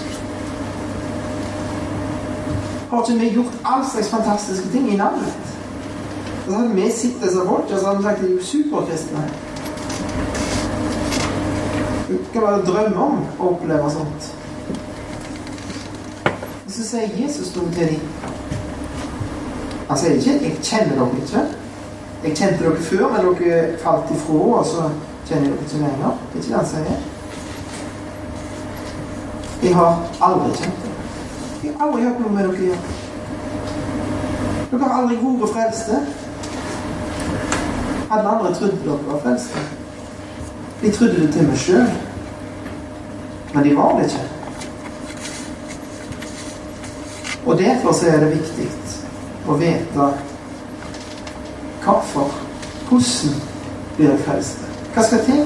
Har 2.90 3.06
ikke 3.06 3.20
vi 3.20 3.28
gjort 3.30 3.58
all 3.64 3.84
slags 3.90 4.08
fantastiske 4.08 4.68
ting 4.68 4.92
i 4.92 4.96
navnet 4.96 5.24
ditt? 5.24 5.56
Så 6.46 6.56
hadde 6.56 6.74
vi 6.74 6.90
sittet 6.90 7.32
som 7.32 7.46
folk 7.46 7.70
og 7.70 7.78
så 7.78 7.86
hadde 7.86 7.98
vi 7.98 8.02
sagt 8.02 8.20
de 8.20 8.36
er 8.36 8.44
superkristne. 8.44 9.22
Du 12.08 12.16
kan 12.32 12.42
bare 12.42 12.64
drømme 12.66 13.04
om 13.04 13.20
å 13.38 13.52
oppleve 13.52 13.90
sånt. 13.90 14.34
Og 16.66 16.72
så 16.74 16.88
sier 16.88 17.14
Jesus 17.22 17.54
noe 17.56 17.70
til 17.76 17.92
dem. 17.92 18.00
Han 19.88 19.98
sier 19.98 20.10
ikke 20.18 20.40
'jeg 20.42 20.58
kjenner 20.62 20.94
dere 20.94 21.22
ikke'. 21.22 21.46
Jeg 22.24 22.36
kjente 22.36 22.64
dere 22.64 22.76
før, 22.76 23.08
men 23.12 23.34
dere 23.38 23.78
falt 23.78 24.10
ifra, 24.10 24.32
og 24.32 24.66
så 24.66 24.90
kjenner 25.28 25.46
dere 25.46 25.62
ikke 25.62 25.76
lenger. 25.76 26.18
Det 26.32 26.38
er 26.38 26.42
ikke 26.42 26.48
det 26.48 26.56
han 26.56 26.66
sier. 26.66 27.00
Jeg 29.62 29.74
har 29.74 29.98
aldri 30.20 30.56
kjent 30.56 30.82
dere. 30.82 30.89
Jeg 31.64 31.72
har 31.78 31.86
aldri 31.86 32.02
hørt 32.02 32.20
noe 32.20 32.32
med 32.32 32.46
dere 32.46 32.66
gjøre. 32.66 32.78
Dere 34.70 34.86
har 34.86 34.94
aldri 35.02 35.16
vært 35.20 35.50
frelste. 35.52 35.98
Alle 38.10 38.28
andre 38.30 38.54
trodde 38.54 38.78
dere 38.84 38.98
var 39.08 39.20
frelste. 39.24 39.64
De 40.80 40.92
trodde 40.96 41.20
det 41.20 41.32
til 41.34 41.48
meg 41.50 41.60
sjøl. 41.60 41.90
Men 43.54 43.66
de 43.66 43.76
var 43.76 43.98
det 43.98 44.08
ikke. 44.08 44.26
Og 47.46 47.58
derfor 47.58 47.92
så 47.92 48.08
er 48.08 48.24
det 48.24 48.34
viktig 48.38 48.68
å 49.48 49.56
vite 49.60 50.10
Hvorfor? 51.84 52.32
Hvordan 52.88 53.36
blir 53.96 54.10
jeg 54.10 54.20
frelst? 54.24 54.64
Hva 54.94 55.04
skal 55.04 55.24
til? 55.24 55.44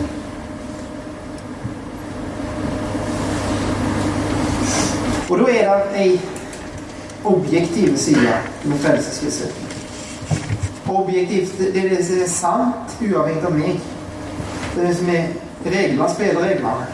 Og 5.34 5.40
da 5.40 5.44
er 5.50 5.68
det 5.74 6.00
ei 6.00 6.20
objektiv 7.24 7.96
side 7.96 8.34
med 8.64 8.78
frelsesvissheten. 8.78 9.66
Objektivt 10.88 11.58
det 11.58 11.84
er 11.84 11.88
det 11.88 12.06
som 12.06 12.20
er 12.22 12.28
sant, 12.28 12.94
uavhengig 13.02 13.46
av 13.48 13.56
meg. 13.56 13.80
Det 14.74 14.82
er 14.82 14.86
det 14.86 14.96
som 15.00 15.10
er 15.10 15.24
reglene, 15.64 16.08
spillereglene. 16.14 16.86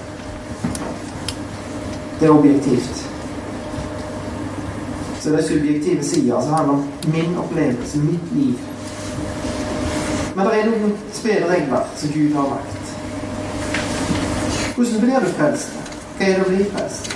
Det 2.20 2.28
er 2.28 2.32
objektivt. 2.32 3.04
Så 5.20 5.30
det 5.30 5.38
er 5.38 5.48
subjektive 5.48 6.04
sider 6.04 6.40
som 6.40 6.52
handler 6.52 6.74
om 6.74 6.88
min 7.12 7.38
opplevelse, 7.44 7.98
mitt 7.98 8.32
liv. 8.32 8.58
Men 10.34 10.46
det 10.46 10.58
er 10.62 10.70
noen 10.72 10.98
spilleregler 11.12 11.88
som 11.96 12.16
Gud 12.16 12.34
har 12.40 12.52
lagt. 12.56 12.96
Hvordan 14.74 15.00
blir 15.00 15.24
du 15.28 15.32
frelst? 15.36 15.80
Hva 16.16 16.24
er 16.24 16.38
det 16.38 16.46
å 16.46 16.52
bli 16.54 16.70
frelst? 16.72 17.09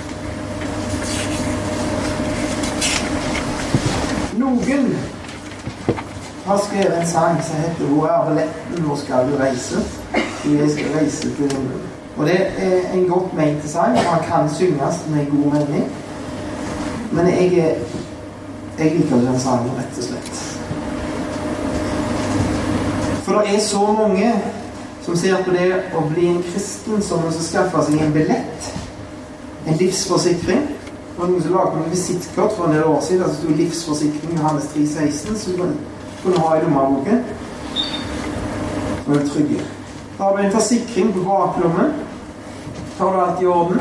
Noen 4.45 4.97
har 6.45 6.57
skrevet 6.57 6.99
en 6.99 7.07
sang 7.07 7.43
som 7.43 7.55
heter 7.55 7.85
'Hvor 7.85 8.07
er 8.07 8.25
billetten, 8.29 8.83
hvor 8.85 8.95
skal 8.95 9.31
du 9.31 9.37
reise?' 9.37 9.85
Jeg 10.45 10.71
skal 10.71 10.85
reise 10.99 11.21
til 11.21 11.35
himmelen. 11.35 11.81
Og 12.17 12.25
det 12.25 12.41
er 12.57 12.91
en 12.93 13.09
godt 13.09 13.33
ment 13.33 13.69
sang, 13.69 13.97
han 13.97 14.23
kan 14.23 14.55
synges 14.55 14.95
med 15.09 15.25
god 15.25 15.51
mening. 15.51 15.91
Men 17.11 17.27
jeg, 17.27 17.77
jeg 18.79 18.91
liker 18.95 19.15
den 19.15 19.39
sangen, 19.39 19.71
rett 19.77 19.97
og 19.97 20.03
slett. 20.03 20.59
For 23.23 23.31
det 23.31 23.55
er 23.55 23.59
så 23.59 23.95
mange 23.99 24.33
som 25.01 25.15
ser 25.15 25.43
på 25.43 25.51
det 25.51 25.73
å 25.95 26.01
bli 26.09 26.27
en 26.27 26.43
kristen 26.53 27.01
som 27.01 27.25
å 27.25 27.31
skaffe 27.31 27.85
seg 27.85 28.01
en 28.01 28.13
billett. 28.13 28.75
En 29.67 29.77
livsforsikring. 29.77 30.74
Det 31.15 31.21
var 31.21 31.29
noen 31.31 31.43
som 31.43 31.53
lagde 31.55 31.77
noen 31.79 31.91
visittkort 31.93 32.57
for 32.57 32.67
en 32.67 32.73
del 32.75 32.89
år 32.91 33.01
siden. 33.01 33.21
Det 33.23 33.35
sto 33.35 33.47
'livsforsikring' 33.47 34.37
Johannes 34.37 34.65
3,16, 34.73 35.35
som 35.37 35.53
du 35.53 35.73
kunne 36.23 36.39
ha 36.39 36.55
i 36.55 36.61
lommeboken. 36.61 37.23
Så 39.05 39.11
er 39.11 39.19
du 39.19 39.27
trygge. 39.27 39.61
Har 40.17 40.37
du 40.37 40.43
en 40.43 40.51
forsikring 40.51 41.13
på 41.13 41.19
baklommen. 41.19 41.93
Tar 42.97 43.13
du 43.13 43.21
alt 43.21 43.41
i 43.41 43.45
orden. 43.45 43.79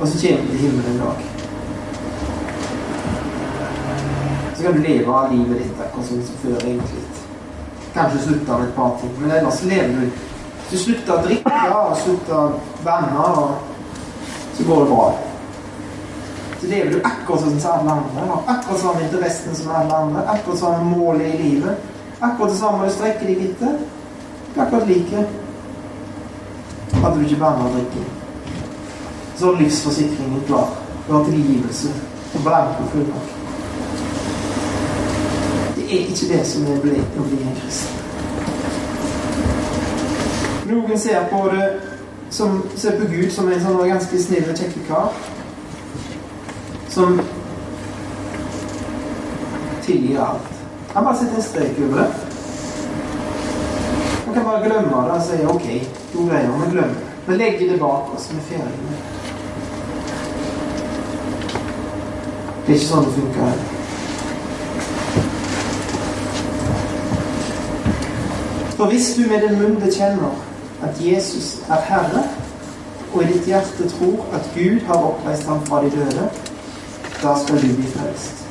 Og 0.00 0.08
så 0.08 0.26
kommer 0.26 0.42
du 0.42 0.48
til 0.48 0.58
himmelen 0.58 0.92
en 0.92 0.98
dag. 0.98 1.16
Så 4.56 4.62
kan 4.62 4.72
du 4.72 4.78
leve 4.78 5.14
av 5.14 5.32
livet 5.32 5.58
ditt 5.58 5.80
akkurat 5.80 6.06
som 6.06 6.22
før, 6.42 6.56
egentlig. 6.56 7.02
Kanskje 7.94 8.20
slutte 8.22 8.52
med 8.52 8.68
et 8.68 8.74
par 8.74 8.98
ting. 9.00 9.20
Men 9.20 9.30
ellers 9.30 9.62
lever 9.64 9.88
du. 9.88 10.10
Hvis 10.68 10.70
du 10.70 10.76
slutter 10.84 11.12
å 11.14 11.22
drikke 11.24 11.74
og 11.74 11.96
slutter 11.96 12.36
å 12.36 12.52
banne, 12.84 13.48
så 14.54 14.64
går 14.64 14.84
det 14.84 14.90
bra. 14.92 15.27
Så 16.60 16.66
lever 16.66 16.90
du 16.92 16.98
akkurat 17.04 17.44
sånn 17.44 17.60
som 17.60 17.78
alle 17.78 17.94
andre. 18.00 18.26
Har 18.30 18.52
akkurat 18.54 18.82
samme 18.82 19.04
interessene 19.06 19.54
som 19.54 19.70
alle 19.80 20.02
andre. 20.02 20.24
Akkurat 20.34 20.62
samme 20.62 20.90
målet 20.90 21.34
i 21.34 21.42
livet. 21.42 21.88
Akkurat 22.18 22.52
det 22.52 22.58
samme 22.58 22.84
du 22.86 22.94
strekker 22.96 23.30
deg 23.30 23.46
etter. 23.50 23.80
Akkurat 24.56 24.90
like. 24.90 25.24
Hadde 26.98 27.16
du 27.16 27.26
ikke 27.26 27.42
banna 27.44 27.70
og 27.70 27.78
drikket. 27.78 28.14
Så 29.38 29.52
er 29.52 29.60
livsforsikringen 29.64 30.46
klar. 30.50 30.70
Du 31.06 31.12
har 31.14 31.26
tilgivelse 31.30 31.94
og 32.34 32.40
blanke 32.44 32.90
fullmakt 32.92 33.38
er 35.90 35.98
ikke 35.98 36.28
det 36.28 36.46
som 36.46 36.66
er 36.68 36.80
blitt 36.82 37.16
å 37.16 37.24
bli 37.24 37.38
en 37.42 37.54
kristen. 37.62 38.04
Noen 40.68 41.00
ser 41.00 41.24
på 41.30 41.46
det 41.52 41.68
som 42.34 42.58
ser 42.76 42.98
på 43.00 43.08
Gud 43.08 43.30
som 43.32 43.48
en 43.48 43.62
sånn 43.62 43.80
ganske 43.88 44.20
snill 44.20 44.50
og 44.52 44.58
kjekk 44.58 44.76
kar. 44.88 45.14
Som 46.98 47.20
tilgir 49.82 50.20
alt. 50.20 50.48
Han 50.94 51.04
bare 51.04 51.16
setter 51.16 51.36
en 51.36 51.42
strek 51.42 51.76
over 51.78 51.96
det. 51.96 52.06
Man 54.26 54.34
kan 54.34 54.44
bare 54.44 54.64
glemme 54.64 55.02
det 55.04 55.12
og 55.14 55.22
si 55.22 55.44
OK, 55.46 55.68
to 56.12 56.24
greier, 56.26 56.50
vi 56.50 56.70
glemmer 56.72 56.94
det. 56.94 57.12
Vi 57.26 57.36
legger 57.36 57.70
det 57.72 57.78
bak 57.80 58.10
oss. 58.16 58.32
Med 58.32 58.42
det. 58.50 58.56
Det 62.66 62.74
er 62.74 62.80
ikke 62.80 62.88
sånn 62.88 63.06
det 63.06 63.14
funker 63.20 63.46
her. 63.46 63.62
For 68.74 68.90
hvis 68.90 69.12
du 69.14 69.22
med 69.30 69.46
din 69.46 69.56
munn 69.62 69.78
bekjenner 69.86 70.34
at 70.82 70.98
Jesus 71.06 71.60
er 71.70 71.86
Herre, 71.92 72.26
og 73.14 73.22
i 73.22 73.30
ditt 73.32 73.46
hjerte 73.54 73.86
tror 73.94 74.26
at 74.34 74.52
Gud 74.58 74.82
har 74.90 75.10
oppreist 75.12 75.46
ham 75.46 75.62
fra 75.70 75.84
de 75.86 75.94
døde, 75.94 76.30
da 77.22 77.38
skal 77.38 77.56
du 77.62 77.74
bli 77.74 77.86
frelst. 77.86 78.46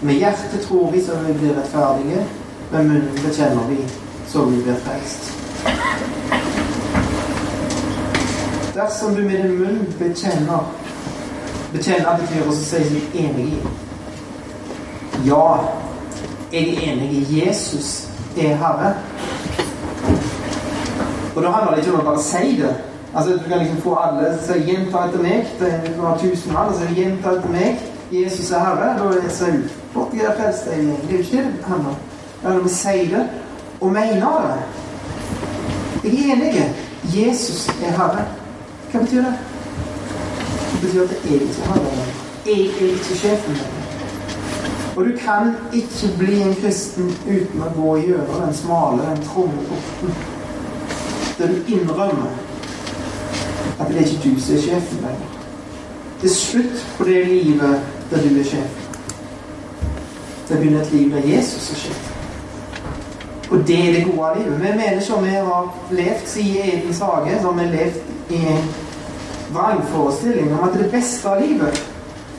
Med 0.00 0.14
hjertet 0.14 0.66
tror 0.68 0.90
vi 0.90 1.04
så 1.04 1.12
vi 1.26 1.32
blir 1.32 1.54
rettferdige, 1.54 2.26
med 2.72 2.84
munnen 2.84 3.18
bekjenner 3.26 3.68
vi 3.68 3.78
så 4.28 4.44
vi 4.44 4.62
blir 4.62 4.74
frelst. 4.84 5.32
Dersom 8.74 9.14
du 9.14 9.22
med 9.22 9.42
din 9.42 9.58
munn 9.58 9.94
bekjenner 9.98 10.72
Bekjenner 11.72 12.18
betyr 12.20 12.48
å 12.48 12.52
si 12.52 12.64
seg 12.68 13.14
enig 13.16 13.46
i. 13.54 13.60
Ja, 15.24 15.72
jeg 16.52 16.74
er 16.74 16.82
enig 16.90 17.06
i 17.16 17.38
Jesus 17.38 18.08
er 18.36 18.58
Herre. 18.60 18.90
Og 21.32 21.42
da 21.42 21.48
handler 21.48 21.72
det 21.72 21.78
ikke 21.80 21.94
om 21.94 22.02
å 22.02 22.10
bare 22.10 22.24
si 22.24 22.58
det. 22.60 22.74
Altså, 23.14 23.38
Du 23.38 23.48
kan 23.48 23.58
liksom 23.58 23.80
få 23.80 23.94
alle 23.94 24.34
til 24.44 24.54
å 24.54 24.66
gjenta 24.68 25.06
etter 25.06 25.24
meg. 25.24 25.48
Det 25.60 25.72
er 25.72 26.20
tusen 26.20 26.52
mann, 26.52 26.74
så 26.76 26.92
gjentar 26.96 27.38
etter 27.38 27.56
meg. 27.56 27.80
Jesus 28.12 28.50
er 28.50 28.58
Herre. 28.58 28.98
Da 28.98 29.04
er 29.04 29.20
det 29.22 29.32
så 29.32 29.46
flott 29.92 30.14
jeg 30.14 30.24
er 30.24 30.36
frelst. 30.36 30.64
Det 30.64 30.74
er 30.78 31.12
jo 31.12 31.18
ikke 31.18 31.36
det 31.36 31.44
det 31.44 31.64
handler 31.64 31.88
om. 31.88 31.94
Det 31.94 32.42
handler 32.42 32.60
om 32.60 32.66
å 32.66 32.74
si 32.74 33.06
det 33.12 33.22
og 33.80 33.92
mene 33.92 34.32
det. 34.46 34.58
Jeg 36.04 36.30
er 36.30 36.34
enig. 36.34 36.74
Jesus 37.14 37.68
er 37.68 37.96
Herre. 37.96 38.26
Hva 38.90 39.00
betyr 39.00 39.24
det? 39.24 39.34
Det 40.72 40.80
betyr 40.82 41.02
at 41.02 41.16
jeg 41.30 41.40
ikke 41.40 41.62
er 41.62 41.72
Herre. 41.72 42.04
Jeg 42.46 42.60
er 42.60 42.92
ikke 42.98 43.16
sjefen. 43.22 43.56
Og 44.96 45.04
du 45.04 45.12
kan 45.18 45.54
ikke 45.72 46.12
bli 46.18 46.42
en 46.42 46.54
kristen 46.54 47.08
uten 47.24 47.62
å 47.64 47.70
gå 47.76 47.96
gjennom 48.02 48.42
den 48.44 48.54
smale, 48.54 49.06
den 49.08 49.24
trange 49.24 49.64
porten. 49.70 50.16
Der 51.38 51.48
du 51.48 51.72
innrømmer 51.74 52.34
at 53.80 53.88
det 53.88 53.96
er 53.96 54.04
ikke 54.04 54.34
du 54.34 54.40
som 54.40 54.56
er 54.56 54.66
sjefen. 54.66 55.06
Det 56.20 56.30
er 56.30 56.34
slutt 56.34 56.84
på 56.98 57.08
det 57.08 57.24
livet 57.26 57.91
der 58.12 58.28
du 58.28 58.40
er 58.40 58.44
sjef. 58.44 58.78
Det 60.48 60.58
begynner 60.58 60.80
et 60.80 60.92
liv 60.92 61.12
der 61.12 61.28
Jesus 61.34 61.70
er 61.70 61.80
sjef. 61.84 62.08
Og 63.50 63.58
det 63.66 63.78
er 63.78 63.92
det 63.92 64.04
gode 64.04 64.30
livet. 64.38 64.60
Vi 64.60 64.68
mennesker 64.76 65.20
vi 65.20 65.28
har 65.28 65.74
levd 65.90 66.26
siden 66.26 66.70
Edens 66.72 66.98
hage, 66.98 67.38
har 67.38 67.52
vi 67.52 67.64
levd 67.76 68.00
i 68.30 68.36
en 68.36 68.74
vrangforestilling 69.52 70.52
om 70.52 70.68
at 70.68 70.78
det 70.78 70.90
beste 70.90 71.28
av 71.28 71.42
livet 71.46 71.82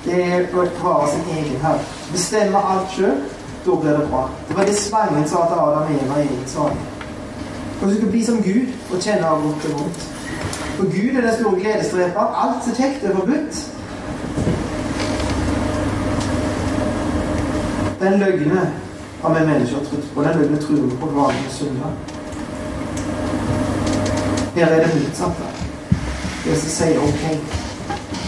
det 0.06 0.24
er 0.24 0.50
å 0.58 0.66
ha 0.82 0.96
sin 1.08 1.28
egen 1.38 1.62
herre. 1.64 1.84
Bestemme 2.12 2.60
alt 2.60 2.92
sjøl. 2.96 3.22
Da 3.64 3.76
blir 3.80 3.96
det 3.96 4.08
bra. 4.12 4.26
Det 4.50 4.58
var 4.58 4.66
det 4.68 4.76
slangen 4.76 5.28
sa 5.28 5.46
til 5.48 5.62
Adam 5.64 5.86
og 5.88 6.02
Eva 6.04 6.18
i 6.20 6.26
Edens 6.26 6.56
hage. 6.60 6.90
Og 7.82 7.90
du 7.90 7.96
skal 7.96 8.10
bli 8.12 8.24
som 8.26 8.42
Gud 8.44 8.74
og 8.92 9.00
kjenne 9.00 9.30
av 9.30 9.46
godt 9.46 9.70
og 9.70 9.78
vondt. 9.78 10.10
For 10.74 10.90
Gud 10.92 11.16
er 11.16 11.22
den 11.22 11.38
store 11.38 11.60
gledesdreper. 11.62 12.36
Alt 12.44 12.66
som 12.66 12.76
kjekt, 12.76 13.04
er 13.04 13.16
forbudt. 13.16 13.62
Den 18.04 18.20
løgne 18.20 18.74
har 19.22 19.34
vi 19.34 19.46
mennesker 19.46 19.78
trodd 19.78 20.04
på. 20.14 20.24
Den 20.24 20.40
løgne 20.40 20.58
tror 20.62 20.76
vi 20.76 20.96
på 21.02 21.06
vanlige 21.06 21.50
søndag. 21.50 21.92
Her 24.56 24.66
er 24.66 24.88
det 24.88 24.96
motsatte. 24.96 25.44
Det 26.46 26.58
som 26.58 26.70
sier 26.70 27.00
OK, 27.00 27.24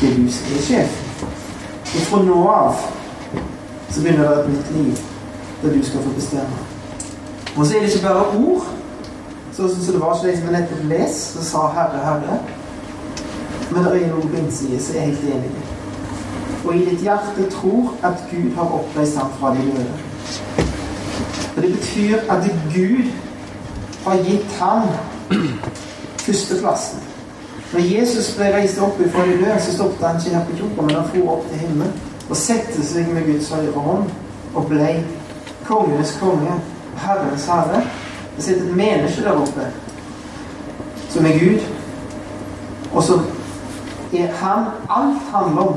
det 0.01 0.09
er 0.09 0.15
du 0.15 0.31
som 0.31 0.55
er 0.55 0.63
sjef. 0.67 0.95
Og 1.95 2.07
fra 2.07 2.21
nå 2.23 2.37
av 2.53 2.79
så 3.89 4.01
begynner 4.01 4.29
det 4.29 4.39
et 4.39 4.49
nytt 4.53 4.71
liv 4.77 5.03
der 5.61 5.75
du 5.75 5.83
skal 5.83 6.07
få 6.07 6.15
bestemme. 6.15 6.63
Og 7.57 7.65
så 7.65 7.75
er 7.75 7.83
det 7.83 7.91
ikke 7.91 8.07
bare 8.07 8.39
ord. 8.39 8.73
Sånn 9.51 9.75
som 9.75 9.93
det 9.93 10.01
var 10.01 10.15
ikke 10.15 10.31
de 10.31 10.39
som 10.39 10.55
nettopp 10.55 10.89
leste, 10.93 11.31
som 11.33 11.43
sa 11.51 11.67
'Herre, 11.75 12.05
Herre'. 12.07 12.39
Men 13.71 13.83
det 13.83 14.03
er 14.03 14.07
noe 14.07 14.27
på 14.31 14.37
innsiden 14.37 14.79
som 14.79 14.95
er 14.95 15.09
helt 15.11 15.23
enig 15.23 15.51
i. 15.51 15.74
Og 16.65 16.75
i 16.75 16.85
ditt 16.85 17.01
hjerte 17.05 17.49
tror 17.51 17.93
at 18.03 18.23
Gud 18.31 18.55
har 18.55 18.73
oppreist 18.79 19.17
ham 19.17 19.31
fra 19.39 19.53
de 19.55 19.61
døde. 19.61 19.85
Og 21.55 21.61
Det 21.61 21.71
betyr 21.71 22.17
at 22.29 22.49
Gud 22.73 23.11
har 24.05 24.17
gitt 24.17 24.57
ham 24.59 24.81
førsteplassen. 26.17 26.99
Når 27.73 27.79
Jesus 27.79 28.35
ble 28.37 28.49
reist 28.53 28.81
opp 28.81 28.97
fra 29.11 29.25
de 29.25 29.37
døde, 29.37 29.61
så 29.61 29.73
stoppet 29.73 30.07
han 30.07 30.19
ikke 30.19 30.35
her 30.37 30.45
på 30.45 30.57
jorda, 30.59 30.81
men 30.81 30.95
han 30.95 31.09
for 31.13 31.31
opp 31.37 31.49
til 31.49 31.59
himmelen 31.59 31.93
og 32.29 32.37
sette 32.37 32.83
seg 32.85 33.09
med 33.13 33.27
Guds 33.29 33.49
høyre 33.53 33.81
hånd 33.85 34.07
og 34.55 34.69
ble 34.69 34.91
kongenes 35.65 36.15
konge, 36.19 36.55
Herrens 36.97 37.45
herre. 37.45 37.83
Det 38.35 38.43
sitter 38.43 38.65
et 38.65 38.77
menneske 38.77 39.23
der 39.23 39.37
oppe 39.41 39.67
som 41.09 41.25
er 41.25 41.37
Gud, 41.39 41.61
og 42.93 43.03
så 43.03 43.19
er 44.13 44.31
han 44.41 44.65
Alt 44.89 45.21
handler 45.31 45.61
om 45.61 45.75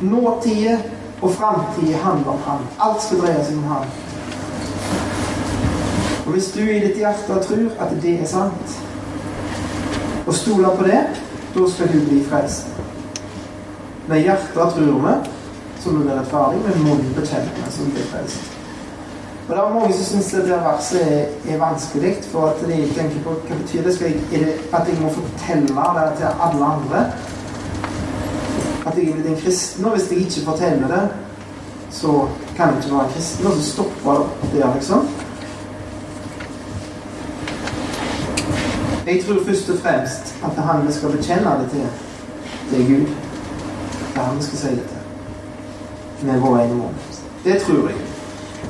nåtida 0.00 0.78
og 1.22 1.32
framtida 1.32 1.96
handler 1.96 2.32
om 2.32 2.42
han. 2.46 2.66
Alt 2.80 3.02
skal 3.02 3.20
dreie 3.20 3.44
seg 3.44 3.56
om 3.56 3.70
han. 3.70 3.86
Og 6.26 6.32
hvis 6.32 6.50
du 6.54 6.60
i 6.60 6.80
ditt 6.82 6.98
hjerte 6.98 7.38
tror 7.46 7.78
at 7.80 7.94
det 8.02 8.16
er 8.20 8.26
sant, 8.26 8.76
og 10.26 10.34
stoler 10.34 10.76
på 10.76 10.84
det, 10.84 11.04
da 11.54 11.70
skal 11.70 11.92
du 11.92 12.00
bli 12.08 12.24
frelst. 12.26 12.66
Med 14.08 14.22
hjertet 14.22 14.54
tror 14.54 15.00
vi, 15.06 15.14
så 15.80 15.90
blir 15.90 16.08
vi 16.08 16.18
rettferdige. 16.18 16.62
Med 16.66 16.84
munnen 16.84 17.14
bekjenner 17.14 17.54
vi, 17.56 17.70
så 17.70 17.86
blir 17.94 18.10
frelst. 18.10 18.52
Og 19.48 19.54
det 19.54 19.62
er 19.62 19.74
mange 19.74 19.94
som 19.94 20.04
syns 20.04 20.32
det 20.34 20.56
verset 20.64 21.02
er, 21.06 21.28
er, 21.48 21.58
vanskelig, 21.58 22.16
for 22.32 22.48
at 22.50 22.62
de 22.66 22.80
tenker 22.96 23.20
på 23.22 23.34
hva 23.46 23.58
betyr 23.60 23.84
det? 23.86 23.94
Skal 23.94 24.10
jeg, 24.10 24.22
det 24.32 24.56
at 24.74 24.88
jeg 24.90 24.98
må 24.98 25.12
fortelle 25.14 25.84
det 25.98 26.08
til 26.18 26.26
alle 26.48 26.70
andre? 26.74 27.04
At 28.86 28.96
jeg 28.96 29.08
er 29.08 29.12
blitt 29.12 29.26
en 29.26 29.40
kristen, 29.42 29.84
og 29.84 29.96
hvis 29.96 30.10
jeg 30.10 30.18
ikke 30.18 30.44
forteller 30.50 30.88
det, 30.88 31.08
så 31.90 32.28
kan 32.56 32.68
jeg 32.68 32.76
ikke 32.84 32.96
være 32.96 33.12
kristen, 33.14 33.46
og 33.46 33.52
så 33.52 33.62
stopper 33.62 34.36
det 34.42 34.62
der, 34.62 34.74
liksom. 34.74 35.08
Jeg 39.06 39.24
tror 39.26 39.44
først 39.46 39.70
og 39.70 39.78
fremst 39.78 40.34
at 40.44 40.50
det 40.56 40.64
han 40.64 40.86
vi 40.86 40.92
skal 40.92 41.10
bekjenne 41.10 41.50
det 41.62 41.70
til, 41.70 41.86
det 42.70 42.80
er 42.80 42.86
Gud. 42.88 43.06
Det 44.12 44.16
er 44.16 44.22
han 44.22 44.36
vi 44.38 44.42
skal 44.42 44.58
si 44.58 44.68
det 44.68 44.86
til. 44.88 46.26
Med 46.26 46.40
vår 46.40 46.58
ene 46.58 46.74
munn. 46.74 46.94
Det 47.44 47.62
tror 47.62 47.88
jeg. 47.88 47.96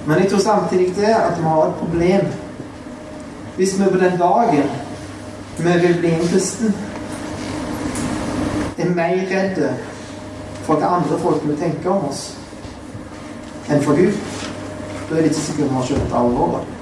Men 0.07 0.18
jeg 0.18 0.31
tror 0.31 0.38
samtidig 0.38 0.96
det 0.96 1.05
at 1.05 1.38
vi 1.38 1.42
har 1.42 1.66
et 1.66 1.74
problem. 1.74 2.26
Hvis 3.57 3.79
vi 3.79 3.85
på 3.85 3.98
den 3.98 4.18
dagen 4.18 4.70
vi 5.59 5.87
vil 5.87 5.96
bli 5.98 6.11
en 6.11 6.29
kristen, 6.29 6.74
er 8.79 8.88
mer 8.94 9.26
redde 9.31 9.74
for 10.66 10.81
hva 10.81 10.96
andre 10.98 11.18
folk 11.22 11.44
vil 11.46 11.59
tenke 11.61 11.90
om 11.90 12.09
oss, 12.09 12.22
enn 13.70 13.83
for 13.83 13.98
Gud, 13.98 14.18
da 15.09 15.16
er 15.16 15.22
det 15.22 15.31
ikke 15.31 15.44
sikkert 15.44 15.70
vi 15.70 15.76
har 15.79 15.87
skjønt 15.90 16.16
alvoret. 16.20 16.72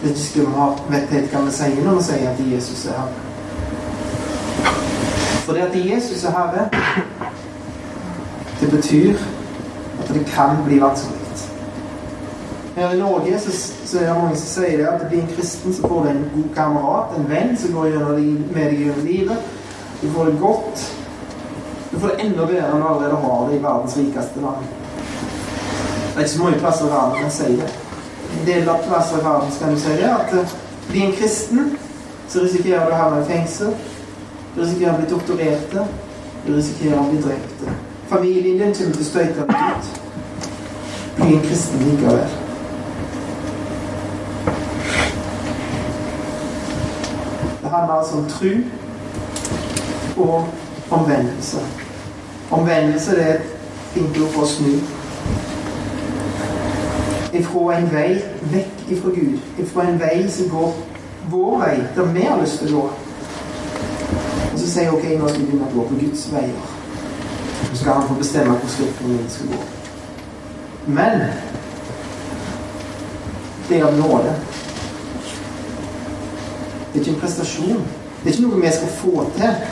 Det 0.00 0.08
er 0.08 0.14
ikke 0.14 0.24
sikkert 0.26 0.48
vi 0.48 0.58
har 0.60 0.82
vet 0.90 1.14
helt 1.16 1.34
hva 1.34 1.44
vi 1.46 1.54
sier 1.56 1.84
når 1.86 1.98
vi 1.98 2.04
sier 2.08 2.30
at 2.30 2.44
Jesus 2.52 2.84
er 2.86 3.00
Herre. 3.00 3.20
For 5.42 5.58
det 5.58 5.66
at 5.66 5.80
Jesus 5.90 6.24
er 6.24 6.36
Herre, 6.36 6.68
det 8.60 8.70
betyr 8.70 9.26
at 10.02 10.14
det 10.14 10.26
kan 10.30 10.62
bli 10.66 10.78
vanskelig. 10.82 11.22
Her 12.76 12.92
i 12.92 12.98
Norge 12.98 13.38
så, 13.40 13.52
så 13.84 13.98
er 13.98 14.06
det 14.06 14.16
mange 14.16 14.36
som 14.36 14.62
sier 14.62 14.78
det 14.78 14.86
at 14.88 15.00
det 15.00 15.08
blir 15.10 15.20
en 15.20 15.34
kristen, 15.34 15.74
så 15.74 15.88
får 15.88 16.02
du 16.02 16.08
en 16.08 16.30
god 16.34 16.54
kamerat, 16.54 17.16
en 17.18 17.28
venn, 17.28 17.56
som 17.58 17.74
går 17.76 17.90
gjennom 17.90 18.20
med 18.54 18.62
deg 18.70 18.78
gjennom 18.80 19.04
livet. 19.06 19.50
Du 20.02 20.06
får 20.14 20.30
det 20.30 20.38
godt. 20.40 20.84
Du 21.92 22.00
får 22.00 22.08
det 22.08 22.20
enda 22.24 22.46
bedre 22.46 22.68
enn 22.72 22.80
du 22.80 22.88
allerede 22.88 23.16
har 23.22 23.48
det 23.48 23.56
i 23.56 23.62
verdens 23.62 23.96
rikeste 23.96 24.40
land. 24.40 24.66
Det 26.12 26.16
er 26.16 26.20
ikke 26.20 26.32
så 26.34 26.42
mange 26.42 26.58
plasser 26.58 26.86
i 26.86 26.92
verden 26.92 27.22
jeg 27.22 27.32
sier 27.36 27.56
det. 27.60 27.70
En 28.32 28.46
del 28.46 28.68
av 28.72 28.84
plasser 28.88 29.20
i 29.20 29.24
verden 29.24 29.52
skal 29.52 29.74
du 29.74 29.80
si 29.80 29.96
det, 30.00 30.10
at 30.10 30.34
uh, 30.34 30.54
bli 30.88 31.04
en 31.06 31.16
kristen, 31.20 31.72
så 32.28 32.44
risikerer 32.46 32.86
du 32.88 32.94
å 32.94 33.00
havne 33.02 33.22
i 33.22 33.28
fengsel. 33.28 33.74
Du 34.54 34.62
risikerer 34.62 34.94
å 34.94 35.00
bli 35.02 35.10
torturert. 35.12 35.76
Du 36.46 36.54
risikerer 36.56 37.00
å 37.00 37.08
bli 37.10 37.20
drept. 37.22 37.66
Familien 38.08 38.60
din 38.60 38.78
kommer 38.78 38.96
til 38.96 39.04
å 39.04 39.10
støyte 39.10 39.48
deg 39.50 39.76
ut. 39.76 39.92
Bli 41.20 41.36
en 41.36 41.44
kristen 41.44 41.84
likevel. 41.90 42.40
handler 47.72 47.94
altså 47.94 48.16
om 48.16 48.24
tru 48.28 48.52
og 50.16 50.48
omvendelse. 50.92 51.58
Omvendelse 52.50 53.16
det 53.16 53.22
er 53.28 53.34
et 53.34 53.94
vindu 53.94 54.26
for 54.34 54.44
å 54.44 54.48
snu. 54.48 54.72
Ifra 57.32 57.78
en 57.78 57.88
vei 57.92 58.08
vekk 58.52 58.82
ifra 58.92 59.14
Gud. 59.16 59.38
Ifra 59.62 59.86
en 59.88 60.00
vei 60.00 60.26
som 60.30 60.50
går 60.52 60.74
vår 61.32 61.58
vei, 61.62 61.76
der 61.96 62.12
vi 62.12 62.26
har 62.28 62.40
lyst 62.40 62.60
til 62.60 62.74
å 62.74 62.80
gå. 62.80 62.90
Og 64.52 64.58
så 64.58 64.66
sier 64.66 64.88
jeg 64.88 64.92
ok, 64.92 65.06
nå 65.16 65.28
skal 65.28 65.40
vi 65.40 65.46
begynne 65.48 65.68
å 65.70 65.76
gå 65.76 65.86
på 65.88 66.00
Guds 66.02 66.26
veier. 66.32 66.70
Så 67.62 67.78
skal 67.80 67.92
han 67.94 68.08
få 68.08 68.18
bestemme 68.18 68.58
hvor 68.58 69.08
min 69.08 69.30
skal 69.32 69.52
gå. 69.54 69.62
Men 70.86 71.22
det 73.68 73.78
er 73.78 73.86
av 73.86 73.96
nåde. 73.96 74.34
Det 76.92 76.98
er 76.98 77.04
ikke 77.04 77.14
en 77.14 77.22
prestasjon. 77.22 77.86
Det 78.22 78.28
er 78.28 78.34
ikke 78.34 78.48
noe 78.48 78.60
vi 78.60 78.74
skal 78.74 78.92
få 78.98 79.24
til. 79.38 79.62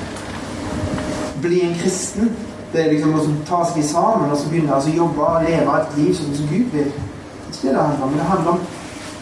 Bli 1.42 1.60
en 1.60 1.74
kristen. 1.74 2.36
Det 2.72 2.84
er 2.84 2.92
liksom 2.92 3.14
å 3.18 3.22
ta 3.48 3.64
seg 3.72 3.84
sammen 3.84 4.30
og 4.30 4.38
så 4.38 4.50
begynne 4.50 4.76
å 4.76 4.94
jobbe 4.94 5.26
og 5.26 5.46
leve 5.46 5.78
et 5.80 5.96
liv 5.98 6.12
som 6.14 6.34
Gud 6.50 6.68
vil. 6.74 6.90
Det 6.92 7.48
er 7.48 7.52
ikke 7.52 7.68
det 7.68 7.74
det 7.74 7.82
handler 7.82 8.04
om. 8.04 8.10
Men 8.10 8.18
det 8.18 8.28
handler 8.30 8.50
om 8.50 8.60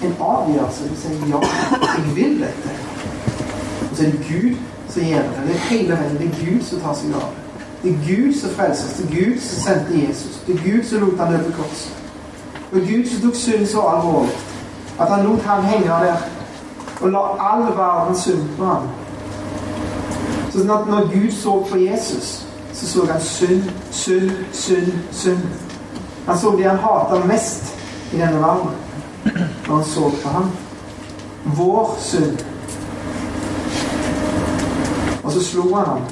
en 0.03 0.17
avgjørelse. 0.21 0.89
Du 0.89 0.97
sier 1.01 1.29
ja, 1.33 1.41
jeg 1.87 2.15
vil 2.17 2.41
dette. 2.43 2.75
Og 3.91 3.97
så 3.97 4.05
er 4.05 4.11
det 4.11 4.25
Gud 4.29 4.57
som 4.89 5.03
gjør 5.03 5.31
det. 5.31 5.45
Det 5.47 5.55
er 5.55 5.69
hele 5.71 6.01
veien. 6.01 6.19
Det 6.19 6.29
er 6.29 6.41
Gud 6.45 6.65
som 6.65 6.81
tar 6.81 6.99
seg 6.99 7.15
av 7.15 7.29
det. 7.29 7.45
Det 7.83 7.93
er 7.95 8.03
Gud 8.09 8.35
som 8.41 8.51
frelser. 8.59 8.97
Det 8.99 9.07
er 9.07 9.15
Gud 9.17 9.41
som 9.41 9.63
sendte 9.63 10.01
Jesus. 10.07 10.43
Det 10.47 10.55
er 10.55 10.65
Gud 10.67 10.85
som 10.85 11.07
lot 11.07 11.23
han 11.23 11.33
løpe 11.37 11.55
korset. 11.57 11.95
Og 12.73 12.81
Gud 12.91 13.07
som 13.09 13.23
tok 13.23 13.37
synd 13.41 13.67
så 13.67 13.81
alvorlig 13.81 14.35
At 15.01 15.09
han 15.09 15.25
lot 15.25 15.43
ham 15.43 15.65
henge 15.65 15.89
der 15.89 16.17
og 17.01 17.11
la 17.11 17.21
all 17.53 17.77
verden 17.77 18.17
synd 18.17 18.49
på 18.59 18.65
ham. 18.65 18.89
Sånn 20.59 20.91
når 20.91 21.05
Gud 21.13 21.31
så 21.33 21.53
på 21.71 21.77
Jesus, 21.79 22.29
så 22.75 22.87
så 22.87 23.05
han 23.07 23.21
synd, 23.23 23.69
synd, 23.95 24.31
synd, 24.53 24.93
synd. 25.15 25.45
Han 26.27 26.39
så 26.39 26.51
det 26.59 26.65
han 26.67 26.81
hata 26.83 27.21
mest 27.27 27.69
i 28.13 28.19
denne 28.19 28.41
verden, 28.43 28.73
når 29.69 29.75
han 29.77 29.85
så 29.87 30.11
på 30.23 30.33
ham. 30.35 30.51
Vår 31.45 31.95
synd. 32.03 32.43
Og 35.23 35.33
så 35.33 35.45
slo 35.47 35.75
han 35.77 35.87
ham. 35.87 36.03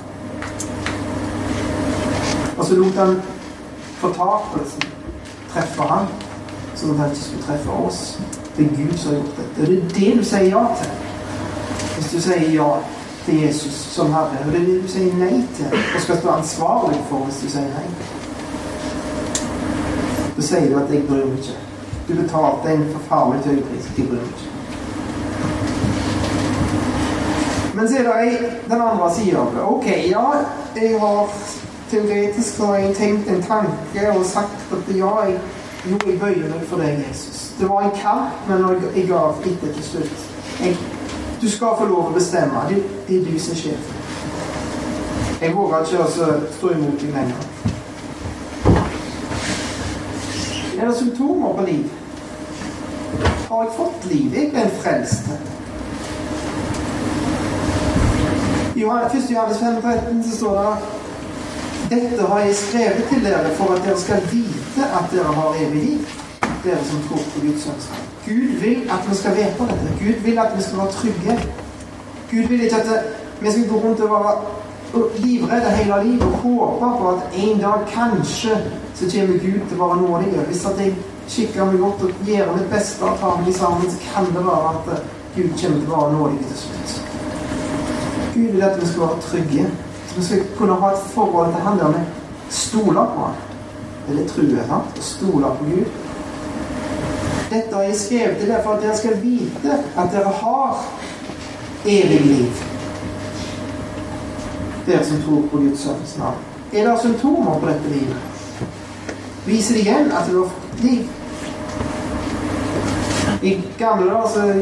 Og 2.56 2.64
så 2.64 2.74
lot 2.74 3.00
han 3.02 3.16
fortapelsen 3.98 4.90
treffe 5.50 5.88
ham, 5.90 6.06
sånn 6.76 6.94
at 6.94 7.02
han 7.02 7.16
ikke 7.16 7.24
skulle 7.24 7.48
treffe 7.48 7.80
oss. 7.88 8.04
Det 8.56 8.68
er 8.68 8.76
Gud 8.78 8.94
som 8.94 9.10
har 9.10 9.18
gjort 9.18 9.40
dette. 9.40 9.56
Det 9.56 9.66
er 9.66 9.90
det 9.96 10.12
du 10.20 10.28
sier 10.30 10.52
ja 10.54 10.68
til. 10.78 10.94
Hvis 11.96 12.12
du 12.14 12.20
sier 12.28 12.54
ja 12.54 12.70
til 13.26 13.42
Jesus 13.42 13.74
som 13.74 14.12
Herre. 14.14 14.38
Og 14.46 14.52
det 14.52 14.60
er 14.60 14.66
det 14.66 14.82
du 14.82 14.88
sier 14.88 15.14
nei 15.18 15.42
til, 15.56 15.66
og 15.94 16.00
skal 16.02 16.18
stå 16.18 16.34
ansvarlig 16.38 17.00
for 17.10 17.26
hvis 17.26 17.42
du 17.42 17.48
sier 17.50 17.70
nei. 17.74 17.86
Da 20.36 20.42
sier 20.42 20.68
du 20.70 20.76
at 20.78 20.90
'jeg 20.90 21.06
bryr 21.08 21.24
meg 21.24 21.38
ikke'. 21.38 21.58
Du 22.08 22.14
betalte 22.14 22.72
en 22.72 22.86
forferdelig 22.92 23.44
høy 23.44 23.62
pris. 23.62 23.90
Jeg 23.98 24.08
bryr 24.08 24.16
meg 24.16 24.34
ikke. 24.36 24.50
Men 27.74 27.88
så 27.88 27.96
er 27.96 28.02
det 28.02 28.38
den 28.64 28.80
andre 28.80 29.14
sida 29.14 29.38
av 29.38 29.52
det. 29.54 29.62
Ok, 29.62 29.86
ja, 29.86 30.26
jeg 30.76 31.00
har 31.00 31.28
teoretisk 31.90 32.58
har 32.58 32.76
jeg 32.76 32.94
tenkt 32.96 33.28
en 33.30 33.42
tanke 33.42 34.10
og 34.18 34.24
sagt 34.24 34.72
at 34.72 34.96
ja, 34.96 35.20
jeg, 35.20 35.38
jo, 35.90 35.98
jeg 36.06 36.20
bøyer 36.20 36.48
meg 36.48 36.62
for 36.68 36.76
deg, 36.76 37.04
Jesus. 37.08 37.52
Det 37.60 37.68
var 37.68 37.82
en 37.82 37.98
kamp, 38.02 38.48
men 38.48 38.64
jeg 38.96 39.08
gav 39.08 39.34
etter 39.44 39.72
til 39.74 39.84
slutt. 39.84 40.24
Jeg, 40.60 40.76
du 41.40 41.50
skal 41.50 41.76
få 41.78 41.84
lov 41.84 42.10
å 42.10 42.14
bestemme. 42.14 42.64
Det, 42.68 42.80
er 43.16 43.24
du 43.24 43.38
som 43.40 43.52
er 43.52 43.60
sjef. 43.60 43.92
Jeg 45.40 45.52
våger 45.56 45.84
ikke 45.84 46.04
å 46.04 46.08
stå 46.56 46.72
imot 46.72 47.00
deg 47.02 47.12
lenger. 47.12 47.52
Er 50.76 50.88
det 50.88 50.96
symptomer 50.96 51.56
på 51.56 51.66
liv? 51.66 51.84
Har 53.48 53.62
jeg 53.64 53.76
fått 53.76 54.08
liv? 54.10 54.34
Jeg 54.34 54.50
ble 54.54 54.64
frelst. 54.80 55.30
I 58.76 58.84
1. 58.84 59.30
Johannes 59.32 59.60
5,13 59.60 60.22
så 60.26 60.36
står 60.36 60.58
det 60.60 60.96
dette 61.90 62.22
har 62.22 62.40
jeg 62.42 62.54
skrevet 62.58 63.04
til 63.12 63.24
dere 63.24 63.54
for 63.54 63.76
at 63.76 63.84
dere 63.84 64.00
skal 64.00 64.24
vite 64.32 64.88
at 64.98 65.12
dere 65.12 65.32
har 65.38 65.54
evig 65.62 65.82
liv. 65.84 66.14
Dere 66.64 66.84
som 66.84 67.02
tror 67.08 67.22
på 67.34 67.44
Guds 67.46 67.62
sønn. 67.62 68.15
Gud 68.26 68.60
vil 68.60 68.90
at 68.90 69.10
vi 69.10 69.14
skal 69.14 69.36
vite 69.36 69.66
dette. 69.70 69.90
Gud 70.00 70.22
vil 70.24 70.38
at 70.38 70.52
vi 70.56 70.62
skal 70.62 70.78
være 70.78 70.92
trygge. 70.92 71.34
Gud 72.30 72.48
vil 72.48 72.60
ikke 72.60 72.76
at 72.76 72.88
vi 73.40 73.50
skal 73.50 73.68
gå 73.68 73.76
rundt 73.76 74.00
og 74.00 74.10
være 74.10 74.34
livredde 75.18 75.70
hele 75.70 76.04
livet 76.04 76.22
og 76.22 76.32
håpe 76.32 76.98
på 77.00 77.08
at 77.08 77.22
en 77.34 77.60
dag 77.60 77.78
kanskje 77.92 78.50
så 78.94 79.04
kommer 79.12 79.38
Gud 79.38 79.60
til 79.68 79.80
å 79.80 79.88
være 79.88 80.00
nådig. 80.02 80.46
Hvis 80.46 80.64
at 80.66 80.80
jeg 80.80 80.94
kikker 81.28 81.64
meg 81.64 81.80
godt 81.80 82.02
og 82.02 82.10
gjør 82.26 82.52
mitt 82.56 82.70
beste 82.70 83.04
og 83.04 83.18
tar 83.20 83.40
meg 83.42 83.54
sammen, 83.54 83.90
så 83.90 83.98
kan 84.14 84.26
det 84.34 84.44
være 84.46 84.72
at 84.74 85.02
Gud 85.36 85.50
kommer 85.60 85.80
til 85.80 85.92
å 85.92 86.00
være 86.00 86.12
nådig 86.18 86.38
til 86.46 86.58
slutt. 86.62 86.96
Gud 88.34 88.48
vil 88.54 88.62
at 88.62 88.80
vi 88.80 88.86
skal 88.86 89.02
være 89.02 89.20
trygge. 89.28 89.66
Vi 90.16 90.24
skal 90.24 90.42
kunne 90.58 90.80
ha 90.80 90.92
et 90.92 91.06
forhold 91.14 91.52
til 91.52 91.62
Han 91.62 91.78
der 91.78 91.88
vi 91.98 92.04
stoler 92.50 93.12
på 93.14 93.28
Han. 93.28 93.38
Det 94.08 94.22
er 94.22 94.28
true, 94.28 94.66
sant? 94.68 94.98
Å 94.98 95.02
stole 95.02 95.54
på 95.58 95.70
Gud. 95.70 96.05
Dette 97.50 97.74
har 97.74 97.82
jeg 97.82 97.96
skrevet 97.96 98.38
til 98.40 98.48
dere 98.48 98.62
for 98.62 98.74
at 98.74 98.82
dere 98.82 98.96
skal 98.96 99.20
vite 99.22 99.78
at 99.96 100.08
dere 100.12 100.32
har 100.40 100.80
evig 101.86 102.20
liv. 102.20 102.62
Dere 104.86 105.04
som 105.04 105.22
tror 105.22 105.44
på 105.50 105.60
Guds 105.62 105.84
sønns 105.86 106.16
navn. 106.18 106.42
Er 106.72 106.90
det 106.90 107.00
symptomer 107.00 107.60
på 107.60 107.66
dette 107.66 107.88
livet? 107.88 108.16
Viser 109.46 109.74
det 109.74 109.84
igjen 109.84 110.12
at 110.12 110.26
du 110.30 110.40
har 110.42 110.50
liv? 110.82 111.06
I 113.42 113.62
gamle 113.78 114.10
dager 114.10 114.28
så 114.34 114.52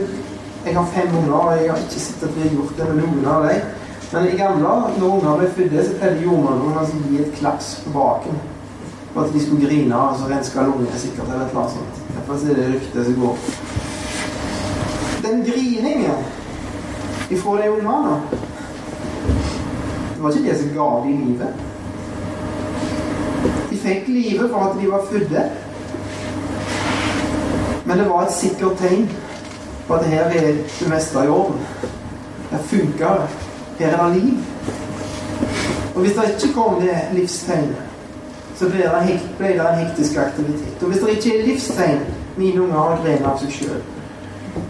Jeg 0.65 0.77
har 0.77 0.87
fem 0.95 1.17
unger, 1.17 1.33
og 1.33 1.59
jeg 1.61 1.71
har 1.71 1.79
ikke 1.79 2.01
sett 2.01 2.23
at 2.25 2.37
vi 2.37 2.41
har 2.41 2.55
gjort 2.57 2.79
det 2.79 2.87
med 2.89 3.03
noen 3.03 3.27
av 3.29 3.43
dem. 3.45 3.67
Men 4.13 4.29
i 4.29 4.37
gamle 4.39 4.65
dager, 4.65 4.95
når 5.01 5.17
unger 5.17 5.37
ble 5.37 5.49
født, 5.57 5.75
så 5.87 5.99
pleide 5.99 6.25
jordmødrene 6.25 6.85
å 6.85 7.01
gi 7.11 7.21
et 7.21 7.35
klaps 7.37 7.69
på 7.85 7.93
baken. 7.93 8.39
For 9.13 9.27
at 9.27 9.35
de 9.35 9.43
skulle 9.45 9.69
grine 9.69 9.99
og 9.99 10.17
så 10.17 10.31
renske 10.31 10.65
lungene 10.65 11.03
sikkert, 11.03 11.29
eller 11.29 11.45
et 11.45 11.53
eller 11.53 11.67
annet 11.67 11.77
sånt. 11.77 12.14
Derfor 12.27 12.51
er 12.51 12.55
det 12.55 12.75
ryktet 12.75 13.07
som 13.07 13.15
går. 13.15 13.39
Den 15.23 15.45
griningen 15.45 16.25
ifra 17.31 17.57
de 17.63 17.71
ungene 17.71 18.23
Det 20.15 20.23
var 20.23 20.31
ikke 20.31 20.51
det 20.51 20.61
som 20.61 20.69
ga 20.69 20.89
dem 21.05 21.27
livet. 21.27 21.55
De 23.71 23.77
fikk 23.77 24.09
livet 24.09 24.51
for 24.51 24.59
at 24.59 24.77
de 24.81 24.91
var 24.91 25.07
fødte. 25.11 25.43
Men 27.85 27.99
det 27.99 28.09
var 28.09 28.23
et 28.25 28.33
sikkert 28.33 28.79
tegn 28.79 29.11
på 29.87 29.95
at 29.95 30.07
her 30.07 30.25
er 30.25 30.41
det 30.81 30.89
meste 30.89 31.25
i 31.25 31.29
orden. 31.29 31.61
Det 32.51 32.61
funker. 32.61 33.29
Her 33.79 33.89
er 33.89 34.07
det 34.07 34.23
liv. 34.23 34.39
Og 35.95 36.01
hvis 36.01 36.13
det 36.13 36.23
ikke 36.29 36.55
kom 36.55 36.81
det 36.81 36.99
livstegnet, 37.13 37.77
så 38.57 38.65
det, 38.65 38.73
det 38.73 39.61
en 39.61 39.87
hektisk 39.87 40.17
aktivitet. 40.17 40.83
Og 40.83 40.87
hvis 40.87 40.99
det 40.99 41.11
ikke 41.11 41.39
er 41.39 41.47
livstegn 41.47 42.01
Mine 42.37 42.61
unger 42.61 42.79
har 42.79 43.03
grenet 43.03 43.29
av 43.31 43.39
seg 43.43 43.53
sjøl 43.55 43.83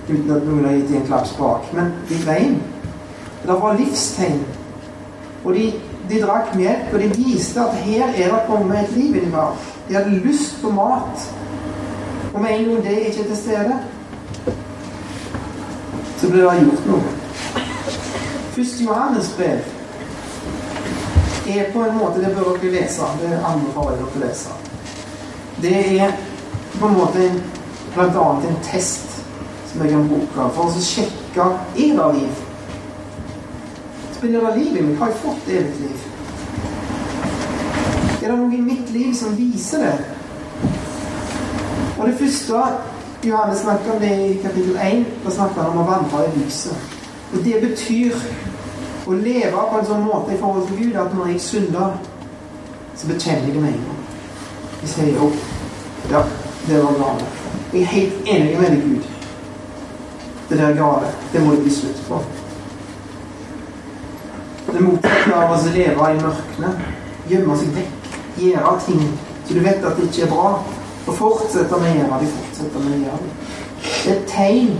uten 0.09 0.31
at 0.33 0.44
noen 0.44 0.64
har 0.64 0.77
gitt 0.77 0.88
dem 0.88 1.00
en 1.00 1.07
klaps 1.09 1.33
bak. 1.38 1.66
Men 1.77 1.92
de 2.09 2.18
grein. 2.24 2.59
Det 3.44 3.57
var 3.61 3.77
livstegn. 3.77 4.38
Og 5.44 5.55
de, 5.57 5.64
de 6.09 6.20
drakk 6.22 6.55
melk, 6.57 6.92
og 6.92 7.00
de 7.00 7.11
viste 7.18 7.61
at 7.61 7.77
her 7.85 8.07
er 8.09 8.33
det 8.33 8.44
kommet 8.48 8.81
et 8.81 8.94
liv 8.96 9.16
inni 9.16 9.33
meg. 9.33 9.66
De 9.88 9.96
hadde 9.96 10.22
lyst 10.24 10.57
på 10.62 10.72
mat. 10.72 11.27
Og 12.35 12.40
med 12.40 12.50
en 12.55 12.70
gang 12.70 12.85
det 12.85 12.98
ikke 13.09 13.20
er 13.22 13.29
til 13.29 13.37
stede, 13.37 13.77
så 16.16 16.31
blir 16.31 16.48
det 16.48 16.64
gjort 16.64 16.87
noe. 16.88 17.14
Første 18.55 18.85
Johannes 18.85 19.35
brev 19.37 19.59
er 21.48 21.72
på 21.72 21.83
en 21.85 21.96
måte 21.98 22.22
Det 22.22 22.31
bør 22.37 22.57
dere 22.57 22.70
lese. 22.72 23.09
Det 23.20 23.33
anbefaler 23.44 23.90
jeg 23.90 23.98
dere 24.00 24.14
å 24.16 24.22
lese. 24.22 24.55
Det 25.62 25.74
er 26.00 26.14
på 26.79 26.88
en 26.88 26.96
måte 26.96 27.27
en, 27.29 27.42
blant 27.94 28.16
annet 28.16 28.48
en 28.50 28.62
test 28.62 29.22
som 29.70 29.83
jeg 29.83 29.92
kan 29.94 30.09
bruke 30.09 30.48
for 30.57 30.70
å 30.70 30.83
sjekke 30.83 31.46
er 31.74 31.94
det 31.98 32.09
liv. 32.18 32.42
Spiller 34.16 34.48
det 34.48 34.57
liv 34.59 34.76
i 34.78 34.83
meg? 34.87 34.98
Har 34.98 35.12
jeg 35.12 35.22
fått 35.22 35.48
evig 35.50 35.76
liv? 35.83 36.09
Er 38.22 38.30
det 38.30 38.38
noe 38.38 38.57
i 38.57 38.62
mitt 38.64 38.90
liv 38.94 39.12
som 39.14 39.37
viser 39.37 39.85
det? 39.85 39.94
Og 41.98 42.07
det 42.09 42.16
første 42.18 42.64
Johannes 43.24 43.61
snakker 43.61 43.92
om 43.92 44.00
det 44.00 44.14
i 44.30 44.35
kapittel 44.42 44.76
1. 44.76 45.04
Da 45.24 45.30
snakker 45.30 45.62
han 45.62 45.70
om 45.72 45.85
å 45.85 45.88
vandre 45.88 46.24
i 46.28 46.35
lyset. 46.38 46.96
Og 47.33 47.44
det 47.44 47.61
betyr 47.62 48.18
å 49.07 49.16
leve 49.16 49.68
på 49.70 49.78
en 49.78 49.88
sånn 49.88 50.04
måte 50.07 50.35
i 50.35 50.40
forhold 50.40 50.68
til 50.68 50.83
Gud 50.83 50.98
at 51.00 51.14
når 51.14 51.33
jeg 51.33 51.44
synder, 51.44 51.96
så 52.96 53.09
bekjenner 53.11 53.50
jeg 53.52 53.64
meg. 53.64 53.80
Jeg 54.83 54.92
sier 54.96 55.16
jo 55.16 55.33
ja, 56.11 56.20
det 56.68 56.83
var 56.85 57.00
gale. 57.00 57.43
Jeg 57.74 57.82
er 57.82 57.87
helt 57.87 58.28
enig 58.30 58.58
med 58.60 58.70
deg, 58.70 58.82
Gud. 58.82 59.02
Det 60.48 60.58
der 60.58 60.76
gale, 60.78 61.12
det 61.32 61.42
må 61.42 61.52
det 61.52 61.62
bli 61.64 61.74
slutt 61.74 62.02
på. 62.08 62.20
Det 64.72 64.82
motsatte 64.82 65.37
av 65.37 65.54
å 65.56 65.60
leve 65.74 66.10
i 66.10 66.20
mørket, 66.22 66.90
gjemme 67.30 67.56
seg 67.58 67.78
vekk, 67.80 68.10
gjøre 68.38 68.74
ting 68.87 69.06
så 69.44 69.54
du 69.54 69.60
vet 69.60 69.84
at 69.84 69.96
det 69.96 70.06
ikke 70.08 70.22
er 70.22 70.30
bra, 70.30 70.64
og 71.06 71.16
fortsette 71.18 71.80
med 71.80 71.90
å 71.90 71.96
gjøre 71.98 72.20
det, 72.22 72.28
fortsette 72.32 72.85
med 72.85 72.94
å 72.96 73.00
gjøre 73.02 73.18
det. 73.25 73.33
Det 73.85 74.12
er 74.12 74.14
et 74.14 74.31
tegn 74.31 74.70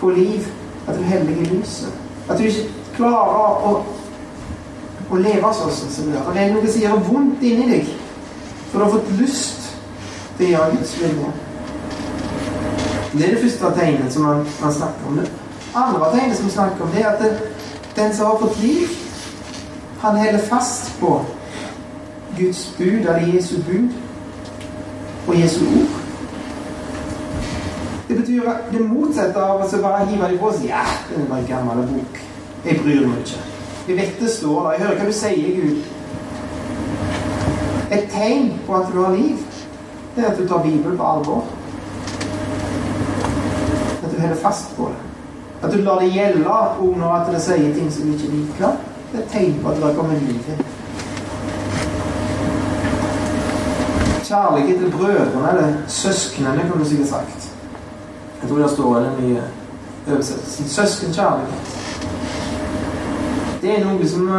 på 0.00 0.12
liv 0.16 0.46
at 0.86 0.96
du 0.96 1.02
heller 1.04 1.42
i 1.42 1.48
lyset. 1.50 1.98
At 2.30 2.38
du 2.38 2.46
ikke 2.46 2.70
klarer 2.96 3.66
å, 3.68 3.74
å 5.12 5.20
leve 5.20 5.52
sånn 5.58 5.74
som 5.74 6.08
du 6.08 6.14
gjør. 6.14 6.24
Og 6.24 6.36
det 6.36 6.46
er 6.46 6.54
noe 6.54 6.72
som 6.72 6.86
gjør 6.86 7.04
vondt 7.10 7.44
inni 7.44 7.68
deg. 7.74 7.92
For 8.70 8.78
du 8.78 8.86
har 8.86 8.94
fått 8.94 9.12
lyst 9.20 9.68
til 10.38 10.46
å 10.46 10.52
gjøre 10.54 10.78
Guds 10.78 10.94
vilje. 11.02 11.32
Det 13.12 13.24
er 13.26 13.34
det 13.34 13.42
første 13.42 13.80
tegnet 13.80 14.12
som 14.12 14.22
man, 14.22 14.46
man 14.62 14.72
snakker 14.72 15.06
om. 15.08 15.16
Det 15.16 15.30
andre 15.74 16.12
tegnet 16.12 16.36
som 16.36 16.44
han 16.44 16.52
snakker 16.52 16.84
om, 16.84 16.90
det 16.90 17.02
er 17.02 17.08
at 17.10 17.22
det, 17.22 17.40
den 17.96 18.16
som 18.16 18.26
har 18.26 18.38
fått 18.40 18.60
liv, 18.62 18.88
han 20.00 20.16
holder 20.16 20.38
fast 20.38 21.00
på 21.00 21.24
Guds 22.38 22.74
bud, 22.78 22.86
eller 22.86 23.34
Jesu 23.34 23.56
bud, 23.56 23.88
og 25.28 25.40
Jesu 25.40 25.64
ord. 25.64 25.88
Det 28.08 28.16
betyr 28.20 28.42
det 28.72 28.80
motsatte 28.88 29.40
av 29.40 29.62
å 29.62 29.82
bare 29.82 30.06
hive 30.06 30.28
det 30.28 30.40
på 30.40 30.50
seg. 30.52 30.68
Ja, 30.68 30.82
det 31.08 31.20
er 31.22 31.28
bare 31.28 31.44
en 31.44 31.46
gammel 31.48 31.86
bok. 31.92 32.18
Jeg 32.64 32.80
bryr 32.82 33.06
meg 33.06 33.22
ikke. 33.22 33.38
Jeg 33.88 33.96
vet 33.96 34.20
det 34.20 34.30
står 34.30 34.62
der. 34.62 34.72
Jeg 34.72 34.82
hører 34.86 34.98
hva 34.98 35.06
du 35.06 35.16
sier, 35.16 35.48
Gud. 35.60 35.76
Et 37.92 38.04
tegn 38.12 38.52
på 38.66 38.76
at 38.76 38.92
du 38.92 39.00
har 39.04 39.16
liv, 39.16 39.40
det 40.16 40.24
er 40.24 40.30
at 40.32 40.38
du 40.38 40.48
tar 40.48 40.62
Bibelen 40.62 40.96
på 40.98 41.08
alvor. 41.14 41.44
Holder 44.22 44.40
fast 44.42 44.76
på 44.76 44.88
det. 44.92 45.00
At 45.62 45.72
du 45.72 45.78
lar 45.84 46.00
det 46.00 46.10
gjelde 46.10 46.46
under 46.80 47.08
at 47.08 47.28
det 47.34 47.42
sier 47.42 47.74
ting 47.74 47.92
som 47.92 48.06
du 48.06 48.12
ikke 48.16 48.30
liker. 48.34 48.78
Det 49.12 49.20
er 49.20 49.24
et 49.24 49.30
tegn 49.30 49.58
på 49.62 49.68
at 49.70 49.82
det 49.82 49.96
kommer 49.96 50.18
til. 50.18 50.64
Kjærlighet 54.24 54.78
til 54.80 54.90
brødrene, 54.90 55.50
eller 55.50 55.72
søsknene, 55.88 56.60
kan 56.60 56.78
du 56.78 56.84
sikkert 56.84 57.08
sagt. 57.08 57.52
Jeg 58.42 58.50
tror 58.50 58.58
det 58.58 58.70
står 58.70 58.98
i 58.98 59.04
den 59.04 59.28
nye 59.28 59.42
oversettelsen. 60.10 60.68
Søskenkjærlighet. 60.68 61.78
Det 63.62 63.78
er 63.78 63.84
noe 63.84 64.08
som 64.08 64.30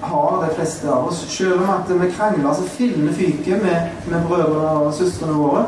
har 0.00 0.44
de 0.44 0.54
fleste 0.54 0.88
av 0.88 1.08
oss. 1.08 1.24
Selv 1.28 1.60
om 1.60 1.70
at 1.74 1.90
vi 2.00 2.10
krangler 2.10 2.54
så 2.54 2.68
fillende 2.68 3.12
fyker 3.12 3.60
med, 3.62 3.90
med 4.08 4.24
brødrene 4.28 4.68
og 4.68 4.94
søstrene 4.94 5.32
våre, 5.32 5.66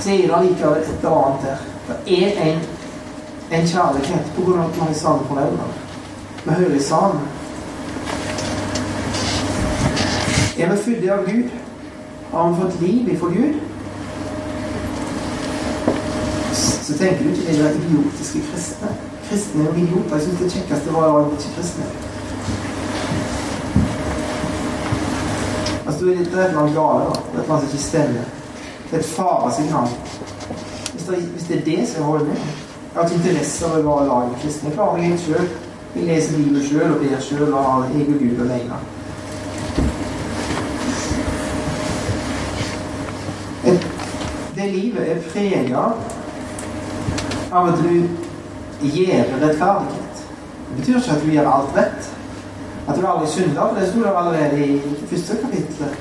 så 0.00 0.10
er 0.10 0.16
det 0.16 0.48
likevel 0.48 0.78
et 0.78 0.88
eller 0.88 1.16
annet 1.24 1.42
der. 1.42 1.56
Det 1.88 2.24
er 2.24 2.42
en, 2.42 2.60
en 3.52 3.66
kjærlighet 3.68 4.32
på 4.36 4.42
grunn 4.42 4.58
av 4.58 4.68
at 4.68 4.74
vi 4.74 4.80
har 4.80 4.94
samme 4.94 5.26
foreldre. 5.28 5.66
Vi 6.44 6.50
hører 6.50 6.80
sammen. 6.80 7.20
Er 10.58 10.70
vi 10.70 10.82
født 10.84 11.10
av 11.10 11.26
Gud? 11.26 11.50
Har 12.32 12.50
vi 12.50 12.62
fått 12.62 12.80
liv 12.80 13.12
ifra 13.12 13.28
Gud? 13.28 13.60
Så 16.54 16.98
tenker 16.98 17.24
du 17.24 17.30
ikke 17.30 17.52
det 17.52 17.60
er 17.66 17.78
idiotiske 17.84 18.40
kristne. 18.52 18.88
Kristne 19.28 19.68
er 19.68 19.76
idioter. 19.76 20.16
Jeg 20.16 20.22
syns 20.22 20.40
det 20.40 20.52
kjekkeste 20.52 20.92
var 20.96 21.12
å 21.12 21.22
ikke 21.28 21.54
kristne. 21.56 21.92
Altså, 25.86 26.00
du 26.00 26.10
er 26.10 26.16
litt 26.16 26.28
et 26.28 26.34
eller 26.34 26.60
annet 26.60 26.74
gale. 26.74 27.08
da. 27.08 27.24
Det 27.32 27.40
er 27.44 27.50
annet 27.50 27.64
som 27.64 27.68
ikke 27.68 27.88
stemmer. 27.88 28.39
Er 28.92 28.98
et 28.98 29.04
faresignal. 29.04 29.88
Hvis 30.92 31.04
det, 31.08 31.16
hvis 31.16 31.42
det 31.48 31.58
er 31.58 31.64
det 31.64 31.88
som 31.88 32.04
holder 32.04 32.24
med 32.24 32.36
Jeg 32.36 32.94
har 32.94 33.04
ikke 33.04 33.16
interesse 33.16 33.66
av 33.66 33.76
å 33.78 33.82
være 33.86 34.06
lag 34.08 34.24
med 34.30 34.40
kristne. 34.42 34.68
Jeg 34.68 34.78
klarer 34.78 34.96
meg 34.98 35.20
sjøl. 35.22 35.50
Jeg 35.94 36.06
leser 36.08 36.36
Bibelen 36.36 36.64
sjøl 36.66 36.94
og 36.94 37.04
ber 37.04 37.22
sjøl 37.22 37.52
og 37.52 37.64
har 37.64 37.92
egen 37.94 38.18
Gud 38.18 38.42
alene. 38.46 38.80
Det 44.56 44.66
livet 44.72 45.10
er 45.12 45.22
prega 45.32 45.84
av 47.52 47.70
at 47.70 47.78
du 47.80 47.94
gjør 48.82 49.30
rettferdighet. 49.40 50.22
Det 50.68 50.76
betyr 50.80 50.98
ikke 50.98 51.14
at 51.14 51.24
du 51.24 51.30
gjør 51.32 51.50
alt 51.54 51.76
rett. 51.78 52.10
At 52.88 52.98
du 52.98 53.06
aldri 53.06 53.30
synder. 53.30 53.74
Det 53.78 53.88
sto 53.88 54.02
der 54.02 54.18
allerede 54.18 54.66
i 54.66 54.80
første 55.06 55.38
kapittel. 55.44 55.94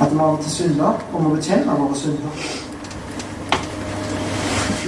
At 0.00 0.12
vi 0.12 0.18
har 0.18 0.36
til 0.42 0.50
synder 0.50 1.00
og 1.12 1.22
må 1.22 1.34
bekjenne 1.34 1.78
våre 1.78 1.96
synder. 1.96 2.44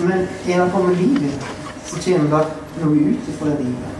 Men 0.03 0.29
er 0.49 0.65
det 0.65 0.73
kommet 0.73 0.97
liv 0.97 1.17
i 1.23 1.33
så 1.93 1.99
kommer 2.05 2.39
det 2.39 2.83
noe 2.83 2.95
ut 3.13 3.27
fra 3.39 3.49
det 3.51 3.65
livet. 3.65 3.91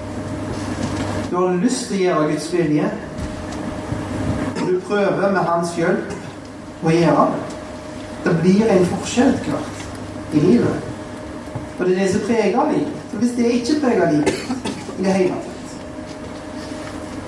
Du 1.31 1.37
har 1.37 1.59
lyst 1.61 1.89
til 1.89 1.97
å 1.97 2.03
gjøre 2.03 2.29
Guds 2.31 2.47
vilje, 2.53 2.89
og 4.61 4.63
du 4.69 4.79
prøver 4.87 5.35
med 5.35 5.49
Hans 5.49 5.75
hjelp 5.77 6.09
å 6.85 6.95
gjøre 6.95 7.27
det. 7.35 7.43
Det 8.23 8.35
blir 8.41 8.73
en 8.73 8.89
forskjell 8.95 9.35
klart 9.45 9.77
i 10.33 10.41
livet. 10.41 10.89
Og 11.79 11.85
det 11.85 11.93
er 11.93 12.01
det 12.01 12.09
som 12.15 12.25
preger 12.29 12.73
livet. 12.73 12.97
For 13.11 13.17
hvis 13.21 13.37
det 13.37 13.53
ikke 13.59 13.81
preger 13.85 14.13
livet 14.15 14.35
i 14.99 15.03
det 15.03 15.13
hele 15.19 15.37
tatt, 15.37 15.77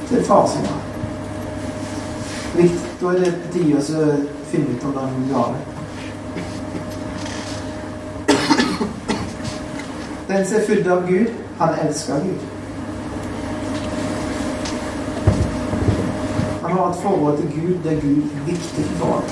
så 0.08 0.14
er 0.14 0.18
det 0.18 0.26
faresignal. 0.30 0.82
Da 3.04 3.10
er 3.10 3.18
det 3.20 3.34
på 3.36 3.52
tide 3.52 3.76
å 3.76 4.04
finne 4.48 4.66
ut 4.72 4.84
om 4.88 4.92
det 4.96 5.00
er 5.02 5.08
noen 5.12 5.28
gave. 5.28 5.56
Den 10.28 10.46
som 10.46 10.56
er 10.56 10.62
født 10.68 10.86
av 10.88 11.02
Gud, 11.04 11.26
han 11.58 11.74
elsker 11.82 12.22
Gud. 12.24 12.40
Han 16.62 16.72
har 16.72 16.86
et 16.88 17.02
forhold 17.02 17.36
til 17.42 17.50
Gud 17.58 17.74
der 17.84 18.00
Gud 18.00 18.22
er 18.22 18.46
viktig 18.46 18.84
for 18.96 19.12
ham. 19.12 19.26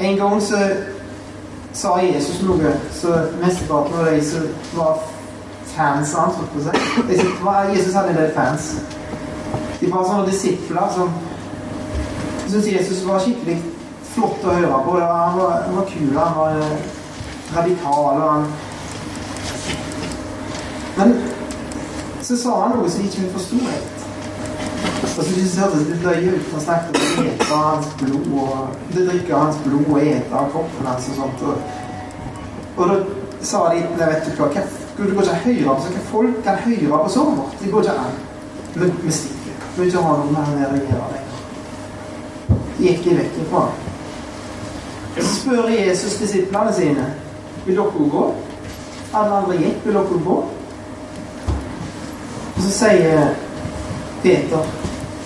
En 0.00 0.16
gang 0.22 0.40
så 0.42 0.62
sa 1.72 1.98
Jesus 2.06 2.40
noe 2.48 2.72
så 3.02 3.20
mesteparten 3.44 4.00
av 4.00 4.08
de 4.14 4.24
som 4.30 4.48
var 4.80 5.04
fans 5.76 6.14
av 6.14 6.32
ham 6.32 7.68
Jesus 7.76 7.94
hadde 7.94 8.08
en 8.08 8.22
del 8.22 8.32
fans. 8.32 8.72
De 9.80 9.92
var 9.92 10.08
sånne 10.08 10.30
disipler 10.30 10.92
som 10.96 11.12
syntes 12.54 12.72
Jesus 12.72 13.06
var 13.06 13.18
skikkelig 13.18 13.56
flott 14.14 14.44
å 14.46 14.54
høre 14.54 14.82
på. 14.86 14.98
Han 15.00 15.38
var, 15.38 15.54
han 15.66 15.78
var 15.78 15.88
kul, 15.90 16.12
han 16.16 16.36
var 16.38 16.60
eh, 16.62 16.76
radikal. 17.56 18.20
og 18.22 18.30
han 18.30 18.46
Men 20.96 21.16
så 22.22 22.36
sa 22.38 22.60
han 22.62 22.76
noe 22.76 22.90
som 22.90 23.02
ikke 23.04 23.24
vi 23.24 23.32
forsto 23.34 23.58
helt. 23.64 24.04
Og 25.02 25.08
så 25.10 25.26
syntes 25.26 25.56
jeg 25.58 25.88
det 25.88 25.98
løy 26.04 26.30
ut. 26.36 26.52
Han 26.52 26.64
snakket 26.68 27.00
om 27.00 27.18
å 27.24 27.26
ete 27.32 27.50
hans 27.50 27.90
blod 28.02 28.30
og 28.44 28.54
det 28.94 29.08
drikke 29.08 29.42
hans 29.42 29.58
blod 29.66 29.90
og 29.90 29.98
ete 30.04 30.38
av 30.38 30.54
kroppen 30.54 30.88
hans 30.92 31.10
og 31.10 31.18
sånt. 31.18 31.44
Og, 31.48 31.54
og 32.76 32.92
da 32.92 33.00
sa 33.44 33.66
de 33.72 33.82
Nei, 33.82 34.08
vet 34.12 34.30
du 34.30 34.38
hva, 34.38 34.48
hva 34.54 35.10
du 35.10 35.10
går 35.10 35.26
ikke 35.26 35.42
høyere 35.48 35.74
på 35.74 35.90
hva 35.90 36.06
folk 36.12 36.40
kan 36.46 36.62
høre 36.64 37.02
på 37.02 37.12
såret 37.18 37.60
De 37.60 37.74
går 37.74 37.88
ikke 37.88 37.98
an. 38.06 38.16
Vi, 38.74 39.12
stikker. 39.18 39.60
Vi 39.74 39.82
vil 39.82 39.90
ikke 39.90 40.06
ha 40.06 40.16
noe 40.22 40.32
mer 40.38 40.70
å 40.70 40.78
gjøre 40.78 41.23
gikk 42.84 43.04
de 43.04 43.16
vekk 43.18 43.38
ifra. 43.44 43.64
Så 45.16 45.30
spør 45.40 45.68
Jesus 45.72 46.18
disiplene 46.20 46.74
sine 46.74 47.06
vil 47.66 47.76
dere 47.76 48.08
gå. 48.16 48.24
Alle 49.14 49.40
andre 49.40 49.56
gikk. 49.58 49.80
Vil 49.84 49.94
dere 49.94 50.20
gå? 50.26 50.38
Og 52.54 52.62
så 52.62 52.70
sier 52.70 53.34
Peter 54.22 54.66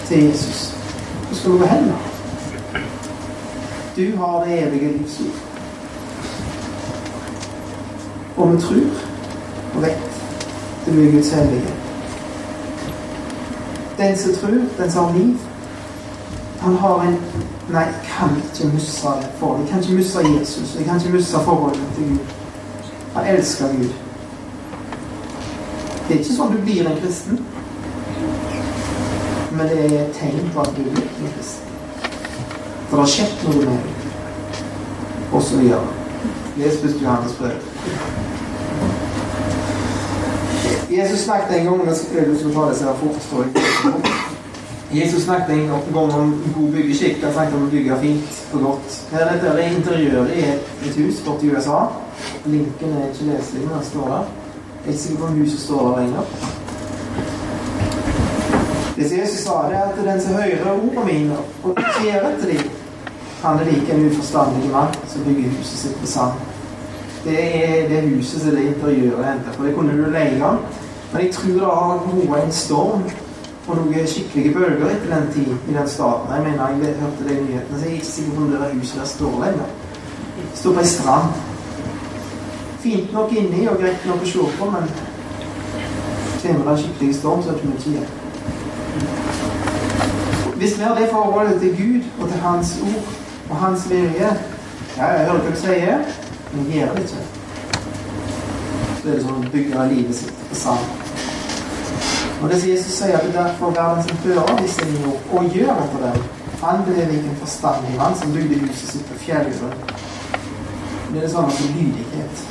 til 0.08 0.24
Jesus 0.24 0.74
Hvor 1.26 1.36
skal 1.36 1.50
du 1.52 1.58
gå 1.58 1.66
hen, 1.66 1.88
da? 1.88 2.80
Du 3.96 4.16
har 4.16 4.44
det 4.44 4.62
evige 4.62 4.92
livs 4.92 5.20
ord. 5.20 5.44
Og 8.36 8.52
vi 8.52 8.60
tror 8.60 9.06
og 9.74 9.82
vet 9.82 10.08
det 10.84 10.92
blir 10.94 11.12
Guds 11.12 11.30
hellige. 11.32 11.74
Den 13.98 14.18
som 14.18 14.34
tror, 14.34 14.48
den 14.78 14.90
som 14.92 15.04
har 15.04 15.18
liv, 15.18 15.38
han 16.60 16.76
har 16.76 17.04
en 17.06 17.16
Nei, 17.68 17.82
jeg 17.84 17.94
kan 18.08 18.30
ikke 18.36 18.68
miste 18.72 19.08
det 19.20 19.30
for 19.38 19.58
Jeg 19.58 19.68
kan 19.68 19.80
ikke 19.82 19.94
miste 19.94 20.18
Jesus. 20.18 20.74
Jeg 20.76 20.84
kan 20.84 20.96
ikke 20.96 21.12
miste 21.12 21.38
forholdet 21.44 21.80
til 21.96 22.08
Gud. 22.08 22.18
Han 23.14 23.26
elsker 23.26 23.68
Gud. 23.68 23.90
Det 26.08 26.14
er 26.14 26.20
ikke 26.22 26.36
sånn 26.36 26.54
du 26.54 26.62
blir 26.64 26.86
en 26.88 26.96
kristen, 27.02 27.42
men 29.52 29.68
det 29.68 29.82
er 29.84 29.98
et 29.98 30.16
tegn 30.16 30.48
på 30.54 30.62
at 30.62 30.70
du 30.76 30.80
er 30.86 30.94
en 30.96 31.34
kristen. 31.34 31.74
For 32.88 32.96
det 32.96 33.02
har 33.02 33.10
skjedd 33.12 33.42
noe 33.44 33.58
med 33.58 33.68
deg, 33.68 33.82
og 35.32 35.44
så 35.44 35.60
videre. 35.60 35.92
Les 36.56 36.80
først 36.80 37.02
Johannes 37.04 37.36
brev. 37.36 37.60
Jesus 40.88 41.26
snakket 41.26 41.58
en 41.58 41.68
gang 41.68 41.84
Jeg 41.92 42.48
å 42.48 42.54
ta 42.56 42.70
det 42.70 42.80
seg 42.80 43.04
fort. 43.04 44.34
Jesus 44.92 45.22
snakket 45.22 45.50
en 45.54 45.66
gang 45.92 46.14
om 46.14 46.44
god 46.56 46.72
byggeskikk. 46.72 47.22
Han 47.22 47.32
snakket 47.32 47.54
om 47.54 47.66
å 47.66 47.70
bygge 47.72 47.96
fint 48.00 48.38
og 48.56 48.62
godt. 48.62 48.94
Her 49.12 49.34
er 49.36 49.58
interiøret 49.66 50.32
i 50.32 50.44
et, 50.48 50.94
hus 50.96 51.20
borte 51.26 51.44
i 51.44 51.50
USA. 51.52 51.82
Linken 52.46 52.94
er 52.96 53.10
ikke 53.10 53.28
leselig, 53.28 53.66
men 53.66 53.74
den 53.74 53.84
står 53.90 54.08
der. 54.14 54.32
Jeg 54.78 54.86
er 54.86 54.94
ikke 54.94 55.02
sikker 55.02 55.20
på 55.20 55.26
om 55.26 55.36
huset 55.42 55.60
står 55.60 55.84
der 55.88 56.00
lenger. 56.00 56.24
Det 58.96 59.10
som 59.10 59.18
Jesus 59.18 59.44
sa, 59.44 59.58
det 59.68 59.76
er 59.76 59.84
at 59.90 60.00
den 60.08 60.20
som 60.24 60.34
hører 60.34 60.72
ordene 60.72 61.04
mine 61.12 61.36
og 61.64 61.84
ser 62.00 62.24
etter 62.32 62.48
dem, 62.54 62.72
han 63.42 63.60
er 63.60 63.68
like 63.68 63.92
en 63.94 64.08
uforstandig 64.08 64.70
mann 64.72 64.96
som 65.06 65.24
bygger 65.24 65.52
huset 65.58 65.78
sitt 65.84 66.00
på 66.00 66.06
sand. 66.06 66.40
Det 67.24 67.38
er 67.44 67.88
det 67.88 68.02
huset 68.08 68.40
som 68.40 68.56
det 68.56 68.64
interiøret 68.72 69.24
henter. 69.26 69.52
For 69.52 69.68
det 69.68 69.74
kunne 69.76 70.00
du 70.00 70.10
leie. 70.10 70.56
Men 71.12 71.22
jeg 71.22 71.32
tror 71.32 71.52
det 71.52 71.72
har 71.76 72.30
vært 72.32 72.44
en 72.44 72.52
storm 72.52 73.10
og 73.68 73.76
noen 73.76 74.06
skikkelige 74.08 74.54
bølger 74.54 74.88
etter 74.88 75.10
den 75.14 75.26
tid 75.32 75.50
i 75.68 75.74
den 75.74 75.88
staten. 75.88 76.32
Jeg 76.34 76.42
mener, 76.44 76.68
jeg 76.68 76.94
hørte 77.00 77.28
de 77.28 77.34
nyhetene, 77.44 77.78
så 77.78 77.84
jeg 77.84 77.90
er 77.90 77.94
ikke 78.00 78.06
sikker 78.06 78.32
på 78.32 78.42
om 78.42 78.50
det 78.50 78.60
der 78.60 78.74
huset 78.74 79.00
der 79.00 79.06
står 79.06 79.34
lenger. 79.44 79.68
Det 80.38 80.58
står 80.58 80.72
på 80.72 80.80
ei 80.80 80.86
strand. 80.86 81.28
Fint 82.80 83.12
nok 83.12 83.32
inni 83.32 83.66
og 83.68 83.78
greit 83.82 84.06
nok 84.06 84.22
å 84.22 84.30
se 84.32 84.46
på, 84.58 84.70
men 84.72 84.84
kommer 86.42 86.64
det 86.64 86.72
en 86.72 86.82
skikkelig 86.84 87.14
storm, 87.18 87.42
så 87.42 87.48
er 87.48 87.52
det 87.52 87.62
ikke 87.62 87.72
mye 87.72 87.80
igjen. 87.92 88.08
Hvis 90.58 90.78
vi 90.78 90.82
har 90.82 90.94
det 90.98 91.10
forholdet 91.10 91.60
til 91.60 91.76
Gud 91.76 92.02
og 92.20 92.28
til 92.28 92.40
Hans 92.42 92.78
ord 92.82 93.04
og 93.50 93.56
Hans 93.56 93.90
vilje 93.90 94.30
Ja, 94.98 95.04
jeg 95.04 95.26
hører 95.26 95.38
hva 95.38 95.50
du 95.50 95.56
sier, 95.60 95.98
men 96.52 96.72
gjør 96.72 96.94
det 96.96 97.02
ikke. 97.04 97.20
Så 98.98 99.04
er 99.04 99.12
det 99.12 99.20
sånn 99.22 99.44
å 99.44 99.52
bygge 99.52 99.84
livet 99.92 100.16
sitt 100.18 100.40
på 100.48 100.58
sand. 100.58 101.07
Og 102.42 102.50
det 102.50 102.68
Jesus 102.68 102.92
sier 102.92 103.16
at 103.18 103.24
det 103.26 103.34
derfor 103.34 103.70
verden 103.70 104.02
som 104.08 104.16
fører 104.16 104.58
disse 104.62 104.86
ord, 105.06 105.22
og 105.32 105.50
gjør 105.54 105.72
etter 105.84 106.04
dem. 106.04 106.22
Han 106.62 106.84
ble 106.86 107.06
lik 107.10 107.24
en 107.24 107.40
forstandig 107.40 107.96
mann 107.98 108.14
som 108.18 108.32
bygde 108.32 108.60
huset 108.62 108.92
sitt 108.92 109.10
på 109.10 109.18
fjellgrunn. 109.24 109.74
Det 111.10 111.16
er 111.16 111.20
det 111.20 111.30
samme 111.30 111.50
som 111.50 111.74
lydighet. 111.74 112.46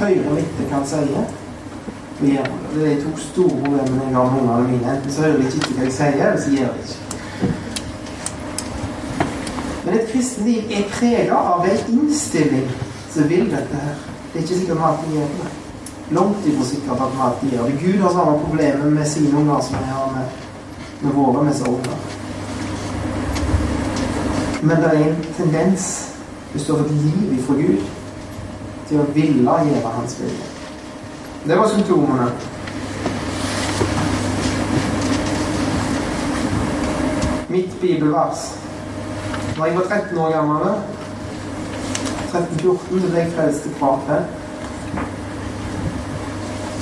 Høyre 0.00 0.34
litt 0.38 0.58
hva 0.58 0.74
han 0.74 0.88
sier, 0.88 1.22
og 2.20 2.26
gjør 2.28 2.50
det. 2.50 2.58
Det 2.74 2.82
er 2.86 2.94
de 2.94 3.04
to 3.04 3.14
store 3.20 3.56
problemene 3.62 4.08
jeg 4.08 4.16
har 4.16 4.30
med 4.32 4.42
ungene 4.42 4.68
mine. 4.72 4.96
Enten 4.96 5.12
så 5.12 5.26
hører 5.26 5.40
de 5.40 5.46
ikke 5.46 5.74
hva 5.76 5.88
jeg 5.88 5.96
sier, 5.98 6.26
eller 6.26 6.42
så 6.44 6.50
gjør 6.56 6.76
de 6.76 6.84
ikke. 6.88 7.00
Men 9.84 9.94
et 9.98 10.12
kristent 10.12 10.46
liv 10.46 10.76
er 10.78 10.92
prega 10.92 11.40
av 11.56 11.66
en 11.68 11.90
innstilling 11.96 12.70
som 13.10 13.28
vil 13.28 13.50
dette 13.50 13.82
her. 13.86 14.06
Det 14.32 14.38
er 14.40 14.46
ikke 14.46 14.60
sikkert 14.60 14.78
vi 14.78 14.88
alltid 14.90 15.18
gjør 15.18 15.34
det. 15.40 15.61
Langt 16.12 16.46
ifra 16.46 16.64
sikkert 16.64 17.00
at 17.00 17.12
vi 17.14 17.20
alltid 17.26 17.50
gjør 17.50 17.64
det. 17.64 17.78
Gud 17.80 18.00
har 18.02 18.10
samme 18.12 18.38
problemer 18.44 18.90
med 18.90 19.06
sine 19.06 19.38
unger 19.38 19.60
som 19.60 19.76
vi 19.78 19.84
har 19.84 20.10
med, 20.16 20.24
med 21.02 21.12
våre 21.12 21.44
med 21.44 21.54
sine 21.54 21.68
unger. 21.68 21.96
Men 24.62 24.76
det 24.76 24.84
er 24.84 25.04
en 25.04 25.24
tendens, 25.36 26.12
hvis 26.52 26.64
du 26.64 26.72
har 26.72 26.82
fått 26.82 26.92
liv 26.92 27.38
ifra 27.38 27.54
Gud, 27.54 27.86
til 28.88 29.00
å 29.00 29.06
ville 29.14 29.54
gjøre 29.68 29.94
Hans 29.96 30.18
vilje. 30.20 30.50
Det 31.46 31.56
var 31.58 31.68
symptomene. 31.68 32.28
Mitt 37.48 37.80
bibelvers. 37.80 38.44
Da 39.56 39.64
jeg 39.64 39.76
var 39.76 39.88
13 39.88 40.18
år 40.18 40.30
gammel, 40.36 40.68
13-14, 42.32 43.00
så 43.00 43.08
ble 43.08 43.18
jeg 43.18 43.32
frelst 43.34 43.66
til 43.66 43.74
kvapet. 43.80 44.41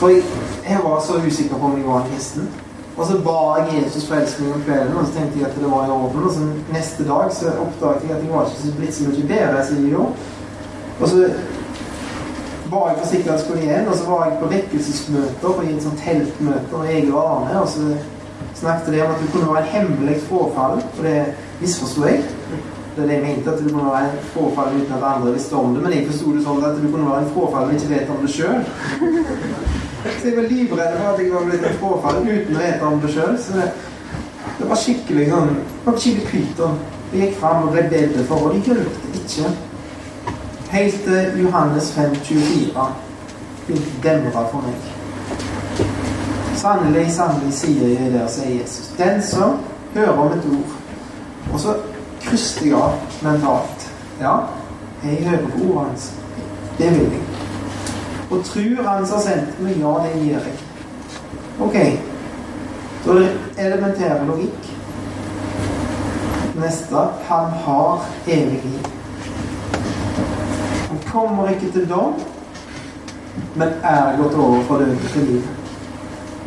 For 0.00 0.08
jeg, 0.08 0.80
var 0.84 1.00
så 1.04 1.20
usikker 1.26 1.58
på 1.58 1.66
om 1.66 1.76
jeg 1.76 1.86
var 1.86 2.00
en 2.00 2.12
kristen. 2.12 2.48
Og 2.96 3.06
så 3.06 3.18
ba 3.24 3.40
jeg 3.58 3.82
Jesus 3.82 4.06
frelse 4.08 4.42
meg 4.42 4.54
om 4.54 4.62
kvelden, 4.64 4.96
og 4.96 5.06
så 5.06 5.12
tenkte 5.18 5.38
jeg 5.40 5.48
at 5.48 5.58
det 5.60 5.70
var 5.70 5.86
i 5.86 5.92
orden. 5.92 6.22
Og 6.24 6.32
så 6.32 6.46
neste 6.72 7.04
dag 7.08 7.32
så 7.36 7.52
oppdaget 7.64 8.06
jeg 8.08 8.16
at 8.16 8.24
jeg 8.24 8.32
var 8.32 8.48
ikke 8.48 8.76
blitt 8.78 8.96
så 8.96 9.08
mye 9.08 9.26
bedre 9.32 9.66
jeg 9.68 9.90
gjorde. 9.90 10.12
Og 11.00 11.08
så 11.08 11.28
ba 12.70 12.80
jeg 12.88 12.98
for 12.98 13.10
sikkerhetsskolen 13.12 13.62
igjen, 13.62 13.88
og 13.88 13.94
så 13.98 14.08
var 14.08 14.24
jeg 14.24 14.38
på 14.40 14.50
vekkelsesmøter 14.54 15.48
og 15.52 15.62
i 15.64 15.72
en 15.74 15.84
sånn 15.84 16.00
teltmøte 16.04 16.80
og 16.80 16.88
jeg 16.88 17.06
var 17.12 17.44
med, 17.44 17.56
og 17.60 17.68
så 17.68 17.86
snakket 18.60 18.92
de 18.94 19.00
om 19.04 19.14
at 19.14 19.22
det 19.22 19.30
kunne 19.32 19.52
være 19.52 19.64
en 19.64 19.72
hemmelig 19.74 20.16
frafall, 20.28 20.80
og 20.80 21.02
det 21.04 21.16
misforsto 21.60 22.06
jeg. 22.06 22.22
Det 22.96 23.04
er 23.04 23.08
det 23.08 23.18
jeg 23.18 23.26
mente, 23.26 23.52
at 23.52 23.60
det 23.60 23.72
kunne 23.72 23.92
være 23.92 24.08
en 24.08 24.24
frafall 24.32 24.76
uten 24.76 24.96
at 24.96 25.08
andre 25.12 25.34
visste 25.36 25.60
om 25.60 25.74
det, 25.74 25.82
men 25.84 25.96
jeg 25.96 26.08
forsto 26.08 26.34
det 26.36 26.46
sånn 26.46 26.64
at 26.64 26.80
det 26.80 26.92
kunne 26.94 27.10
være 27.10 27.26
en 27.26 27.30
frafall 27.36 27.68
vi 27.70 27.78
ikke 27.80 27.94
vet 27.94 28.16
om 28.16 28.24
det 28.24 28.34
sjøl. 28.38 29.78
Så 30.02 30.28
jeg 30.28 30.36
var 30.36 30.42
livredd 30.42 30.96
for 30.98 31.12
at 31.12 31.18
jeg 31.20 31.32
var 31.32 31.44
blitt 31.44 31.64
et 31.64 31.80
frafall 31.80 32.22
uten 32.24 32.56
å 32.56 32.62
ete 32.64 32.86
om 32.86 33.00
det 33.00 33.10
det, 34.60 34.68
var 34.68 34.76
skikkelig 34.76 35.26
sånn 35.28 35.52
det 35.56 35.86
var 35.86 35.98
skikkelig 35.98 36.26
pyton. 36.30 36.78
Jeg 37.12 37.20
gikk 37.20 37.36
fram 37.40 37.66
og 37.66 37.74
ble 37.74 37.82
bedt 37.90 38.18
for, 38.28 38.46
og 38.46 38.54
det 38.54 38.60
hjalp 38.68 39.16
ikke. 39.18 39.52
Helt 40.70 41.00
til 41.04 41.40
Johannes 41.42 41.90
5,24 41.96 42.84
begynte 43.66 44.02
demre 44.04 44.44
for 44.52 44.64
meg. 44.66 44.76
Sannelig, 46.60 47.06
sannelig, 47.12 47.54
sier 47.56 47.88
jeg 47.96 48.12
der, 48.12 48.28
sier 48.28 48.60
Jesus. 48.60 48.92
Den 48.98 49.22
som 49.24 49.58
hører 49.94 50.12
om 50.12 50.32
et 50.32 50.48
ord, 50.52 50.76
og 51.52 51.60
så 51.60 51.76
krysser 52.20 52.68
jeg 52.68 52.78
av 52.78 53.20
mentalt. 53.24 53.90
Ja, 54.20 54.36
jeg 55.04 55.24
hører 55.26 55.46
på 55.48 55.66
ordet 55.70 55.88
hans. 55.88 56.12
Det 56.78 56.94
vil 56.94 57.12
jeg. 57.16 57.29
Og 58.30 58.44
tror 58.44 58.82
han 58.88 59.06
som 59.06 59.20
sendte 59.20 59.46
sendt 59.46 59.62
meg, 59.64 59.78
ja, 59.82 59.94
det 60.04 60.22
gjør 60.22 60.44
jeg. 60.46 60.58
Ok. 61.60 61.76
Da 63.04 63.10
er 63.10 63.18
det 63.18 63.30
elementær 63.58 64.24
logikk. 64.28 64.68
Neste 66.60 67.06
han 67.28 67.54
har 67.64 68.04
evig 68.26 68.60
liv. 68.64 68.86
Han 70.88 70.98
kommer 71.12 71.48
ikke 71.48 71.72
til 71.72 71.88
dom, 71.90 72.14
men 73.56 73.68
er 73.82 74.16
gått 74.22 74.34
over 74.34 74.62
fra 74.68 74.78
døden 74.78 74.98
til 75.12 75.22
livet. 75.22 75.48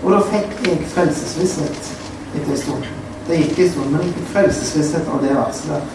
Og 0.04 0.12
da 0.12 0.20
fikk 0.28 0.68
jeg 0.68 0.86
frelsesvisshet 0.94 1.92
etter 2.36 2.52
en 2.52 2.58
stund. 2.58 2.88
Det 3.28 3.40
gikk 3.40 3.60
en 3.60 3.70
stund, 3.72 3.92
men 3.92 4.08
jeg 4.08 4.30
frelsesvisshet 4.32 5.12
av 5.12 5.22
det 5.24 5.36
verset 5.36 5.72
der. 5.72 5.86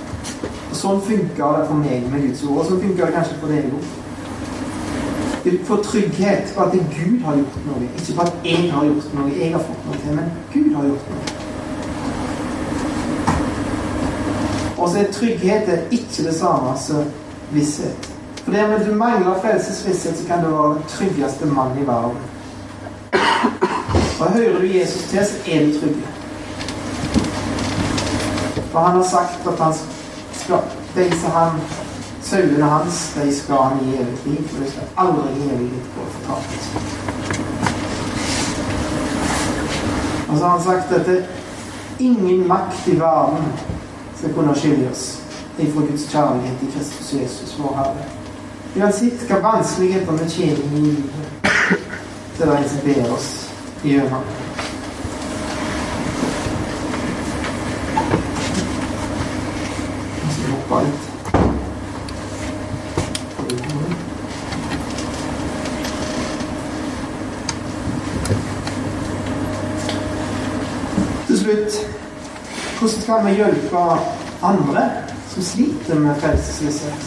Og 0.69 0.77
sånn 0.77 1.01
funka 1.05 1.51
det 1.57 1.65
for 1.71 1.81
meg 1.81 2.07
med 2.13 2.27
Guds 2.27 2.45
ord, 2.49 2.61
og 2.63 2.69
sånn 2.69 2.85
funka 2.85 3.07
det 3.07 3.17
kanskje 3.17 3.41
for 3.41 3.53
deg 3.53 3.73
òg. 3.73 3.91
Du 5.45 5.51
får 5.65 5.77
trygghet 5.77 6.53
på 6.57 6.63
at 6.63 6.73
Gud 6.73 7.21
har 7.25 7.37
gjort 7.37 7.59
noe. 7.67 7.89
Ikke 7.99 8.15
på 8.15 8.21
at 8.21 8.33
jeg 8.45 8.73
har 8.73 8.85
gjort 8.85 9.15
noe, 9.15 9.31
jeg 9.41 9.53
har 9.53 9.63
fått 9.63 9.87
noe 9.87 10.01
til, 10.03 10.17
men 10.17 10.33
Gud 10.55 10.75
har 10.75 10.85
gjort 10.89 11.11
noe. 11.11 11.23
Og 14.79 14.91
så 14.91 14.99
er 14.99 15.13
trygghet 15.13 15.69
ikke 15.91 16.25
det 16.29 16.35
samme 16.35 16.75
som 16.79 17.05
visshet. 17.51 18.11
For 18.45 18.53
det 18.53 18.65
om 18.65 18.85
du 18.85 18.95
mangler 18.95 19.41
frelsesvisshet, 19.43 20.19
så 20.19 20.27
kan 20.27 20.45
du 20.45 20.51
være 20.51 20.75
den 20.75 20.83
tryggeste 20.89 21.47
mann 21.47 21.79
i 21.83 21.87
verden. 21.87 22.17
Og 24.21 24.33
hører 24.33 24.61
du 24.61 24.67
Jesus 24.67 25.03
til, 25.11 25.27
så 25.27 25.37
er 25.47 25.67
du 25.67 25.81
trygg. 25.81 25.97
For 28.73 28.79
han 28.79 28.97
har 28.97 29.03
sagt 29.03 29.47
at 29.47 29.59
han 29.65 29.75
skal 30.33 30.59
de 30.95 31.21
som 31.21 31.31
han 31.31 31.61
Sauene 32.29 32.65
hans 32.65 33.13
de 33.15 33.33
skal 33.33 33.57
han 33.57 33.79
gi 33.85 33.95
evig 33.97 34.19
liv, 34.25 34.49
for 34.49 34.65
de 34.65 34.71
skal 34.71 34.87
aldri 34.97 35.31
gi 35.39 35.47
evig 35.49 35.69
liv 35.71 35.85
gå 35.95 36.03
fortapt. 36.17 36.63
Og 40.29 40.39
så 40.39 40.45
har 40.45 40.51
han 40.51 40.63
sagt 40.63 40.93
at 40.93 41.09
ingen 41.99 42.49
makt 42.49 42.89
i 42.89 43.01
verden 43.01 43.45
skal 44.19 44.35
kunne 44.35 44.55
skilje 44.55 44.91
oss 44.91 45.07
ifra 45.59 45.81
Guds 45.81 46.05
kjærlighet 46.13 46.63
i 46.63 46.71
Kristus 46.77 47.13
Jesus, 47.13 47.59
vår 47.59 47.75
Herre. 47.77 48.05
Uansett 48.77 49.25
hva 49.27 49.41
vanskeligheter 49.43 50.13
vi 50.13 50.19
kommer 50.19 50.63
i 50.77 50.81
livet, 50.81 51.11
så 52.37 52.43
er 52.45 52.51
det 52.51 52.59
en 52.59 52.69
som 52.69 52.79
ber 52.85 53.13
oss 53.17 53.51
gjennom. 53.83 54.25
Jeg 60.23 60.33
skal 60.37 60.51
hoppe 60.53 60.85
litt. 60.87 61.15
Til 71.27 71.39
slutt 71.39 71.73
hvordan 72.79 72.98
skal 73.09 73.25
vi 73.25 73.37
hjelpe 73.37 73.83
andre 74.45 74.83
som 75.29 75.43
sliter 75.43 75.97
med 75.97 76.19
frelsesvisshet? 76.21 77.07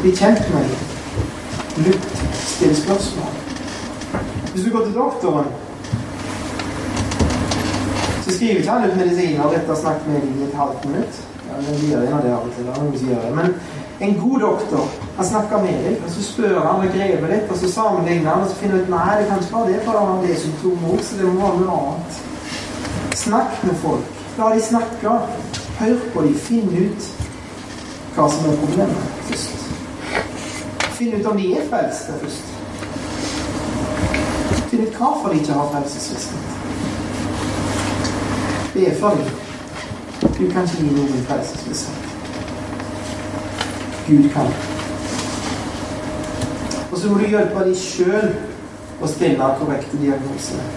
Bli 0.00 0.12
kjent 0.16 0.48
med 0.54 0.70
dem. 0.70 0.86
Lytt, 1.84 2.06
still 2.32 2.72
spørsmål. 2.76 3.34
Hvis 4.52 4.64
du 4.64 4.70
går 4.70 4.84
til 4.86 4.94
doktoren, 4.94 5.52
så 8.24 8.30
skriver 8.30 8.56
ikke 8.62 8.70
han 8.70 8.88
ut 8.88 8.96
medisiner 8.96 9.44
og 9.44 9.54
dette 9.58 9.68
har 9.74 9.80
snakket 9.82 10.08
med 10.08 10.20
dem 10.24 10.40
i 10.40 10.48
et 10.48 10.58
halvt 10.62 10.88
minutt. 10.88 11.22
Ja, 11.50 11.60
det 11.68 11.78
gjør 11.90 12.08
av 12.16 12.24
det 12.24 12.34
av 12.38 12.48
og 12.48 12.56
til. 12.56 13.06
Gjør 13.12 13.22
det. 13.28 13.36
Men 13.36 13.54
en 14.00 14.20
god 14.24 14.40
doktor 14.40 14.88
han 15.20 15.32
snakker 15.34 15.64
med 15.68 15.84
deg, 15.84 16.00
og 16.00 16.10
så 16.16 16.28
spør 16.32 16.60
han 16.64 16.88
og 16.88 16.92
graver 16.96 17.36
litt, 17.36 17.52
og 17.52 17.60
så 17.60 17.76
sammenligner 17.76 18.32
han, 18.32 18.48
og 18.48 18.48
så 18.48 18.60
finner 18.64 18.80
han 18.80 18.84
ut 18.88 18.94
nei, 18.96 19.14
det 19.20 19.28
kan 19.28 19.44
ikke 19.44 19.56
være 19.60 19.72
det, 19.72 19.80
for 19.84 20.00
han 20.00 20.14
har 20.14 20.28
det 20.28 20.44
symptomet 20.46 20.92
òg, 20.96 21.02
så 21.04 21.20
det 21.20 21.28
må 21.28 21.40
være 21.42 21.66
noe 21.66 21.80
annet. 21.86 22.28
Snakk 23.24 23.64
med 23.64 23.74
folk. 23.74 24.04
La 24.38 24.54
de 24.54 24.62
snakke. 24.62 25.10
Hør 25.78 25.96
på 26.14 26.22
de. 26.22 26.34
Finn 26.34 26.68
ut 26.68 27.04
hva 28.16 28.24
som 28.28 28.48
er 28.50 28.56
problemet 28.60 29.20
først. 29.28 29.52
Finn 30.96 31.14
ut 31.14 31.28
om 31.30 31.38
de 31.38 31.52
er 31.54 31.68
frelste 31.70 32.16
først. 32.22 32.50
Finn 34.70 34.82
ut 34.86 34.98
hvorfor 34.98 35.28
de 35.28 35.38
ikke 35.38 35.52
har 35.52 35.70
frelsesvisshet. 35.70 36.42
Be 38.74 38.90
for 39.00 39.10
dem. 39.20 39.30
Du 40.38 40.50
kan 40.50 40.66
ikke 40.66 40.82
gi 40.82 40.90
noen 40.98 41.24
frelsesvisshet. 41.30 42.10
Gud 44.08 44.28
kan. 44.34 44.50
Og 46.90 46.98
så 46.98 47.08
må 47.08 47.22
du 47.22 47.30
hjelpe 47.30 47.64
dem 47.70 47.78
sjøl 47.78 48.34
å 48.98 49.14
stille 49.14 49.54
korrekte 49.62 50.02
diagnoser. 50.02 50.70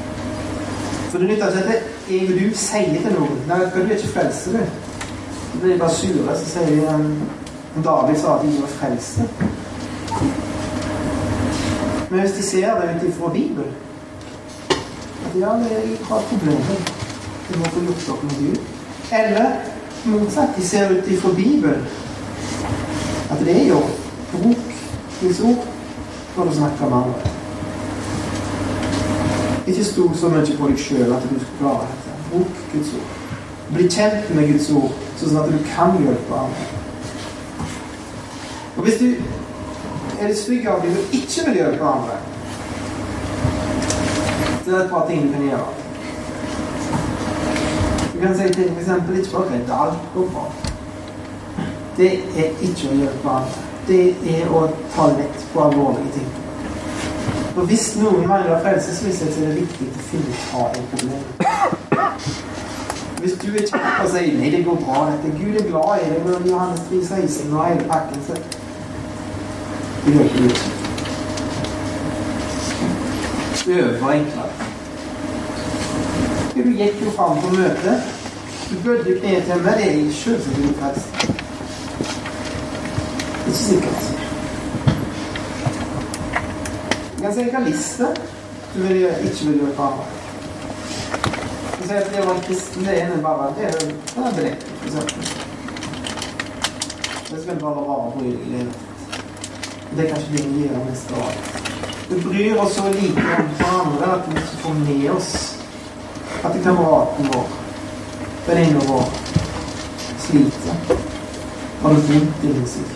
For 1.09 1.17
det 1.17 1.33
nytter 1.33 1.61
ikke 1.63 1.79
at 1.81 1.94
og 2.05 2.35
du 2.39 2.49
sier 2.53 2.99
til 3.01 3.15
noen 3.15 3.39
Nei, 3.49 3.59
vet 3.63 3.73
du, 3.75 3.93
ikke 3.95 4.11
frelst, 4.13 4.45
du. 4.53 4.59
Så 5.51 5.61
blir 5.61 5.73
de 5.73 5.79
bare 5.79 5.95
sure. 5.95 6.35
Så 6.37 6.51
sier 6.51 6.67
de 6.69 6.83
um, 6.93 7.07
David 7.83 8.19
sa 8.21 8.35
at 8.35 8.45
de 8.45 8.61
var 8.61 8.67
frelste. 8.67 9.25
Men 12.09 12.19
hvis 12.19 12.31
de 12.37 12.43
ser 12.43 12.75
det 12.81 12.91
ut 12.95 13.07
ifra 13.09 13.31
Bibelen 13.33 13.73
at 15.25 15.39
ja, 15.39 15.49
jeg 15.49 15.97
har 16.09 16.21
problemer, 16.29 16.77
jeg 17.49 17.59
må 17.59 17.65
få 17.65 17.79
gjort 17.79 18.09
opp 18.13 18.23
med 18.23 18.35
Gud. 18.39 18.59
Eller 19.11 19.51
motsatt, 20.05 20.53
de 20.57 20.67
ser 20.67 20.91
ut 20.91 21.07
ifra 21.07 21.33
Bibelen 21.35 21.87
at 23.31 23.39
det 23.39 23.61
er 23.61 23.67
jo 23.67 23.81
bruk 24.31 24.75
Guds 25.21 25.39
ord 25.39 25.65
når 26.37 26.45
du 26.45 26.55
snakker 26.55 26.89
med 26.89 26.97
andre. 26.97 27.44
Ikke 29.67 29.83
stol 29.83 30.11
så 30.17 30.29
mye 30.29 30.57
på 30.57 30.67
deg 30.69 30.77
sjøl 30.79 31.13
at 31.15 31.23
du 31.25 31.39
skal 31.39 31.55
klare 31.59 31.87
dette. 31.89 32.17
Bruk 32.31 32.59
Guds 32.73 32.91
ord. 32.99 33.13
Bli 33.73 33.87
kjent 33.89 34.29
med 34.37 34.51
Guds 34.51 34.67
ord, 34.77 34.91
sånn 35.17 35.39
at 35.41 35.49
du 35.49 35.57
kan 35.71 35.97
hjelpe 36.03 36.37
andre. 36.37 36.67
Og 38.75 38.83
hvis 38.85 38.99
du 39.01 39.07
er 40.19 40.29
det 40.29 40.67
av 40.69 40.83
deg 40.83 40.93
du 40.93 41.17
ikke 41.17 41.47
vil 41.47 41.59
hjelpe 41.61 41.89
andre, 41.89 42.19
så 44.61 44.69
er 44.69 44.77
det 44.77 44.85
et 44.85 44.93
par 44.93 45.09
ting 45.09 45.25
du 45.25 45.33
kan 45.33 45.49
gjøre. 45.49 45.73
Du 48.13 48.21
kan 48.21 48.37
si 48.37 48.53
til 48.53 48.71
f.eks. 48.71 48.93
ikke 49.17 49.33
bare 49.33 49.51
redde 49.51 49.81
alt 49.81 50.07
går 50.13 50.31
bra. 50.33 50.45
Det 51.97 52.13
er 52.37 52.65
ikke 52.69 52.93
å 52.93 53.01
hjelpe 53.01 53.37
andre. 53.39 53.67
Det 53.87 54.05
er 54.37 54.49
å 54.49 54.67
ta 54.95 55.11
lett 55.17 55.45
på 55.53 55.67
alvorlige 55.67 56.19
ting. 56.19 56.44
Og 57.55 57.65
hvis 57.65 57.95
noen 57.95 58.27
mangler 58.27 58.61
frelsesvisshet, 58.63 59.33
så 59.33 59.43
er 59.43 59.47
det 59.47 59.61
viktig 59.61 59.87
å 59.87 60.05
finne 60.09 60.27
ut 60.31 60.41
hva 60.51 60.63
er 60.69 60.81
problemet. 60.91 61.25
Hvis 63.21 63.35
du 63.41 63.47
er 63.55 63.63
kjapp 63.69 64.01
og 64.03 64.09
sier 64.11 64.33
'nei, 64.37 64.49
det 64.51 64.65
går 64.65 64.75
bra', 64.85 65.11
dette 65.11 65.29
Gud 65.39 65.55
er 65.61 65.69
glad 65.69 65.93
i 66.03 66.09
deg, 66.09 66.19
og 66.35 66.49
Johannes 66.49 66.81
3, 66.89 66.99
16 67.05 67.53
og 67.53 67.65
hele 67.65 67.85
pakken, 67.89 68.19
så 68.27 68.33
det 70.05 70.13
hjelper 70.13 70.43
ikke. 70.49 70.69
Øve 73.67 74.13
enklere. 74.13 74.53
Du 76.55 76.61
gikk 76.61 77.01
jo 77.05 77.09
fram 77.15 77.37
på 77.41 77.49
møtet. 77.55 77.97
Du 78.69 78.75
bødde 78.83 79.19
kneet 79.19 79.43
til 79.43 79.63
meg. 79.63 79.73
Det 79.77 79.87
er 79.87 80.13
selvsagt 80.13 80.57
ikke 80.57 80.73
frelst. 80.79 81.07
Ikke 83.47 83.57
sikkert. 83.57 84.34
Kan 87.25 87.33
si 87.33 87.43
legaliste 87.43 88.05
du 88.75 88.81
vil, 88.81 88.97
ikke 89.23 89.45
vil 89.45 89.59
gjøre 89.59 89.85
andre. 89.85 90.03
Du 91.79 91.87
sier 91.87 91.97
at 91.97 92.11
det 92.13 92.19
å 92.21 92.25
være 92.27 92.43
kristen, 92.45 92.85
det 92.85 92.97
er 93.01 93.15
bare 93.23 93.47
det 93.57 93.63
er, 93.65 93.79
jo 93.81 93.95
for 94.19 94.89
eksempel. 94.89 95.31
Det 97.31 97.39
skal 97.41 97.57
bare 97.63 97.85
være 97.87 98.11
bry 98.17 98.33
deg 98.35 98.51
litt. 98.51 98.75
Det 99.95 100.03
er 100.03 100.11
kanskje 100.11 100.35
det 100.35 100.43
vi 100.51 100.67
gjør 100.67 100.83
neste 100.85 101.17
år. 101.23 101.33
Vi 102.11 102.19
bryr 102.27 102.61
oss 102.61 102.77
så 102.77 102.85
lite 102.93 103.25
om 103.39 103.49
hverandre 103.57 104.11
at 104.19 104.29
vi 104.29 104.37
ikke 104.43 104.61
får 104.67 104.77
med 104.83 105.09
oss 105.15 105.31
at 106.43 106.61
kameraten 106.67 107.33
vår, 107.33 107.49
venninnen 108.51 108.85
vår, 108.91 109.09
sliter. 110.27 110.77
Har 111.81 111.97
det 111.97 112.05
vondt 112.05 112.47
inni 112.51 112.69
seg. 112.75 112.95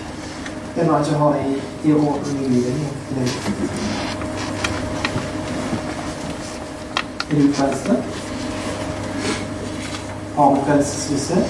Eller 0.78 1.02
ikke 1.02 1.20
har 1.24 1.36
det 1.40 1.50
i, 1.50 1.60
i 1.90 1.98
orden 1.98 2.40
i 2.46 2.54
livet. 2.54 4.09
Du 7.30 7.54
frelsesvisshet? 10.66 11.50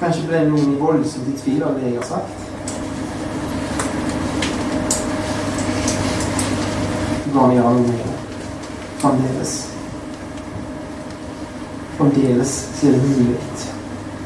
Kanskje 0.00 0.24
ble 0.30 0.40
noen 0.48 0.78
voldsomt 0.80 1.28
i 1.28 1.36
tvil 1.36 1.60
av 1.66 1.76
det 1.76 1.90
jeg 1.90 1.98
har 1.98 2.08
sagt. 2.08 2.34
Hva 7.34 7.46
vi 7.50 7.60
gjør 7.60 7.76
noe 7.76 7.84
med 7.84 8.00
det. 8.00 8.16
Fremdeles. 9.04 9.54
Fremdeles 12.00 12.58
er 12.80 12.96
det 12.96 13.02
mulig 13.04 13.38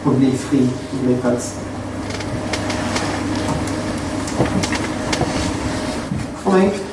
å 0.06 0.16
bli 0.20 0.30
fri 0.46 0.62
og 0.70 0.98
bli 1.02 1.20
frelst. 1.26 1.54
For 6.44 6.54
meg 6.54 6.86